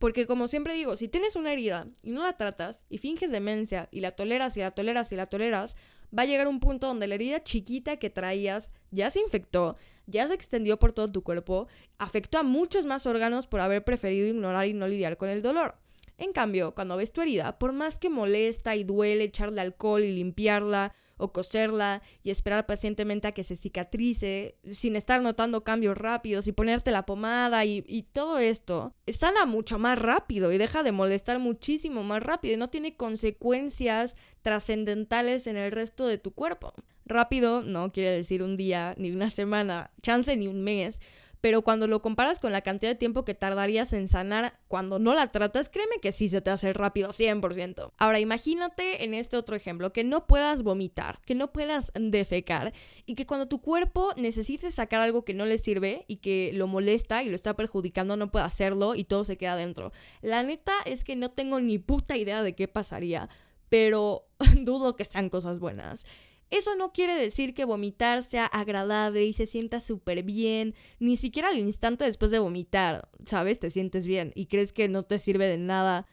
Porque 0.00 0.26
como 0.26 0.48
siempre 0.48 0.74
digo, 0.74 0.96
si 0.96 1.06
tienes 1.06 1.36
una 1.36 1.52
herida 1.52 1.86
y 2.02 2.10
no 2.10 2.24
la 2.24 2.36
tratas 2.36 2.82
y 2.88 2.98
finges 2.98 3.30
demencia 3.30 3.88
y 3.92 4.00
la 4.00 4.10
toleras 4.10 4.56
y 4.56 4.60
la 4.60 4.72
toleras 4.72 5.12
y 5.12 5.14
la 5.14 5.26
toleras, 5.26 5.76
va 6.18 6.24
a 6.24 6.26
llegar 6.26 6.48
un 6.48 6.58
punto 6.58 6.88
donde 6.88 7.06
la 7.06 7.14
herida 7.14 7.44
chiquita 7.44 7.96
que 7.96 8.10
traías 8.10 8.72
ya 8.90 9.08
se 9.08 9.20
infectó, 9.20 9.76
ya 10.08 10.26
se 10.26 10.34
extendió 10.34 10.80
por 10.80 10.90
todo 10.92 11.06
tu 11.06 11.22
cuerpo, 11.22 11.68
afectó 11.98 12.38
a 12.38 12.42
muchos 12.42 12.86
más 12.86 13.06
órganos 13.06 13.46
por 13.46 13.60
haber 13.60 13.84
preferido 13.84 14.26
ignorar 14.26 14.66
y 14.66 14.74
no 14.74 14.88
lidiar 14.88 15.16
con 15.16 15.28
el 15.28 15.42
dolor. 15.42 15.76
En 16.18 16.32
cambio, 16.32 16.74
cuando 16.74 16.96
ves 16.96 17.12
tu 17.12 17.20
herida, 17.20 17.58
por 17.58 17.72
más 17.72 17.98
que 17.98 18.10
molesta 18.10 18.76
y 18.76 18.84
duele 18.84 19.24
echarle 19.24 19.60
alcohol 19.60 20.02
y 20.02 20.12
limpiarla, 20.12 20.94
o 21.22 21.32
coserla 21.32 22.02
y 22.24 22.30
esperar 22.30 22.66
pacientemente 22.66 23.28
a 23.28 23.32
que 23.32 23.44
se 23.44 23.54
cicatrice, 23.54 24.56
sin 24.68 24.96
estar 24.96 25.22
notando 25.22 25.62
cambios 25.62 25.96
rápidos 25.96 26.48
y 26.48 26.52
ponerte 26.52 26.90
la 26.90 27.06
pomada 27.06 27.64
y, 27.64 28.08
todo 28.12 28.38
esto, 28.38 28.96
sana 29.06 29.46
mucho 29.46 29.78
más 29.78 30.00
rápido 30.00 30.50
y 30.52 30.58
deja 30.58 30.82
de 30.82 30.90
molestar 30.90 31.38
muchísimo 31.38 32.02
más 32.02 32.24
rápido 32.24 32.54
y 32.54 32.56
no 32.56 32.70
tiene 32.70 32.96
consecuencias 32.96 34.16
trascendentales 34.42 35.46
en 35.46 35.56
el 35.56 35.70
resto 35.70 36.08
de 36.08 36.18
tu 36.18 36.32
cuerpo. 36.32 36.74
Rápido 37.04 37.62
no 37.62 37.92
quiere 37.92 38.10
decir 38.10 38.42
un 38.42 38.56
día, 38.56 38.96
ni 38.98 39.12
una 39.12 39.30
semana, 39.30 39.92
chance 40.02 40.36
ni 40.36 40.48
un 40.48 40.62
mes, 40.64 41.00
pero 41.42 41.62
cuando 41.62 41.88
lo 41.88 42.00
comparas 42.00 42.38
con 42.38 42.52
la 42.52 42.62
cantidad 42.62 42.92
de 42.92 42.96
tiempo 42.96 43.24
que 43.24 43.34
tardarías 43.34 43.92
en 43.92 44.08
sanar 44.08 44.60
cuando 44.68 45.00
no 45.00 45.12
la 45.12 45.26
tratas, 45.26 45.68
créeme 45.68 45.96
que 46.00 46.12
sí 46.12 46.28
se 46.28 46.40
te 46.40 46.50
hace 46.50 46.72
rápido, 46.72 47.10
100%. 47.10 47.90
Ahora 47.98 48.20
imagínate 48.20 49.04
en 49.04 49.12
este 49.12 49.36
otro 49.36 49.56
ejemplo, 49.56 49.92
que 49.92 50.04
no 50.04 50.28
puedas 50.28 50.62
vomitar, 50.62 51.20
que 51.26 51.34
no 51.34 51.52
puedas 51.52 51.90
defecar 51.94 52.72
y 53.06 53.16
que 53.16 53.26
cuando 53.26 53.48
tu 53.48 53.60
cuerpo 53.60 54.12
necesite 54.16 54.70
sacar 54.70 55.00
algo 55.00 55.24
que 55.24 55.34
no 55.34 55.44
le 55.44 55.58
sirve 55.58 56.04
y 56.06 56.18
que 56.18 56.52
lo 56.54 56.68
molesta 56.68 57.24
y 57.24 57.28
lo 57.28 57.34
está 57.34 57.56
perjudicando, 57.56 58.16
no 58.16 58.30
pueda 58.30 58.44
hacerlo 58.44 58.94
y 58.94 59.02
todo 59.02 59.24
se 59.24 59.36
queda 59.36 59.56
dentro. 59.56 59.90
La 60.20 60.44
neta 60.44 60.74
es 60.84 61.02
que 61.02 61.16
no 61.16 61.32
tengo 61.32 61.58
ni 61.58 61.78
puta 61.78 62.16
idea 62.16 62.44
de 62.44 62.54
qué 62.54 62.68
pasaría, 62.68 63.28
pero 63.68 64.28
dudo 64.60 64.94
que 64.94 65.04
sean 65.04 65.28
cosas 65.28 65.58
buenas. 65.58 66.06
Eso 66.52 66.76
no 66.76 66.92
quiere 66.92 67.14
decir 67.14 67.54
que 67.54 67.64
vomitar 67.64 68.22
sea 68.22 68.44
agradable 68.44 69.24
y 69.24 69.32
se 69.32 69.46
sienta 69.46 69.80
súper 69.80 70.22
bien, 70.22 70.74
ni 70.98 71.16
siquiera 71.16 71.48
al 71.48 71.56
instante 71.56 72.04
después 72.04 72.30
de 72.30 72.40
vomitar, 72.40 73.08
¿sabes? 73.24 73.58
Te 73.58 73.70
sientes 73.70 74.06
bien 74.06 74.32
y 74.34 74.48
crees 74.48 74.74
que 74.74 74.86
no 74.86 75.02
te 75.02 75.18
sirve 75.18 75.46
de 75.46 75.56
nada, 75.56 76.06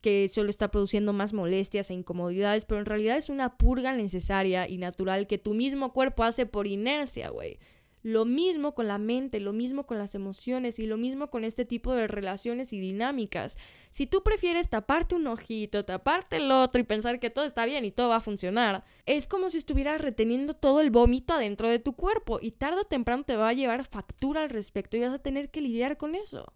que 0.00 0.30
solo 0.30 0.48
está 0.48 0.70
produciendo 0.70 1.12
más 1.12 1.34
molestias 1.34 1.90
e 1.90 1.94
incomodidades, 1.94 2.64
pero 2.64 2.80
en 2.80 2.86
realidad 2.86 3.18
es 3.18 3.28
una 3.28 3.58
purga 3.58 3.92
necesaria 3.92 4.66
y 4.66 4.78
natural 4.78 5.26
que 5.26 5.36
tu 5.36 5.52
mismo 5.52 5.92
cuerpo 5.92 6.24
hace 6.24 6.46
por 6.46 6.66
inercia, 6.66 7.28
güey. 7.28 7.58
Lo 8.02 8.24
mismo 8.24 8.74
con 8.74 8.88
la 8.88 8.98
mente, 8.98 9.38
lo 9.38 9.52
mismo 9.52 9.86
con 9.86 9.98
las 9.98 10.14
emociones 10.14 10.78
y 10.78 10.86
lo 10.86 10.96
mismo 10.96 11.30
con 11.30 11.44
este 11.44 11.64
tipo 11.64 11.94
de 11.94 12.08
relaciones 12.08 12.72
y 12.72 12.80
dinámicas. 12.80 13.56
Si 13.90 14.06
tú 14.06 14.22
prefieres 14.22 14.68
taparte 14.68 15.14
un 15.14 15.26
ojito, 15.26 15.84
taparte 15.84 16.36
el 16.36 16.50
otro 16.50 16.80
y 16.80 16.84
pensar 16.84 17.20
que 17.20 17.30
todo 17.30 17.44
está 17.44 17.64
bien 17.64 17.84
y 17.84 17.92
todo 17.92 18.08
va 18.08 18.16
a 18.16 18.20
funcionar, 18.20 18.84
es 19.06 19.28
como 19.28 19.50
si 19.50 19.58
estuvieras 19.58 20.00
reteniendo 20.00 20.54
todo 20.54 20.80
el 20.80 20.90
vómito 20.90 21.34
adentro 21.34 21.68
de 21.68 21.78
tu 21.78 21.94
cuerpo 21.94 22.38
y 22.42 22.52
tarde 22.52 22.80
o 22.80 22.84
temprano 22.84 23.22
te 23.22 23.36
va 23.36 23.48
a 23.48 23.52
llevar 23.52 23.84
factura 23.84 24.42
al 24.42 24.50
respecto 24.50 24.96
y 24.96 25.00
vas 25.00 25.14
a 25.14 25.18
tener 25.18 25.50
que 25.50 25.60
lidiar 25.60 25.96
con 25.96 26.14
eso. 26.14 26.52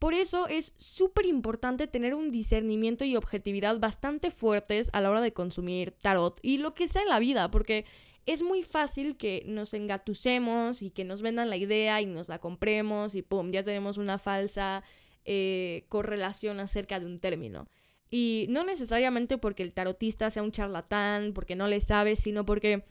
Por 0.00 0.14
eso 0.14 0.48
es 0.48 0.72
súper 0.78 1.26
importante 1.26 1.86
tener 1.86 2.14
un 2.14 2.30
discernimiento 2.30 3.04
y 3.04 3.16
objetividad 3.16 3.78
bastante 3.78 4.30
fuertes 4.30 4.88
a 4.94 5.02
la 5.02 5.10
hora 5.10 5.20
de 5.20 5.34
consumir 5.34 5.92
tarot 6.00 6.40
y 6.40 6.56
lo 6.56 6.72
que 6.72 6.88
sea 6.88 7.02
en 7.02 7.10
la 7.10 7.18
vida, 7.18 7.50
porque 7.50 7.84
es 8.26 8.42
muy 8.42 8.62
fácil 8.62 9.16
que 9.16 9.42
nos 9.46 9.74
engatucemos 9.74 10.82
y 10.82 10.90
que 10.90 11.04
nos 11.04 11.22
vendan 11.22 11.50
la 11.50 11.56
idea 11.56 12.00
y 12.00 12.06
nos 12.06 12.28
la 12.28 12.38
compremos 12.38 13.14
y 13.14 13.22
pum, 13.22 13.50
ya 13.50 13.64
tenemos 13.64 13.96
una 13.96 14.18
falsa 14.18 14.84
eh, 15.24 15.84
correlación 15.88 16.60
acerca 16.60 17.00
de 17.00 17.06
un 17.06 17.20
término. 17.20 17.68
Y 18.10 18.46
no 18.48 18.64
necesariamente 18.64 19.38
porque 19.38 19.62
el 19.62 19.72
tarotista 19.72 20.30
sea 20.30 20.42
un 20.42 20.52
charlatán, 20.52 21.32
porque 21.32 21.54
no 21.54 21.68
le 21.68 21.80
sabe, 21.80 22.16
sino 22.16 22.44
porque 22.44 22.84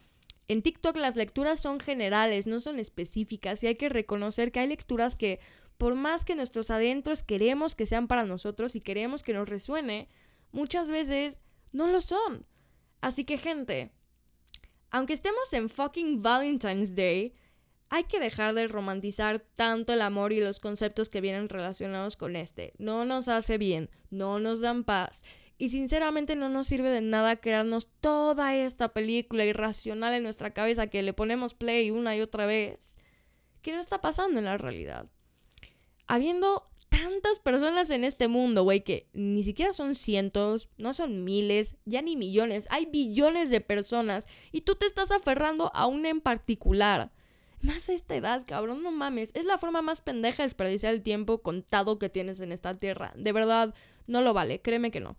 en 0.48 0.62
TikTok 0.62 0.96
las 0.98 1.16
lecturas 1.16 1.60
son 1.60 1.80
generales, 1.80 2.48
no 2.48 2.60
son 2.60 2.80
específicas 2.80 3.64
y 3.64 3.68
hay 3.68 3.76
que 3.76 3.90
reconocer 3.90 4.52
que 4.52 4.62
hay 4.62 4.68
lecturas 4.68 5.18
que 5.18 5.40
por 5.78 5.96
más 5.96 6.26
que 6.26 6.36
nuestros 6.36 6.72
adentros 6.72 7.24
queremos 7.24 7.76
que 7.76 7.86
sean 7.86 8.08
para 8.08 8.24
nosotros 8.24 8.76
y 8.76 8.82
queremos 8.82 9.24
que 9.24 9.34
nos 9.34 9.48
resuene, 9.48 10.10
muchas 10.52 10.90
veces 10.90 11.40
no 11.72 11.88
lo 11.88 12.02
son. 12.02 12.46
Así 13.00 13.24
que 13.26 13.38
gente, 13.38 13.92
aunque 14.92 15.14
estemos 15.14 15.52
en 15.54 15.70
fucking 15.70 16.22
Valentine's 16.22 16.96
Day, 16.96 17.34
hay 17.90 18.04
que 18.04 18.20
dejar 18.20 18.54
de 18.54 18.68
romantizar 18.68 19.40
tanto 19.40 19.94
el 19.94 20.02
amor 20.02 20.32
y 20.32 20.42
los 20.42 20.60
conceptos 20.60 21.10
que 21.10 21.22
vienen 21.22 21.50
relacionados 21.50 22.18
con 22.18 22.36
este. 22.36 22.74
No 22.78 23.04
nos 23.06 23.28
hace 23.28 23.58
bien, 23.58 23.90
no 24.12 24.40
nos 24.40 24.62
dan 24.62 24.84
paz. 24.84 25.24
Y 25.58 25.70
sinceramente 25.70 26.36
no 26.36 26.50
nos 26.50 26.68
sirve 26.68 26.90
de 26.90 27.02
nada 27.02 27.36
crearnos 27.36 27.90
toda 28.00 28.56
esta 28.56 28.94
película 28.94 29.44
irracional 29.44 30.14
en 30.14 30.24
nuestra 30.24 30.54
cabeza 30.54 30.88
que 30.88 31.02
le 31.02 31.14
ponemos 31.14 31.54
play 31.54 31.92
una 31.92 32.16
y 32.16 32.22
otra 32.22 32.46
vez. 32.46 32.98
¿Qué 33.62 33.74
no 33.74 33.80
está 33.80 34.00
pasando 34.00 34.40
en 34.40 34.46
la 34.46 34.58
realidad? 34.58 35.06
Habiendo 36.08 36.64
tantas 37.00 37.40
personas 37.40 37.90
en 37.92 38.04
este 38.04 38.28
mundo, 38.28 38.64
güey, 38.64 38.84
que 38.84 39.08
ni 39.14 39.44
siquiera 39.44 39.72
son 39.74 39.96
cientos, 39.96 40.70
no 40.78 40.94
son 40.94 41.24
miles, 41.24 41.78
ya 41.86 42.02
ni 42.02 42.18
millones, 42.18 42.68
hay 42.70 42.86
billones 42.86 43.50
de 43.50 43.62
personas 43.62 44.28
y 44.52 44.62
tú 44.62 44.76
te 44.76 44.86
estás 44.86 45.12
aferrando 45.12 45.72
a 45.74 45.88
una 45.88 46.10
en 46.10 46.20
particular. 46.20 47.12
Más 47.62 47.90
a 47.90 47.94
esta 47.94 48.16
edad, 48.16 48.46
cabrón, 48.46 48.84
no 48.84 48.92
mames. 48.92 49.32
Es 49.34 49.46
la 49.46 49.58
forma 49.58 49.82
más 49.82 50.00
pendeja 50.02 50.44
de 50.44 50.48
desperdiciar 50.48 50.94
el 50.94 51.02
tiempo 51.02 51.42
contado 51.42 52.00
que 52.00 52.10
tienes 52.10 52.40
en 52.40 52.52
esta 52.52 52.78
tierra. 52.78 53.14
De 53.18 53.34
verdad, 53.34 53.74
no 54.08 54.22
lo 54.22 54.34
vale, 54.34 54.62
créeme 54.62 54.92
que 54.92 55.02
no. 55.02 55.18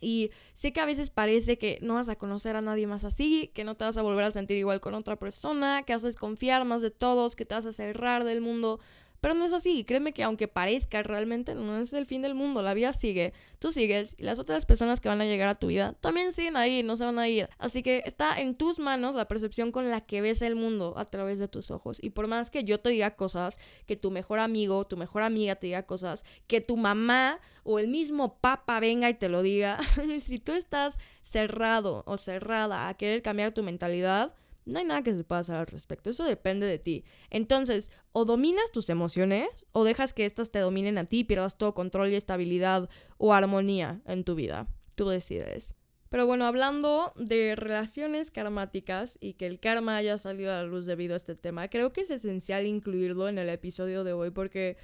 Y 0.00 0.30
sé 0.52 0.72
que 0.72 0.80
a 0.80 0.84
veces 0.84 1.10
parece 1.10 1.58
que 1.58 1.78
no 1.80 1.94
vas 1.94 2.08
a 2.08 2.16
conocer 2.16 2.56
a 2.56 2.60
nadie 2.60 2.86
más 2.86 3.04
así, 3.04 3.50
que 3.54 3.64
no 3.64 3.76
te 3.76 3.84
vas 3.84 3.96
a 3.96 4.02
volver 4.02 4.24
a 4.24 4.30
sentir 4.32 4.58
igual 4.58 4.80
con 4.80 4.94
otra 4.94 5.16
persona, 5.16 5.82
que 5.84 5.92
vas 5.92 6.04
a 6.04 6.08
desconfiar 6.08 6.64
más 6.64 6.82
de 6.82 6.90
todos, 6.90 7.36
que 7.36 7.44
te 7.44 7.54
vas 7.54 7.66
a 7.66 7.72
cerrar 7.72 8.24
del 8.24 8.40
mundo. 8.40 8.80
Pero 9.22 9.34
no 9.34 9.44
es 9.44 9.52
así, 9.52 9.84
créeme 9.84 10.12
que 10.12 10.24
aunque 10.24 10.48
parezca 10.48 11.00
realmente 11.04 11.54
no 11.54 11.78
es 11.78 11.92
el 11.92 12.06
fin 12.06 12.22
del 12.22 12.34
mundo, 12.34 12.60
la 12.60 12.74
vida 12.74 12.92
sigue, 12.92 13.32
tú 13.60 13.70
sigues 13.70 14.16
y 14.18 14.24
las 14.24 14.40
otras 14.40 14.66
personas 14.66 14.98
que 14.98 15.08
van 15.08 15.20
a 15.20 15.24
llegar 15.24 15.46
a 15.46 15.54
tu 15.54 15.68
vida 15.68 15.94
también 16.00 16.32
siguen 16.32 16.56
ahí, 16.56 16.82
no 16.82 16.96
se 16.96 17.04
van 17.04 17.20
a 17.20 17.28
ir. 17.28 17.48
Así 17.56 17.84
que 17.84 18.02
está 18.04 18.40
en 18.40 18.56
tus 18.56 18.80
manos 18.80 19.14
la 19.14 19.28
percepción 19.28 19.70
con 19.70 19.90
la 19.90 20.00
que 20.00 20.20
ves 20.20 20.42
el 20.42 20.56
mundo 20.56 20.94
a 20.96 21.04
través 21.04 21.38
de 21.38 21.46
tus 21.46 21.70
ojos. 21.70 22.02
Y 22.02 22.10
por 22.10 22.26
más 22.26 22.50
que 22.50 22.64
yo 22.64 22.80
te 22.80 22.90
diga 22.90 23.14
cosas, 23.14 23.60
que 23.86 23.94
tu 23.94 24.10
mejor 24.10 24.40
amigo, 24.40 24.88
tu 24.88 24.96
mejor 24.96 25.22
amiga 25.22 25.54
te 25.54 25.68
diga 25.68 25.84
cosas, 25.84 26.24
que 26.48 26.60
tu 26.60 26.76
mamá 26.76 27.38
o 27.62 27.78
el 27.78 27.86
mismo 27.86 28.40
papa 28.40 28.80
venga 28.80 29.08
y 29.08 29.14
te 29.14 29.28
lo 29.28 29.42
diga, 29.42 29.78
si 30.18 30.38
tú 30.40 30.50
estás 30.50 30.98
cerrado 31.22 32.02
o 32.06 32.18
cerrada 32.18 32.88
a 32.88 32.94
querer 32.94 33.22
cambiar 33.22 33.52
tu 33.52 33.62
mentalidad, 33.62 34.34
no 34.64 34.78
hay 34.78 34.84
nada 34.84 35.02
que 35.02 35.12
se 35.12 35.24
pueda 35.24 35.40
hacer 35.40 35.56
al 35.56 35.66
respecto, 35.66 36.10
eso 36.10 36.24
depende 36.24 36.66
de 36.66 36.78
ti. 36.78 37.04
Entonces, 37.30 37.90
o 38.12 38.24
dominas 38.24 38.70
tus 38.72 38.88
emociones 38.90 39.66
o 39.72 39.84
dejas 39.84 40.12
que 40.12 40.24
éstas 40.24 40.50
te 40.50 40.60
dominen 40.60 40.98
a 40.98 41.04
ti 41.04 41.20
y 41.20 41.24
pierdas 41.24 41.58
todo 41.58 41.74
control 41.74 42.10
y 42.10 42.14
estabilidad 42.14 42.88
o 43.18 43.34
armonía 43.34 44.00
en 44.06 44.24
tu 44.24 44.34
vida. 44.34 44.68
Tú 44.94 45.08
decides. 45.08 45.74
Pero 46.12 46.26
bueno, 46.26 46.44
hablando 46.44 47.14
de 47.16 47.56
relaciones 47.56 48.30
karmáticas 48.30 49.16
y 49.20 49.32
que 49.32 49.46
el 49.46 49.58
karma 49.58 49.96
haya 49.96 50.18
salido 50.18 50.52
a 50.52 50.58
la 50.58 50.64
luz 50.64 50.84
debido 50.84 51.14
a 51.14 51.16
este 51.16 51.34
tema, 51.34 51.68
creo 51.68 51.94
que 51.94 52.02
es 52.02 52.10
esencial 52.10 52.66
incluirlo 52.66 53.30
en 53.30 53.38
el 53.38 53.48
episodio 53.48 54.04
de 54.04 54.12
hoy 54.12 54.30
porque 54.30 54.76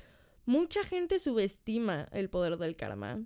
mucha 0.47 0.83
gente 0.85 1.19
subestima 1.19 2.09
el 2.13 2.31
poder 2.31 2.57
del 2.57 2.77
karma. 2.77 3.21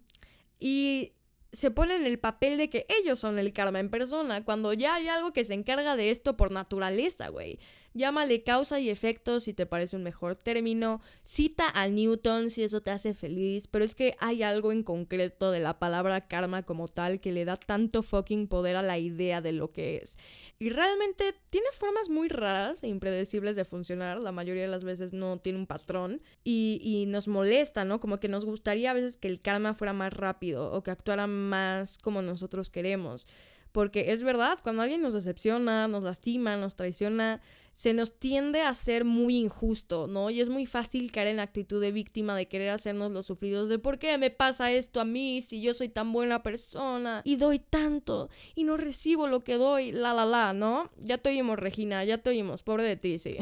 Y 0.58 1.12
se 1.52 1.70
ponen 1.70 2.00
en 2.00 2.06
el 2.06 2.18
papel 2.18 2.56
de 2.56 2.70
que 2.70 2.86
ellos 2.88 3.18
son 3.18 3.38
el 3.38 3.52
karma 3.52 3.78
en 3.78 3.90
persona, 3.90 4.44
cuando 4.44 4.72
ya 4.72 4.94
hay 4.94 5.08
algo 5.08 5.32
que 5.32 5.44
se 5.44 5.54
encarga 5.54 5.96
de 5.96 6.10
esto 6.10 6.36
por 6.36 6.50
naturaleza, 6.50 7.28
güey. 7.28 7.58
Llámale 7.94 8.42
causa 8.42 8.80
y 8.80 8.88
efecto 8.88 9.40
si 9.40 9.52
te 9.52 9.66
parece 9.66 9.96
un 9.96 10.02
mejor 10.02 10.36
término. 10.36 11.00
Cita 11.22 11.68
a 11.68 11.88
Newton 11.88 12.50
si 12.50 12.62
eso 12.62 12.80
te 12.80 12.90
hace 12.90 13.14
feliz. 13.14 13.66
Pero 13.66 13.84
es 13.84 13.94
que 13.94 14.16
hay 14.18 14.42
algo 14.42 14.72
en 14.72 14.82
concreto 14.82 15.50
de 15.50 15.60
la 15.60 15.78
palabra 15.78 16.26
karma 16.26 16.62
como 16.62 16.88
tal 16.88 17.20
que 17.20 17.32
le 17.32 17.44
da 17.44 17.56
tanto 17.56 18.02
fucking 18.02 18.48
poder 18.48 18.76
a 18.76 18.82
la 18.82 18.98
idea 18.98 19.40
de 19.40 19.52
lo 19.52 19.72
que 19.72 19.96
es. 19.96 20.16
Y 20.58 20.70
realmente 20.70 21.34
tiene 21.50 21.66
formas 21.74 22.08
muy 22.08 22.28
raras 22.28 22.82
e 22.82 22.88
impredecibles 22.88 23.56
de 23.56 23.64
funcionar. 23.64 24.20
La 24.20 24.32
mayoría 24.32 24.62
de 24.62 24.68
las 24.68 24.84
veces 24.84 25.12
no 25.12 25.38
tiene 25.38 25.58
un 25.58 25.66
patrón. 25.66 26.22
Y, 26.44 26.80
y 26.82 27.06
nos 27.06 27.28
molesta, 27.28 27.84
¿no? 27.84 28.00
Como 28.00 28.20
que 28.20 28.28
nos 28.28 28.44
gustaría 28.44 28.90
a 28.90 28.94
veces 28.94 29.16
que 29.16 29.28
el 29.28 29.40
karma 29.40 29.74
fuera 29.74 29.92
más 29.92 30.12
rápido 30.12 30.72
o 30.72 30.82
que 30.82 30.90
actuara 30.90 31.26
más 31.26 31.98
como 31.98 32.22
nosotros 32.22 32.70
queremos. 32.70 33.26
Porque 33.72 34.12
es 34.12 34.22
verdad, 34.22 34.58
cuando 34.62 34.82
alguien 34.82 35.00
nos 35.00 35.14
decepciona, 35.14 35.88
nos 35.88 36.04
lastima, 36.04 36.56
nos 36.56 36.76
traiciona, 36.76 37.40
se 37.72 37.94
nos 37.94 38.18
tiende 38.18 38.60
a 38.60 38.74
ser 38.74 39.04
muy 39.04 39.36
injusto, 39.38 40.06
¿no? 40.06 40.30
Y 40.30 40.40
es 40.40 40.50
muy 40.50 40.66
fácil 40.66 41.10
caer 41.10 41.28
en 41.28 41.40
actitud 41.40 41.80
de 41.80 41.90
víctima, 41.90 42.36
de 42.36 42.46
querer 42.46 42.70
hacernos 42.70 43.10
los 43.10 43.26
sufridos, 43.26 43.68
de 43.68 43.78
por 43.78 43.98
qué 43.98 44.16
me 44.18 44.30
pasa 44.30 44.70
esto 44.72 45.00
a 45.00 45.04
mí 45.04 45.40
si 45.40 45.62
yo 45.62 45.72
soy 45.72 45.88
tan 45.88 46.12
buena 46.12 46.42
persona 46.42 47.22
y 47.24 47.36
doy 47.36 47.58
tanto 47.58 48.28
y 48.54 48.64
no 48.64 48.76
recibo 48.76 49.26
lo 49.26 49.42
que 49.42 49.56
doy, 49.56 49.90
la, 49.90 50.12
la, 50.12 50.26
la, 50.26 50.52
¿no? 50.52 50.90
Ya 50.98 51.18
te 51.18 51.30
oímos, 51.30 51.58
Regina, 51.58 52.04
ya 52.04 52.18
te 52.18 52.30
oímos, 52.30 52.62
pobre 52.62 52.84
de 52.84 52.96
ti, 52.96 53.18
sí. 53.18 53.38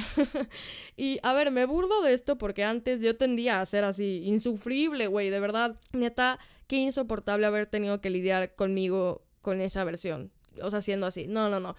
y 0.97 1.19
a 1.23 1.33
ver, 1.33 1.51
me 1.51 1.67
burdo 1.67 2.03
de 2.03 2.13
esto 2.13 2.39
porque 2.39 2.63
antes 2.63 3.01
yo 3.01 3.17
tendía 3.17 3.61
a 3.61 3.67
ser 3.67 3.85
así, 3.85 4.23
insufrible, 4.25 5.09
güey, 5.09 5.31
de 5.31 5.41
verdad, 5.41 5.81
neta, 5.93 6.39
qué 6.69 6.77
insoportable 6.77 7.47
haber 7.47 7.67
tenido 7.67 8.01
que 8.01 8.11
lidiar 8.11 8.55
conmigo 8.55 9.25
con 9.41 9.61
esa 9.61 9.83
versión, 9.83 10.31
o 10.63 10.71
sea, 10.71 10.81
siendo 10.81 11.07
así, 11.07 11.27
no, 11.27 11.49
no, 11.49 11.59
no. 11.59 11.75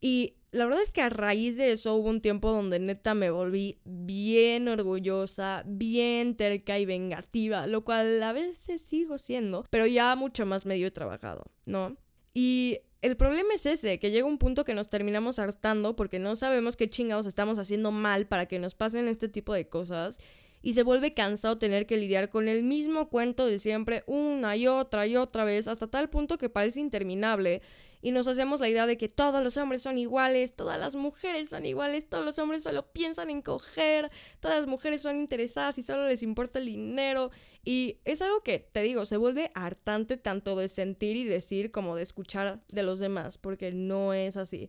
Y 0.00 0.34
la 0.52 0.66
verdad 0.66 0.82
es 0.82 0.92
que 0.92 1.00
a 1.00 1.08
raíz 1.08 1.56
de 1.56 1.72
eso 1.72 1.94
hubo 1.94 2.10
un 2.10 2.20
tiempo 2.20 2.50
donde 2.52 2.78
neta 2.78 3.14
me 3.14 3.30
volví 3.30 3.80
bien 3.84 4.68
orgullosa, 4.68 5.64
bien 5.66 6.36
terca 6.36 6.78
y 6.78 6.84
vengativa, 6.84 7.66
lo 7.66 7.84
cual 7.84 8.22
a 8.22 8.32
veces 8.34 8.82
sigo 8.82 9.16
siendo, 9.16 9.64
pero 9.70 9.86
ya 9.86 10.14
mucho 10.14 10.44
más 10.44 10.66
medio 10.66 10.92
trabajado, 10.92 11.46
¿no? 11.64 11.96
Y 12.34 12.80
el 13.00 13.16
problema 13.16 13.54
es 13.54 13.64
ese, 13.64 13.98
que 13.98 14.10
llega 14.10 14.26
un 14.26 14.36
punto 14.36 14.64
que 14.64 14.74
nos 14.74 14.90
terminamos 14.90 15.38
hartando 15.38 15.96
porque 15.96 16.18
no 16.18 16.36
sabemos 16.36 16.76
qué 16.76 16.88
chingados 16.88 17.26
estamos 17.26 17.58
haciendo 17.58 17.90
mal 17.90 18.26
para 18.26 18.46
que 18.46 18.58
nos 18.58 18.74
pasen 18.74 19.08
este 19.08 19.28
tipo 19.28 19.54
de 19.54 19.68
cosas 19.68 20.18
y 20.60 20.74
se 20.74 20.82
vuelve 20.82 21.14
cansado 21.14 21.58
tener 21.58 21.86
que 21.86 21.96
lidiar 21.96 22.28
con 22.28 22.48
el 22.48 22.62
mismo 22.62 23.08
cuento 23.08 23.46
de 23.46 23.58
siempre 23.58 24.04
una 24.06 24.54
y 24.56 24.66
otra 24.66 25.06
y 25.06 25.16
otra 25.16 25.44
vez 25.44 25.66
hasta 25.66 25.88
tal 25.88 26.10
punto 26.10 26.36
que 26.36 26.50
parece 26.50 26.80
interminable 26.80 27.62
y 28.02 28.10
nos 28.10 28.26
hacemos 28.26 28.60
la 28.60 28.68
idea 28.68 28.86
de 28.86 28.98
que 28.98 29.08
todos 29.08 29.42
los 29.42 29.56
hombres 29.56 29.80
son 29.80 29.96
iguales, 29.96 30.54
todas 30.54 30.78
las 30.78 30.96
mujeres 30.96 31.48
son 31.48 31.64
iguales, 31.64 32.08
todos 32.08 32.24
los 32.24 32.38
hombres 32.40 32.64
solo 32.64 32.92
piensan 32.92 33.30
en 33.30 33.42
coger, 33.42 34.10
todas 34.40 34.58
las 34.58 34.66
mujeres 34.66 35.02
son 35.02 35.16
interesadas 35.16 35.78
y 35.78 35.82
solo 35.82 36.06
les 36.08 36.24
importa 36.24 36.58
el 36.58 36.66
dinero. 36.66 37.30
Y 37.64 37.98
es 38.04 38.20
algo 38.20 38.42
que, 38.42 38.58
te 38.58 38.82
digo, 38.82 39.06
se 39.06 39.16
vuelve 39.16 39.52
hartante 39.54 40.16
tanto 40.16 40.56
de 40.56 40.66
sentir 40.66 41.16
y 41.16 41.24
decir 41.24 41.70
como 41.70 41.94
de 41.94 42.02
escuchar 42.02 42.60
de 42.68 42.82
los 42.82 42.98
demás, 42.98 43.38
porque 43.38 43.70
no 43.70 44.12
es 44.12 44.36
así. 44.36 44.68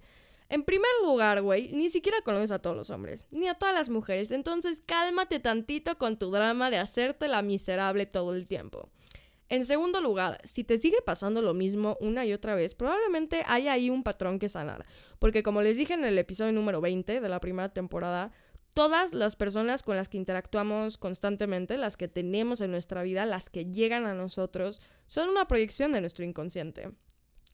En 0.50 0.64
primer 0.64 0.92
lugar, 1.02 1.42
güey, 1.42 1.72
ni 1.72 1.90
siquiera 1.90 2.22
conoces 2.22 2.52
a 2.52 2.60
todos 2.60 2.76
los 2.76 2.92
hombres, 2.92 3.26
ni 3.32 3.48
a 3.48 3.56
todas 3.56 3.74
las 3.74 3.90
mujeres, 3.90 4.30
entonces 4.30 4.84
cálmate 4.86 5.40
tantito 5.40 5.98
con 5.98 6.20
tu 6.20 6.30
drama 6.30 6.70
de 6.70 6.78
hacerte 6.78 7.28
la 7.28 7.42
miserable 7.42 8.06
todo 8.06 8.36
el 8.36 8.46
tiempo. 8.46 8.90
En 9.54 9.66
segundo 9.66 10.02
lugar, 10.02 10.42
si 10.46 10.64
te 10.64 10.80
sigue 10.80 11.04
pasando 11.06 11.40
lo 11.44 11.54
mismo 11.54 11.96
una 12.02 12.26
y 12.26 12.34
otra 12.34 12.56
vez, 12.56 12.74
probablemente 12.74 13.44
hay 13.46 13.68
ahí 13.68 13.92
un 13.92 14.02
patrón 14.02 14.40
que 14.40 14.50
sanar. 14.50 14.84
Porque 15.20 15.44
como 15.44 15.62
les 15.62 15.78
dije 15.78 15.94
en 15.94 16.04
el 16.06 16.18
episodio 16.18 16.52
número 16.54 16.82
20 16.82 17.22
de 17.22 17.30
la 17.30 17.40
primera 17.40 17.70
temporada, 17.70 18.32
todas 18.74 19.14
las 19.14 19.36
personas 19.36 19.84
con 19.84 19.96
las 19.96 20.10
que 20.10 20.18
interactuamos 20.18 20.98
constantemente, 20.98 21.78
las 21.78 21.98
que 21.98 22.08
tenemos 22.08 22.62
en 22.62 22.72
nuestra 22.72 23.04
vida, 23.04 23.28
las 23.28 23.52
que 23.52 23.68
llegan 23.68 24.08
a 24.08 24.16
nosotros, 24.16 24.82
son 25.06 25.30
una 25.30 25.48
proyección 25.48 25.92
de 25.92 26.02
nuestro 26.02 26.26
inconsciente. 26.26 26.90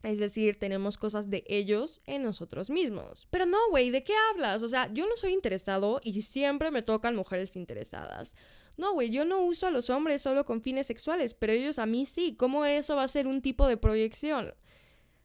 Es 0.01 0.19
decir, 0.19 0.57
tenemos 0.57 0.97
cosas 0.97 1.29
de 1.29 1.43
ellos 1.47 1.99
en 2.05 2.23
nosotros 2.23 2.69
mismos. 2.69 3.27
Pero 3.29 3.45
no, 3.45 3.57
güey, 3.71 3.89
¿de 3.89 4.05
qué 4.05 4.13
hablas? 4.31 4.63
O 4.63 4.69
sea, 4.69 4.89
yo 4.93 5.05
no 5.05 5.17
soy 5.17 5.33
interesado 5.33 5.99
y 6.01 6.21
siempre 6.21 6.71
me 6.71 6.81
tocan 6.81 7.17
mujeres 7.17 7.57
interesadas. 7.57 8.37
No, 8.79 8.93
güey, 8.93 9.09
yo 9.09 9.25
no 9.25 9.41
uso 9.41 9.67
a 9.67 9.71
los 9.71 9.89
hombres 9.89 10.21
solo 10.21 10.45
con 10.45 10.61
fines 10.61 10.87
sexuales, 10.87 11.33
pero 11.33 11.51
ellos 11.51 11.79
a 11.79 11.85
mí 11.85 12.05
sí. 12.05 12.33
¿Cómo 12.37 12.63
eso 12.63 12.95
va 12.95 13.03
a 13.03 13.09
ser 13.09 13.27
un 13.27 13.41
tipo 13.41 13.67
de 13.67 13.77
proyección? 13.77 14.53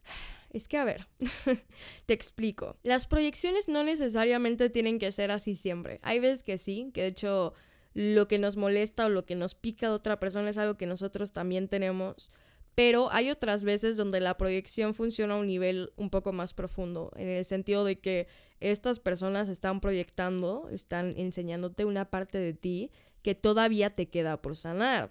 Es 0.50 0.68
que, 0.68 0.76
a 0.76 0.84
ver, 0.84 1.09
te 2.07 2.14
explico. 2.14 2.76
Las 2.84 3.09
proyecciones 3.09 3.66
no 3.66 3.82
necesariamente 3.82 4.70
tienen 4.70 5.00
que 5.00 5.11
ser 5.11 5.32
así 5.32 5.57
siempre. 5.57 5.98
Hay 6.02 6.20
veces 6.20 6.44
que 6.44 6.59
sí, 6.59 6.92
que 6.94 7.00
de 7.00 7.07
hecho 7.09 7.55
lo 7.92 8.28
que 8.28 8.38
nos 8.38 8.57
molesta 8.57 9.07
o 9.07 9.09
lo 9.09 9.24
que 9.24 9.34
nos 9.34 9.57
pica 9.57 9.88
de 9.88 9.94
otra 9.94 10.20
persona 10.20 10.50
es 10.50 10.59
algo 10.59 10.76
que 10.76 10.86
nosotros 10.86 11.32
también 11.32 11.66
tenemos. 11.66 12.30
Pero 12.75 13.11
hay 13.12 13.31
otras 13.31 13.64
veces 13.64 13.97
donde 13.97 14.20
la 14.20 14.37
proyección 14.37 14.95
funciona 14.95 15.35
a 15.35 15.39
un 15.39 15.47
nivel 15.47 15.93
un 15.97 16.11
poco 16.11 16.33
más 16.33 16.55
profundo, 16.55 17.12
en 17.16 17.29
el 17.29 17.45
sentido 17.45 17.85
de 17.85 18.01
que 18.01 18.27
estas 18.61 18.99
personas 19.01 19.49
están 19.49 19.81
proyectando, 19.81 20.68
están 20.70 21.14
enseñándote 21.16 21.85
una 21.85 22.11
parte 22.11 22.39
de 22.39 22.55
ti 22.55 22.91
que 23.22 23.35
todavía 23.35 23.91
te 23.91 24.09
queda 24.09 24.43
por 24.43 24.57
sanar. 24.57 25.11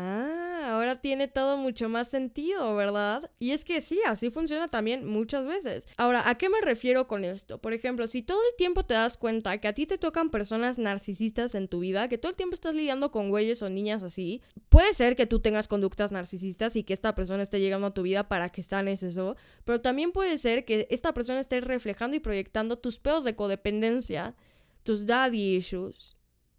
Ah, 0.00 0.74
ahora 0.74 1.00
tiene 1.00 1.26
todo 1.26 1.56
mucho 1.56 1.88
más 1.88 2.06
sentido, 2.06 2.76
¿verdad? 2.76 3.32
Y 3.40 3.50
es 3.50 3.64
que 3.64 3.80
sí, 3.80 3.98
así 4.06 4.30
funciona 4.30 4.68
también 4.68 5.04
muchas 5.04 5.44
veces. 5.44 5.88
Ahora, 5.96 6.28
¿a 6.30 6.38
qué 6.38 6.48
me 6.48 6.60
refiero 6.60 7.08
con 7.08 7.24
esto? 7.24 7.58
Por 7.60 7.72
ejemplo, 7.72 8.06
si 8.06 8.22
todo 8.22 8.38
el 8.48 8.56
tiempo 8.56 8.84
te 8.84 8.94
das 8.94 9.16
cuenta 9.16 9.58
que 9.58 9.66
a 9.66 9.72
ti 9.72 9.86
te 9.86 9.98
tocan 9.98 10.30
personas 10.30 10.78
narcisistas 10.78 11.56
en 11.56 11.66
tu 11.66 11.80
vida, 11.80 12.08
que 12.08 12.16
todo 12.16 12.30
el 12.30 12.36
tiempo 12.36 12.54
estás 12.54 12.76
lidiando 12.76 13.10
con 13.10 13.28
güeyes 13.28 13.60
o 13.60 13.70
niñas 13.70 14.04
así, 14.04 14.40
puede 14.68 14.92
ser 14.92 15.16
que 15.16 15.26
tú 15.26 15.40
tengas 15.40 15.66
conductas 15.66 16.12
narcisistas 16.12 16.76
y 16.76 16.84
que 16.84 16.94
esta 16.94 17.16
persona 17.16 17.42
esté 17.42 17.58
llegando 17.58 17.88
a 17.88 17.94
tu 17.94 18.02
vida 18.02 18.28
para 18.28 18.50
que 18.50 18.62
sanes 18.62 19.02
eso, 19.02 19.34
pero 19.64 19.80
también 19.80 20.12
puede 20.12 20.38
ser 20.38 20.64
que 20.64 20.86
esta 20.90 21.12
persona 21.12 21.40
esté 21.40 21.60
reflejando 21.60 22.16
y 22.16 22.20
proyectando 22.20 22.78
tus 22.78 23.00
pedos 23.00 23.24
de 23.24 23.34
codependencia, 23.34 24.36
tus 24.84 25.06
daddy 25.06 25.56
issues, 25.56 26.17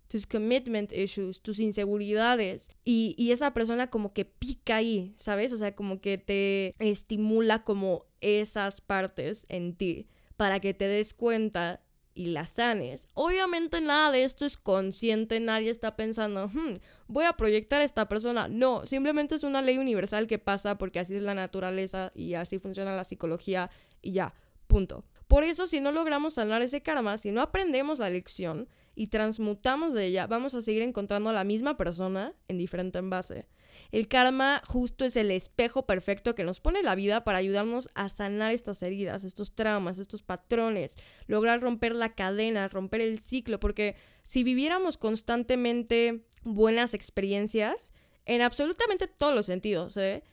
tus 0.10 0.28
commitment 0.28 0.92
issues, 0.92 1.42
tus 1.42 1.60
inseguridades. 1.60 2.70
Y, 2.84 3.16
y, 3.18 3.32
esa 3.32 3.54
persona 3.54 3.90
como 3.90 4.12
que 4.12 4.26
pica 4.26 4.78
ahí, 4.78 5.14
¿sabes? 5.16 5.54
O 5.54 5.58
sea, 5.58 5.76
como 5.76 6.02
que 6.02 6.18
te 6.18 6.74
estimula 6.80 7.64
como 7.64 8.06
esas 8.20 8.82
partes 8.82 9.46
en 9.48 9.76
ti 9.76 10.08
para 10.36 10.60
que 10.60 10.74
te 10.74 10.88
des 10.88 11.14
cuenta 11.14 11.82
y 12.20 12.26
las 12.28 12.50
sanes. 12.50 13.08
Obviamente 13.14 13.80
nada 13.80 14.12
de 14.12 14.24
esto 14.24 14.46
es 14.46 14.58
consciente, 14.58 15.40
nadie 15.40 15.70
está 15.70 15.96
pensando, 15.96 16.50
hmm, 16.50 16.80
voy 17.08 17.26
a 17.26 17.34
proyectar 17.34 17.82
a 17.82 17.86
esta 17.86 18.10
persona. 18.10 18.48
No, 18.50 18.86
simplemente 18.86 19.36
es 19.36 19.44
una 19.44 19.62
ley 19.62 19.78
universal 19.78 20.28
que 20.28 20.40
pasa 20.40 20.78
porque 20.78 21.00
así 21.00 21.16
es 21.16 21.22
la 21.22 21.34
naturaleza 21.34 22.12
y 22.16 22.34
así 22.34 22.60
funciona 22.60 22.96
la 22.96 23.06
psicología 23.06 23.70
y 24.02 24.12
ya, 24.12 24.34
punto. 24.68 25.06
Por 25.28 25.44
eso, 25.44 25.68
si 25.68 25.80
no 25.80 25.92
logramos 25.92 26.34
sanar 26.34 26.62
ese 26.62 26.82
karma, 26.82 27.18
si 27.18 27.32
no 27.32 27.42
aprendemos 27.42 28.00
la 28.00 28.10
lección, 28.10 28.68
y 29.00 29.08
transmutamos 29.08 29.94
de 29.94 30.08
ella, 30.08 30.28
vamos 30.28 30.56
a 30.56 30.62
seguir 30.62 30.82
encontrando 30.82 31.30
a 31.30 31.34
la 31.34 31.46
misma 31.46 31.78
persona 31.78 32.34
en 32.50 32.58
diferente 32.58 33.00
envase. 33.00 33.48
El 33.94 34.10
karma 34.10 34.62
justo 34.68 35.06
es 35.06 35.16
el 35.16 35.32
espejo 35.32 35.86
perfecto 35.86 36.36
que 36.36 36.44
nos 36.44 36.60
pone 36.60 36.84
la 36.84 36.96
vida 36.96 37.24
para 37.24 37.38
ayudarnos 37.38 37.88
a 37.96 38.10
sanar 38.10 38.52
estas 38.52 38.84
heridas, 38.84 39.24
estos 39.24 39.56
traumas, 39.56 40.00
estos 40.00 40.22
patrones, 40.22 40.98
lograr 41.28 41.62
romper 41.62 41.96
la 41.96 42.14
cadena, 42.14 42.68
romper 42.68 43.00
el 43.00 43.20
ciclo, 43.20 43.58
porque 43.58 43.96
si 44.26 44.44
viviéramos 44.44 44.98
constantemente 44.98 46.26
buenas 46.44 46.94
experiencias, 46.94 47.94
en 48.26 48.42
absolutamente 48.42 49.08
todos 49.08 49.34
los 49.34 49.46
sentidos, 49.46 49.96
¿eh? 49.96 50.24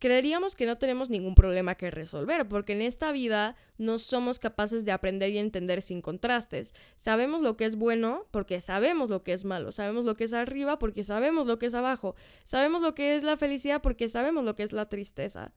Creeríamos 0.00 0.56
que 0.56 0.66
no 0.66 0.78
tenemos 0.78 1.10
ningún 1.10 1.36
problema 1.36 1.76
que 1.76 1.90
resolver, 1.90 2.48
porque 2.48 2.72
en 2.72 2.82
esta 2.82 3.12
vida 3.12 3.54
no 3.78 3.98
somos 3.98 4.38
capaces 4.38 4.84
de 4.84 4.92
aprender 4.92 5.30
y 5.30 5.38
entender 5.38 5.82
sin 5.82 6.00
contrastes. 6.00 6.74
Sabemos 6.96 7.42
lo 7.42 7.56
que 7.56 7.66
es 7.66 7.76
bueno 7.76 8.26
porque 8.30 8.60
sabemos 8.60 9.10
lo 9.10 9.22
que 9.22 9.34
es 9.34 9.44
malo, 9.44 9.70
sabemos 9.70 10.04
lo 10.04 10.16
que 10.16 10.24
es 10.24 10.32
arriba 10.32 10.78
porque 10.78 11.04
sabemos 11.04 11.46
lo 11.46 11.58
que 11.58 11.66
es 11.66 11.74
abajo, 11.74 12.16
sabemos 12.44 12.82
lo 12.82 12.94
que 12.94 13.14
es 13.14 13.22
la 13.22 13.36
felicidad 13.36 13.82
porque 13.82 14.08
sabemos 14.08 14.44
lo 14.44 14.56
que 14.56 14.64
es 14.64 14.72
la 14.72 14.88
tristeza, 14.88 15.52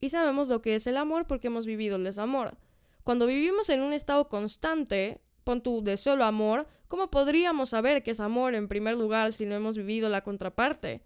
y 0.00 0.10
sabemos 0.10 0.48
lo 0.48 0.62
que 0.62 0.76
es 0.76 0.86
el 0.86 0.96
amor 0.96 1.26
porque 1.26 1.48
hemos 1.48 1.66
vivido 1.66 1.96
el 1.96 2.04
desamor. 2.04 2.56
Cuando 3.02 3.26
vivimos 3.26 3.68
en 3.68 3.80
un 3.80 3.92
estado 3.92 4.28
constante, 4.28 5.20
pon 5.42 5.60
tu 5.60 5.82
de 5.82 5.96
solo 5.96 6.24
amor, 6.24 6.68
¿cómo 6.86 7.10
podríamos 7.10 7.70
saber 7.70 8.02
que 8.04 8.12
es 8.12 8.20
amor 8.20 8.54
en 8.54 8.68
primer 8.68 8.96
lugar 8.96 9.32
si 9.32 9.44
no 9.44 9.56
hemos 9.56 9.76
vivido 9.76 10.08
la 10.08 10.22
contraparte? 10.22 11.02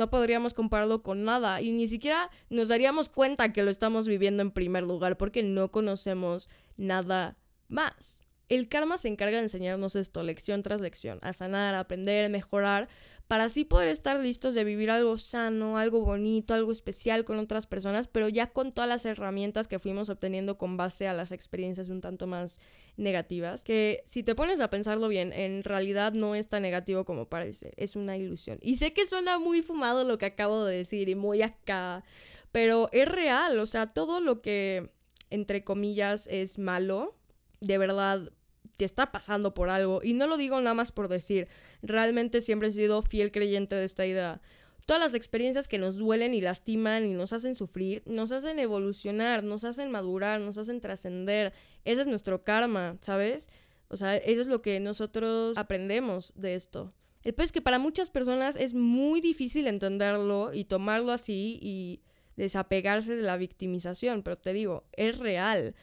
No 0.00 0.08
podríamos 0.08 0.54
compararlo 0.54 1.02
con 1.02 1.24
nada 1.24 1.60
y 1.60 1.72
ni 1.72 1.86
siquiera 1.86 2.30
nos 2.48 2.68
daríamos 2.68 3.10
cuenta 3.10 3.52
que 3.52 3.62
lo 3.62 3.70
estamos 3.70 4.08
viviendo 4.08 4.42
en 4.42 4.50
primer 4.50 4.82
lugar 4.82 5.18
porque 5.18 5.42
no 5.42 5.70
conocemos 5.70 6.48
nada 6.78 7.36
más. 7.68 8.18
El 8.48 8.68
karma 8.68 8.96
se 8.96 9.08
encarga 9.08 9.36
de 9.36 9.42
enseñarnos 9.42 9.96
esto, 9.96 10.22
lección 10.22 10.62
tras 10.62 10.80
lección, 10.80 11.18
a 11.20 11.34
sanar, 11.34 11.74
aprender, 11.74 12.30
mejorar, 12.30 12.88
para 13.28 13.44
así 13.44 13.64
poder 13.64 13.88
estar 13.88 14.18
listos 14.18 14.54
de 14.54 14.64
vivir 14.64 14.90
algo 14.90 15.18
sano, 15.18 15.76
algo 15.76 16.00
bonito, 16.00 16.54
algo 16.54 16.72
especial 16.72 17.24
con 17.26 17.38
otras 17.38 17.66
personas, 17.66 18.08
pero 18.08 18.28
ya 18.28 18.48
con 18.48 18.72
todas 18.72 18.88
las 18.88 19.04
herramientas 19.04 19.68
que 19.68 19.78
fuimos 19.78 20.08
obteniendo 20.08 20.56
con 20.56 20.78
base 20.78 21.06
a 21.08 21.12
las 21.12 21.30
experiencias 21.30 21.90
un 21.90 22.00
tanto 22.00 22.26
más 22.26 22.58
negativas, 23.00 23.64
que 23.64 24.02
si 24.04 24.22
te 24.22 24.34
pones 24.34 24.60
a 24.60 24.70
pensarlo 24.70 25.08
bien, 25.08 25.32
en 25.32 25.64
realidad 25.64 26.12
no 26.12 26.34
es 26.34 26.48
tan 26.48 26.62
negativo 26.62 27.04
como 27.04 27.28
parece, 27.28 27.72
es 27.76 27.96
una 27.96 28.16
ilusión. 28.16 28.58
Y 28.62 28.76
sé 28.76 28.92
que 28.92 29.06
suena 29.06 29.38
muy 29.38 29.62
fumado 29.62 30.04
lo 30.04 30.18
que 30.18 30.26
acabo 30.26 30.64
de 30.64 30.76
decir 30.76 31.08
y 31.08 31.14
muy 31.14 31.42
acá, 31.42 32.04
pero 32.52 32.88
es 32.92 33.08
real, 33.08 33.58
o 33.58 33.66
sea, 33.66 33.92
todo 33.92 34.20
lo 34.20 34.42
que 34.42 34.90
entre 35.30 35.64
comillas 35.64 36.28
es 36.30 36.58
malo, 36.58 37.16
de 37.60 37.78
verdad 37.78 38.32
te 38.76 38.84
está 38.84 39.12
pasando 39.12 39.54
por 39.54 39.68
algo. 39.68 40.00
Y 40.02 40.14
no 40.14 40.26
lo 40.26 40.36
digo 40.36 40.58
nada 40.60 40.74
más 40.74 40.92
por 40.92 41.08
decir, 41.08 41.48
realmente 41.82 42.40
siempre 42.40 42.68
he 42.68 42.72
sido 42.72 43.02
fiel 43.02 43.30
creyente 43.30 43.76
de 43.76 43.84
esta 43.84 44.06
idea. 44.06 44.40
Todas 44.86 45.02
las 45.02 45.14
experiencias 45.14 45.68
que 45.68 45.78
nos 45.78 45.96
duelen 45.96 46.34
y 46.34 46.40
lastiman 46.40 47.06
y 47.06 47.14
nos 47.14 47.32
hacen 47.32 47.54
sufrir, 47.54 48.02
nos 48.06 48.32
hacen 48.32 48.58
evolucionar, 48.58 49.44
nos 49.44 49.64
hacen 49.64 49.90
madurar, 49.90 50.40
nos 50.40 50.58
hacen 50.58 50.80
trascender. 50.80 51.52
Ese 51.84 52.02
es 52.02 52.06
nuestro 52.06 52.44
karma, 52.44 52.96
¿sabes? 53.00 53.50
O 53.88 53.96
sea, 53.96 54.16
eso 54.16 54.40
es 54.40 54.46
lo 54.46 54.62
que 54.62 54.80
nosotros 54.80 55.56
aprendemos 55.56 56.32
de 56.36 56.54
esto. 56.54 56.92
El 57.22 57.34
pues 57.34 57.46
es 57.46 57.52
que 57.52 57.60
para 57.60 57.78
muchas 57.78 58.08
personas 58.08 58.56
es 58.56 58.72
muy 58.72 59.20
difícil 59.20 59.66
entenderlo 59.66 60.52
y 60.54 60.64
tomarlo 60.64 61.12
así 61.12 61.58
y 61.60 62.00
desapegarse 62.36 63.14
de 63.14 63.22
la 63.22 63.36
victimización, 63.36 64.22
pero 64.22 64.38
te 64.38 64.52
digo, 64.52 64.84
es 64.92 65.18
real. 65.18 65.74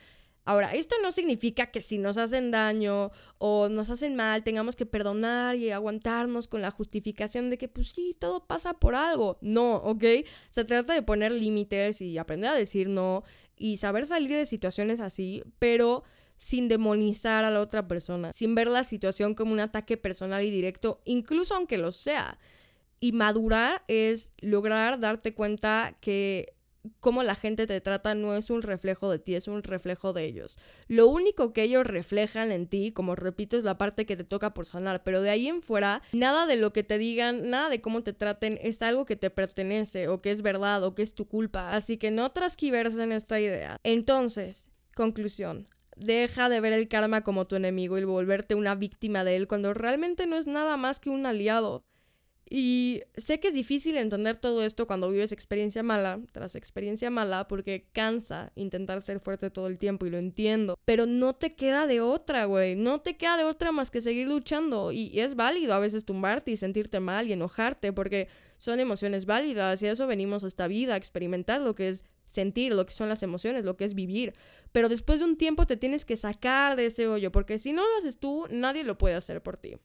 Ahora, 0.48 0.74
esto 0.74 0.96
no 1.02 1.12
significa 1.12 1.72
que 1.72 1.82
si 1.82 1.98
nos 1.98 2.18
hacen 2.18 2.52
daño 2.52 3.12
o 3.38 3.68
nos 3.68 3.90
hacen 3.90 4.16
mal, 4.16 4.46
tengamos 4.46 4.78
que 4.78 4.86
perdonar 4.86 5.58
y 5.58 5.72
aguantarnos 5.72 6.48
con 6.48 6.62
la 6.62 6.72
justificación 6.72 7.50
de 7.50 7.58
que, 7.58 7.68
pues 7.68 7.90
sí, 7.90 8.16
todo 8.18 8.46
pasa 8.48 8.74
por 8.74 8.96
algo. 8.96 9.38
No, 9.42 9.76
¿ok? 9.76 10.06
Se 10.48 10.64
trata 10.64 10.94
de 10.94 11.02
poner 11.02 11.34
límites 11.34 12.00
y 12.00 12.18
aprender 12.18 12.50
a 12.50 12.54
decir 12.54 12.88
no 12.88 13.26
y 13.58 13.76
saber 13.76 14.06
salir 14.06 14.32
de 14.32 14.46
situaciones 14.46 15.02
así, 15.02 15.44
pero 15.60 16.06
sin 16.38 16.70
demonizar 16.70 17.44
a 17.44 17.52
la 17.52 17.60
otra 17.60 17.86
persona, 17.90 18.32
sin 18.32 18.56
ver 18.56 18.70
la 18.70 18.86
situación 18.86 19.36
como 19.36 19.52
un 19.52 19.60
ataque 19.60 19.98
personal 19.98 20.46
y 20.46 20.50
directo, 20.50 21.02
incluso 21.04 21.56
aunque 21.56 21.78
lo 21.78 21.92
sea. 21.92 22.40
Y 23.02 23.12
madurar 23.12 23.84
es 23.90 24.32
lograr 24.40 25.02
darte 25.02 25.34
cuenta 25.34 25.98
que 26.00 26.54
cómo 27.00 27.24
la 27.24 27.36
gente 27.36 27.68
te 27.68 27.82
trata 27.82 28.16
no 28.16 28.36
es 28.36 28.50
un 28.50 28.62
reflejo 28.62 29.10
de 29.12 29.20
ti, 29.20 29.36
es 29.36 29.48
un 29.48 29.64
reflejo 29.64 30.14
de 30.14 30.26
ellos. 30.26 30.58
Lo 30.88 31.08
único 31.08 31.54
que 31.54 31.64
ellos 31.64 31.86
reflejan 31.86 32.52
en 32.52 32.68
ti, 32.68 32.92
como 32.92 33.16
repito, 33.16 33.58
es 33.58 33.64
la 33.64 33.78
parte 33.78 34.06
que 34.06 34.18
te 34.18 34.24
toca 34.24 34.54
por 34.54 34.66
sanar, 34.66 35.04
pero 35.04 35.22
de 35.22 35.30
ahí 35.30 35.48
en 35.48 35.62
fuera, 35.62 36.02
nada 36.14 36.46
de 36.46 36.56
lo 36.56 36.74
que 36.74 36.84
te 36.84 36.98
digan, 36.98 37.50
nada 37.50 37.70
de 37.70 37.82
cómo 37.82 38.04
te 38.04 38.14
traten 38.14 38.60
es 38.62 38.82
algo 38.82 39.06
que 39.06 39.16
te 39.16 39.30
pertenece 39.30 40.08
o 40.08 40.22
que 40.22 40.32
es 40.32 40.42
verdad 40.42 40.84
o 40.84 40.96
que 40.96 41.02
es 41.02 41.14
tu 41.14 41.28
culpa, 41.28 41.72
así 41.72 41.98
que 41.98 42.12
no 42.12 42.32
transquiversen 42.32 43.12
esta 43.12 43.40
idea. 43.40 43.80
Entonces, 43.84 44.70
conclusión. 44.96 45.68
Deja 45.96 46.48
de 46.48 46.60
ver 46.60 46.74
el 46.74 46.88
karma 46.88 47.22
como 47.22 47.46
tu 47.46 47.56
enemigo 47.56 47.98
y 47.98 48.04
volverte 48.04 48.54
una 48.54 48.76
víctima 48.76 49.24
de 49.24 49.36
él 49.36 49.48
cuando 49.48 49.74
realmente 49.74 50.28
no 50.28 50.38
es 50.38 50.46
nada 50.46 50.78
más 50.78 51.00
que 51.00 51.10
un 51.10 51.26
aliado. 51.26 51.84
Y 52.50 53.02
sé 53.18 53.40
que 53.40 53.50
es 53.50 53.54
difícil 53.54 53.98
entender 53.98 54.38
todo 54.38 54.64
esto 54.64 54.88
cuando 54.88 55.10
vives 55.10 55.34
experiencia 55.34 55.84
mala 55.84 56.22
tras 56.32 56.56
experiencia 56.56 57.10
mala 57.10 57.48
porque 57.48 57.90
cansa 57.92 58.54
intentar 58.56 59.02
ser 59.02 59.20
fuerte 59.20 59.50
todo 59.50 59.68
el 59.68 59.78
tiempo 59.78 60.06
y 60.06 60.10
lo 60.10 60.18
entiendo. 60.18 60.80
Pero 60.86 61.06
no 61.06 61.36
te 61.36 61.56
queda 61.56 61.88
de 61.88 62.00
otra, 62.00 62.46
güey. 62.46 62.76
No 62.76 63.02
te 63.02 63.18
queda 63.18 63.36
de 63.36 63.44
otra 63.44 63.74
más 63.74 63.92
que 63.92 64.00
seguir 64.00 64.30
luchando. 64.30 64.94
Y 64.94 65.20
es 65.20 65.36
válido 65.36 65.74
a 65.74 65.80
veces 65.80 66.06
tumbarte 66.06 66.52
y 66.52 66.58
sentirte 66.58 67.02
mal 67.02 67.28
y 67.28 67.34
enojarte 67.34 67.92
porque 67.92 68.30
son 68.58 68.80
emociones 68.80 69.26
válidas 69.26 69.82
y 69.82 69.88
a 69.88 69.92
eso 69.92 70.08
venimos 70.08 70.44
a 70.44 70.48
esta 70.48 70.68
vida, 70.68 70.94
a 70.94 70.98
experimentar 70.98 71.62
lo 71.62 71.76
que 71.76 71.90
es 71.90 72.06
sentir, 72.26 72.74
lo 72.74 72.86
que 72.86 72.94
son 72.94 73.10
las 73.10 73.24
emociones, 73.24 73.66
lo 73.66 73.76
que 73.76 73.86
es 73.86 73.94
vivir. 73.94 74.34
Pero 74.72 74.90
después 74.90 75.20
de 75.20 75.26
un 75.26 75.38
tiempo 75.38 75.68
te 75.68 75.78
tienes 75.78 76.06
que 76.06 76.18
sacar 76.18 76.76
de 76.76 76.86
ese 76.86 77.08
hoyo 77.08 77.32
porque 77.32 77.60
si 77.60 77.74
no 77.74 77.84
lo 77.84 77.98
haces 77.98 78.20
tú, 78.20 78.48
nadie 78.50 78.84
lo 78.84 78.98
puede 78.98 79.16
hacer 79.16 79.44
por 79.44 79.58
ti. 79.58 79.78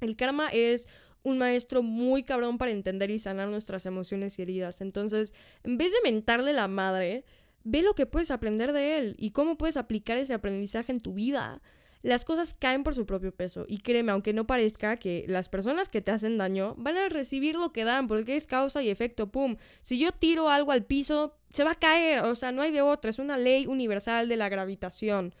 El 0.00 0.16
karma 0.16 0.48
es 0.48 0.88
un 1.22 1.38
maestro 1.38 1.82
muy 1.82 2.22
cabrón 2.22 2.58
para 2.58 2.70
entender 2.70 3.10
y 3.10 3.18
sanar 3.18 3.48
nuestras 3.48 3.86
emociones 3.86 4.38
y 4.38 4.42
heridas. 4.42 4.80
Entonces, 4.80 5.34
en 5.64 5.78
vez 5.78 5.92
de 5.92 6.10
mentarle 6.10 6.52
la 6.52 6.68
madre, 6.68 7.24
ve 7.64 7.82
lo 7.82 7.94
que 7.94 8.06
puedes 8.06 8.30
aprender 8.30 8.72
de 8.72 8.98
él 8.98 9.16
y 9.18 9.30
cómo 9.30 9.56
puedes 9.56 9.76
aplicar 9.76 10.18
ese 10.18 10.34
aprendizaje 10.34 10.92
en 10.92 11.00
tu 11.00 11.14
vida. 11.14 11.60
Las 12.02 12.24
cosas 12.24 12.56
caen 12.58 12.82
por 12.82 12.94
su 12.94 13.04
propio 13.04 13.34
peso 13.34 13.66
y 13.68 13.78
créeme, 13.78 14.12
aunque 14.12 14.32
no 14.32 14.46
parezca 14.46 14.96
que 14.96 15.26
las 15.28 15.50
personas 15.50 15.90
que 15.90 16.00
te 16.00 16.10
hacen 16.10 16.38
daño 16.38 16.74
van 16.78 16.96
a 16.96 17.10
recibir 17.10 17.56
lo 17.56 17.72
que 17.72 17.84
dan 17.84 18.08
porque 18.08 18.36
es 18.36 18.46
causa 18.46 18.82
y 18.82 18.88
efecto, 18.88 19.30
¡pum! 19.30 19.56
Si 19.82 19.98
yo 19.98 20.10
tiro 20.12 20.48
algo 20.48 20.72
al 20.72 20.86
piso, 20.86 21.36
se 21.52 21.62
va 21.62 21.72
a 21.72 21.78
caer, 21.78 22.20
o 22.20 22.34
sea, 22.34 22.52
no 22.52 22.62
hay 22.62 22.72
de 22.72 22.80
otra, 22.80 23.10
es 23.10 23.18
una 23.18 23.36
ley 23.36 23.66
universal 23.66 24.28
de 24.28 24.36
la 24.36 24.48
gravitación. 24.48 25.34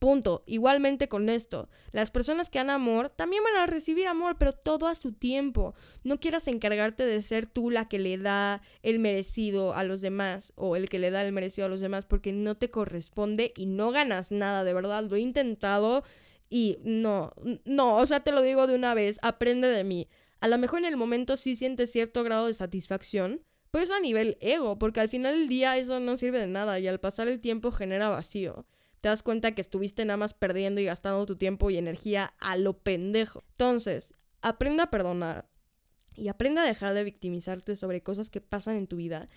Punto. 0.00 0.42
Igualmente 0.46 1.08
con 1.08 1.28
esto. 1.28 1.68
Las 1.92 2.10
personas 2.10 2.48
que 2.48 2.58
dan 2.58 2.70
amor 2.70 3.10
también 3.10 3.44
van 3.44 3.56
a 3.56 3.66
recibir 3.66 4.06
amor, 4.06 4.36
pero 4.38 4.54
todo 4.54 4.86
a 4.88 4.94
su 4.94 5.12
tiempo. 5.12 5.74
No 6.04 6.18
quieras 6.18 6.48
encargarte 6.48 7.04
de 7.04 7.20
ser 7.20 7.44
tú 7.44 7.70
la 7.70 7.86
que 7.86 7.98
le 7.98 8.16
da 8.16 8.62
el 8.82 8.98
merecido 8.98 9.74
a 9.74 9.84
los 9.84 10.00
demás 10.00 10.54
o 10.56 10.74
el 10.74 10.88
que 10.88 10.98
le 10.98 11.10
da 11.10 11.22
el 11.22 11.34
merecido 11.34 11.66
a 11.66 11.68
los 11.68 11.82
demás 11.82 12.06
porque 12.06 12.32
no 12.32 12.56
te 12.56 12.70
corresponde 12.70 13.52
y 13.58 13.66
no 13.66 13.90
ganas 13.90 14.32
nada, 14.32 14.64
de 14.64 14.72
verdad. 14.72 15.04
Lo 15.04 15.16
he 15.16 15.20
intentado 15.20 16.02
y 16.48 16.78
no, 16.82 17.34
no, 17.66 17.98
o 17.98 18.06
sea, 18.06 18.20
te 18.20 18.32
lo 18.32 18.40
digo 18.40 18.66
de 18.66 18.76
una 18.76 18.94
vez, 18.94 19.18
aprende 19.20 19.68
de 19.68 19.84
mí. 19.84 20.08
A 20.40 20.48
lo 20.48 20.56
mejor 20.56 20.78
en 20.78 20.86
el 20.86 20.96
momento 20.96 21.36
sí 21.36 21.56
sientes 21.56 21.92
cierto 21.92 22.24
grado 22.24 22.46
de 22.46 22.54
satisfacción, 22.54 23.42
pero 23.70 23.84
es 23.84 23.90
a 23.90 24.00
nivel 24.00 24.38
ego, 24.40 24.78
porque 24.78 25.00
al 25.00 25.10
final 25.10 25.34
del 25.34 25.48
día 25.48 25.76
eso 25.76 26.00
no 26.00 26.16
sirve 26.16 26.38
de 26.38 26.46
nada 26.46 26.80
y 26.80 26.88
al 26.88 27.00
pasar 27.00 27.28
el 27.28 27.40
tiempo 27.40 27.70
genera 27.70 28.08
vacío 28.08 28.64
te 29.00 29.08
das 29.08 29.22
cuenta 29.22 29.52
que 29.52 29.60
estuviste 29.60 30.04
nada 30.04 30.16
más 30.16 30.34
perdiendo 30.34 30.80
y 30.80 30.84
gastando 30.84 31.24
tu 31.26 31.36
tiempo 31.36 31.70
y 31.70 31.78
energía 31.78 32.34
a 32.38 32.56
lo 32.56 32.78
pendejo. 32.78 33.44
Entonces, 33.50 34.14
aprende 34.42 34.82
a 34.82 34.90
perdonar 34.90 35.48
y 36.16 36.28
aprende 36.28 36.60
a 36.60 36.64
dejar 36.64 36.94
de 36.94 37.04
victimizarte 37.04 37.76
sobre 37.76 38.02
cosas 38.02 38.30
que 38.30 38.40
pasan 38.40 38.76
en 38.76 38.86
tu 38.86 38.96
vida 38.96 39.28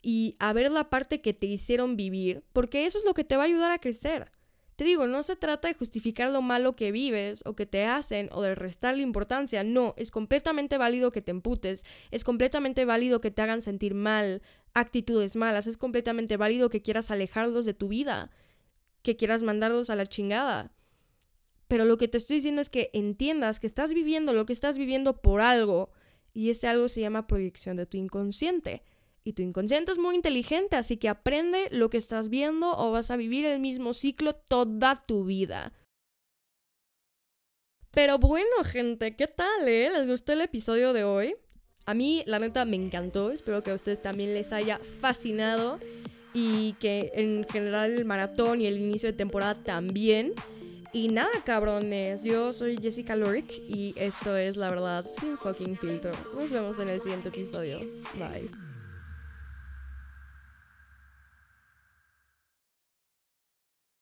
y 0.00 0.36
a 0.38 0.52
ver 0.52 0.70
la 0.70 0.90
parte 0.90 1.20
que 1.20 1.34
te 1.34 1.46
hicieron 1.46 1.96
vivir, 1.96 2.42
porque 2.52 2.86
eso 2.86 2.98
es 2.98 3.04
lo 3.04 3.14
que 3.14 3.24
te 3.24 3.36
va 3.36 3.42
a 3.42 3.46
ayudar 3.46 3.70
a 3.70 3.78
crecer. 3.78 4.32
Te 4.76 4.84
digo, 4.84 5.06
no 5.06 5.22
se 5.22 5.36
trata 5.36 5.68
de 5.68 5.74
justificar 5.74 6.30
lo 6.30 6.40
malo 6.40 6.74
que 6.74 6.90
vives 6.90 7.42
o 7.44 7.54
que 7.54 7.66
te 7.66 7.84
hacen 7.84 8.30
o 8.32 8.42
de 8.42 8.54
restarle 8.54 9.02
importancia, 9.02 9.62
no, 9.62 9.94
es 9.96 10.10
completamente 10.10 10.78
válido 10.78 11.12
que 11.12 11.20
te 11.22 11.30
emputes, 11.30 11.84
es 12.10 12.24
completamente 12.24 12.84
válido 12.84 13.20
que 13.20 13.30
te 13.30 13.42
hagan 13.42 13.62
sentir 13.62 13.94
mal, 13.94 14.42
actitudes 14.72 15.36
malas, 15.36 15.66
es 15.66 15.76
completamente 15.76 16.38
válido 16.38 16.70
que 16.70 16.82
quieras 16.82 17.10
alejarlos 17.10 17.66
de 17.66 17.74
tu 17.74 17.88
vida 17.88 18.30
que 19.02 19.16
quieras 19.16 19.42
mandarlos 19.42 19.90
a 19.90 19.96
la 19.96 20.06
chingada. 20.06 20.72
Pero 21.68 21.84
lo 21.84 21.96
que 21.96 22.08
te 22.08 22.18
estoy 22.18 22.36
diciendo 22.36 22.60
es 22.60 22.70
que 22.70 22.90
entiendas 22.92 23.58
que 23.58 23.66
estás 23.66 23.94
viviendo 23.94 24.32
lo 24.32 24.46
que 24.46 24.52
estás 24.52 24.78
viviendo 24.78 25.22
por 25.22 25.40
algo 25.40 25.90
y 26.34 26.50
ese 26.50 26.68
algo 26.68 26.88
se 26.88 27.00
llama 27.00 27.26
proyección 27.26 27.76
de 27.76 27.86
tu 27.86 27.96
inconsciente. 27.96 28.82
Y 29.24 29.34
tu 29.34 29.42
inconsciente 29.42 29.92
es 29.92 29.98
muy 29.98 30.16
inteligente, 30.16 30.76
así 30.76 30.96
que 30.96 31.08
aprende 31.08 31.68
lo 31.70 31.90
que 31.90 31.96
estás 31.96 32.28
viendo 32.28 32.76
o 32.76 32.90
vas 32.90 33.10
a 33.10 33.16
vivir 33.16 33.46
el 33.46 33.60
mismo 33.60 33.92
ciclo 33.92 34.34
toda 34.34 35.06
tu 35.06 35.24
vida. 35.24 35.72
Pero 37.92 38.18
bueno, 38.18 38.64
gente, 38.64 39.16
¿qué 39.16 39.26
tal, 39.26 39.68
eh? 39.68 39.90
¿Les 39.90 40.08
gustó 40.08 40.32
el 40.32 40.40
episodio 40.40 40.92
de 40.92 41.04
hoy? 41.04 41.36
A 41.84 41.94
mí, 41.94 42.22
la 42.26 42.38
neta, 42.38 42.64
me 42.64 42.76
encantó. 42.76 43.30
Espero 43.30 43.62
que 43.62 43.70
a 43.70 43.74
ustedes 43.74 44.00
también 44.00 44.34
les 44.34 44.52
haya 44.52 44.78
fascinado 44.78 45.78
y 46.34 46.74
que 46.74 47.12
en 47.14 47.44
general 47.50 47.92
el 47.92 48.04
maratón 48.04 48.60
y 48.60 48.66
el 48.66 48.78
inicio 48.78 49.08
de 49.08 49.12
temporada 49.12 49.54
también. 49.54 50.32
Y 50.94 51.08
nada, 51.08 51.30
cabrones, 51.44 52.22
yo 52.22 52.52
soy 52.52 52.76
Jessica 52.76 53.16
Lorick 53.16 53.50
y 53.50 53.94
esto 53.96 54.36
es 54.36 54.58
la 54.58 54.68
verdad 54.68 55.06
sin 55.06 55.38
fucking 55.38 55.76
filtro. 55.76 56.12
Nos 56.34 56.50
vemos 56.50 56.78
en 56.78 56.90
el 56.90 57.00
siguiente 57.00 57.28
episodio. 57.28 57.80
Bye. 58.14 58.71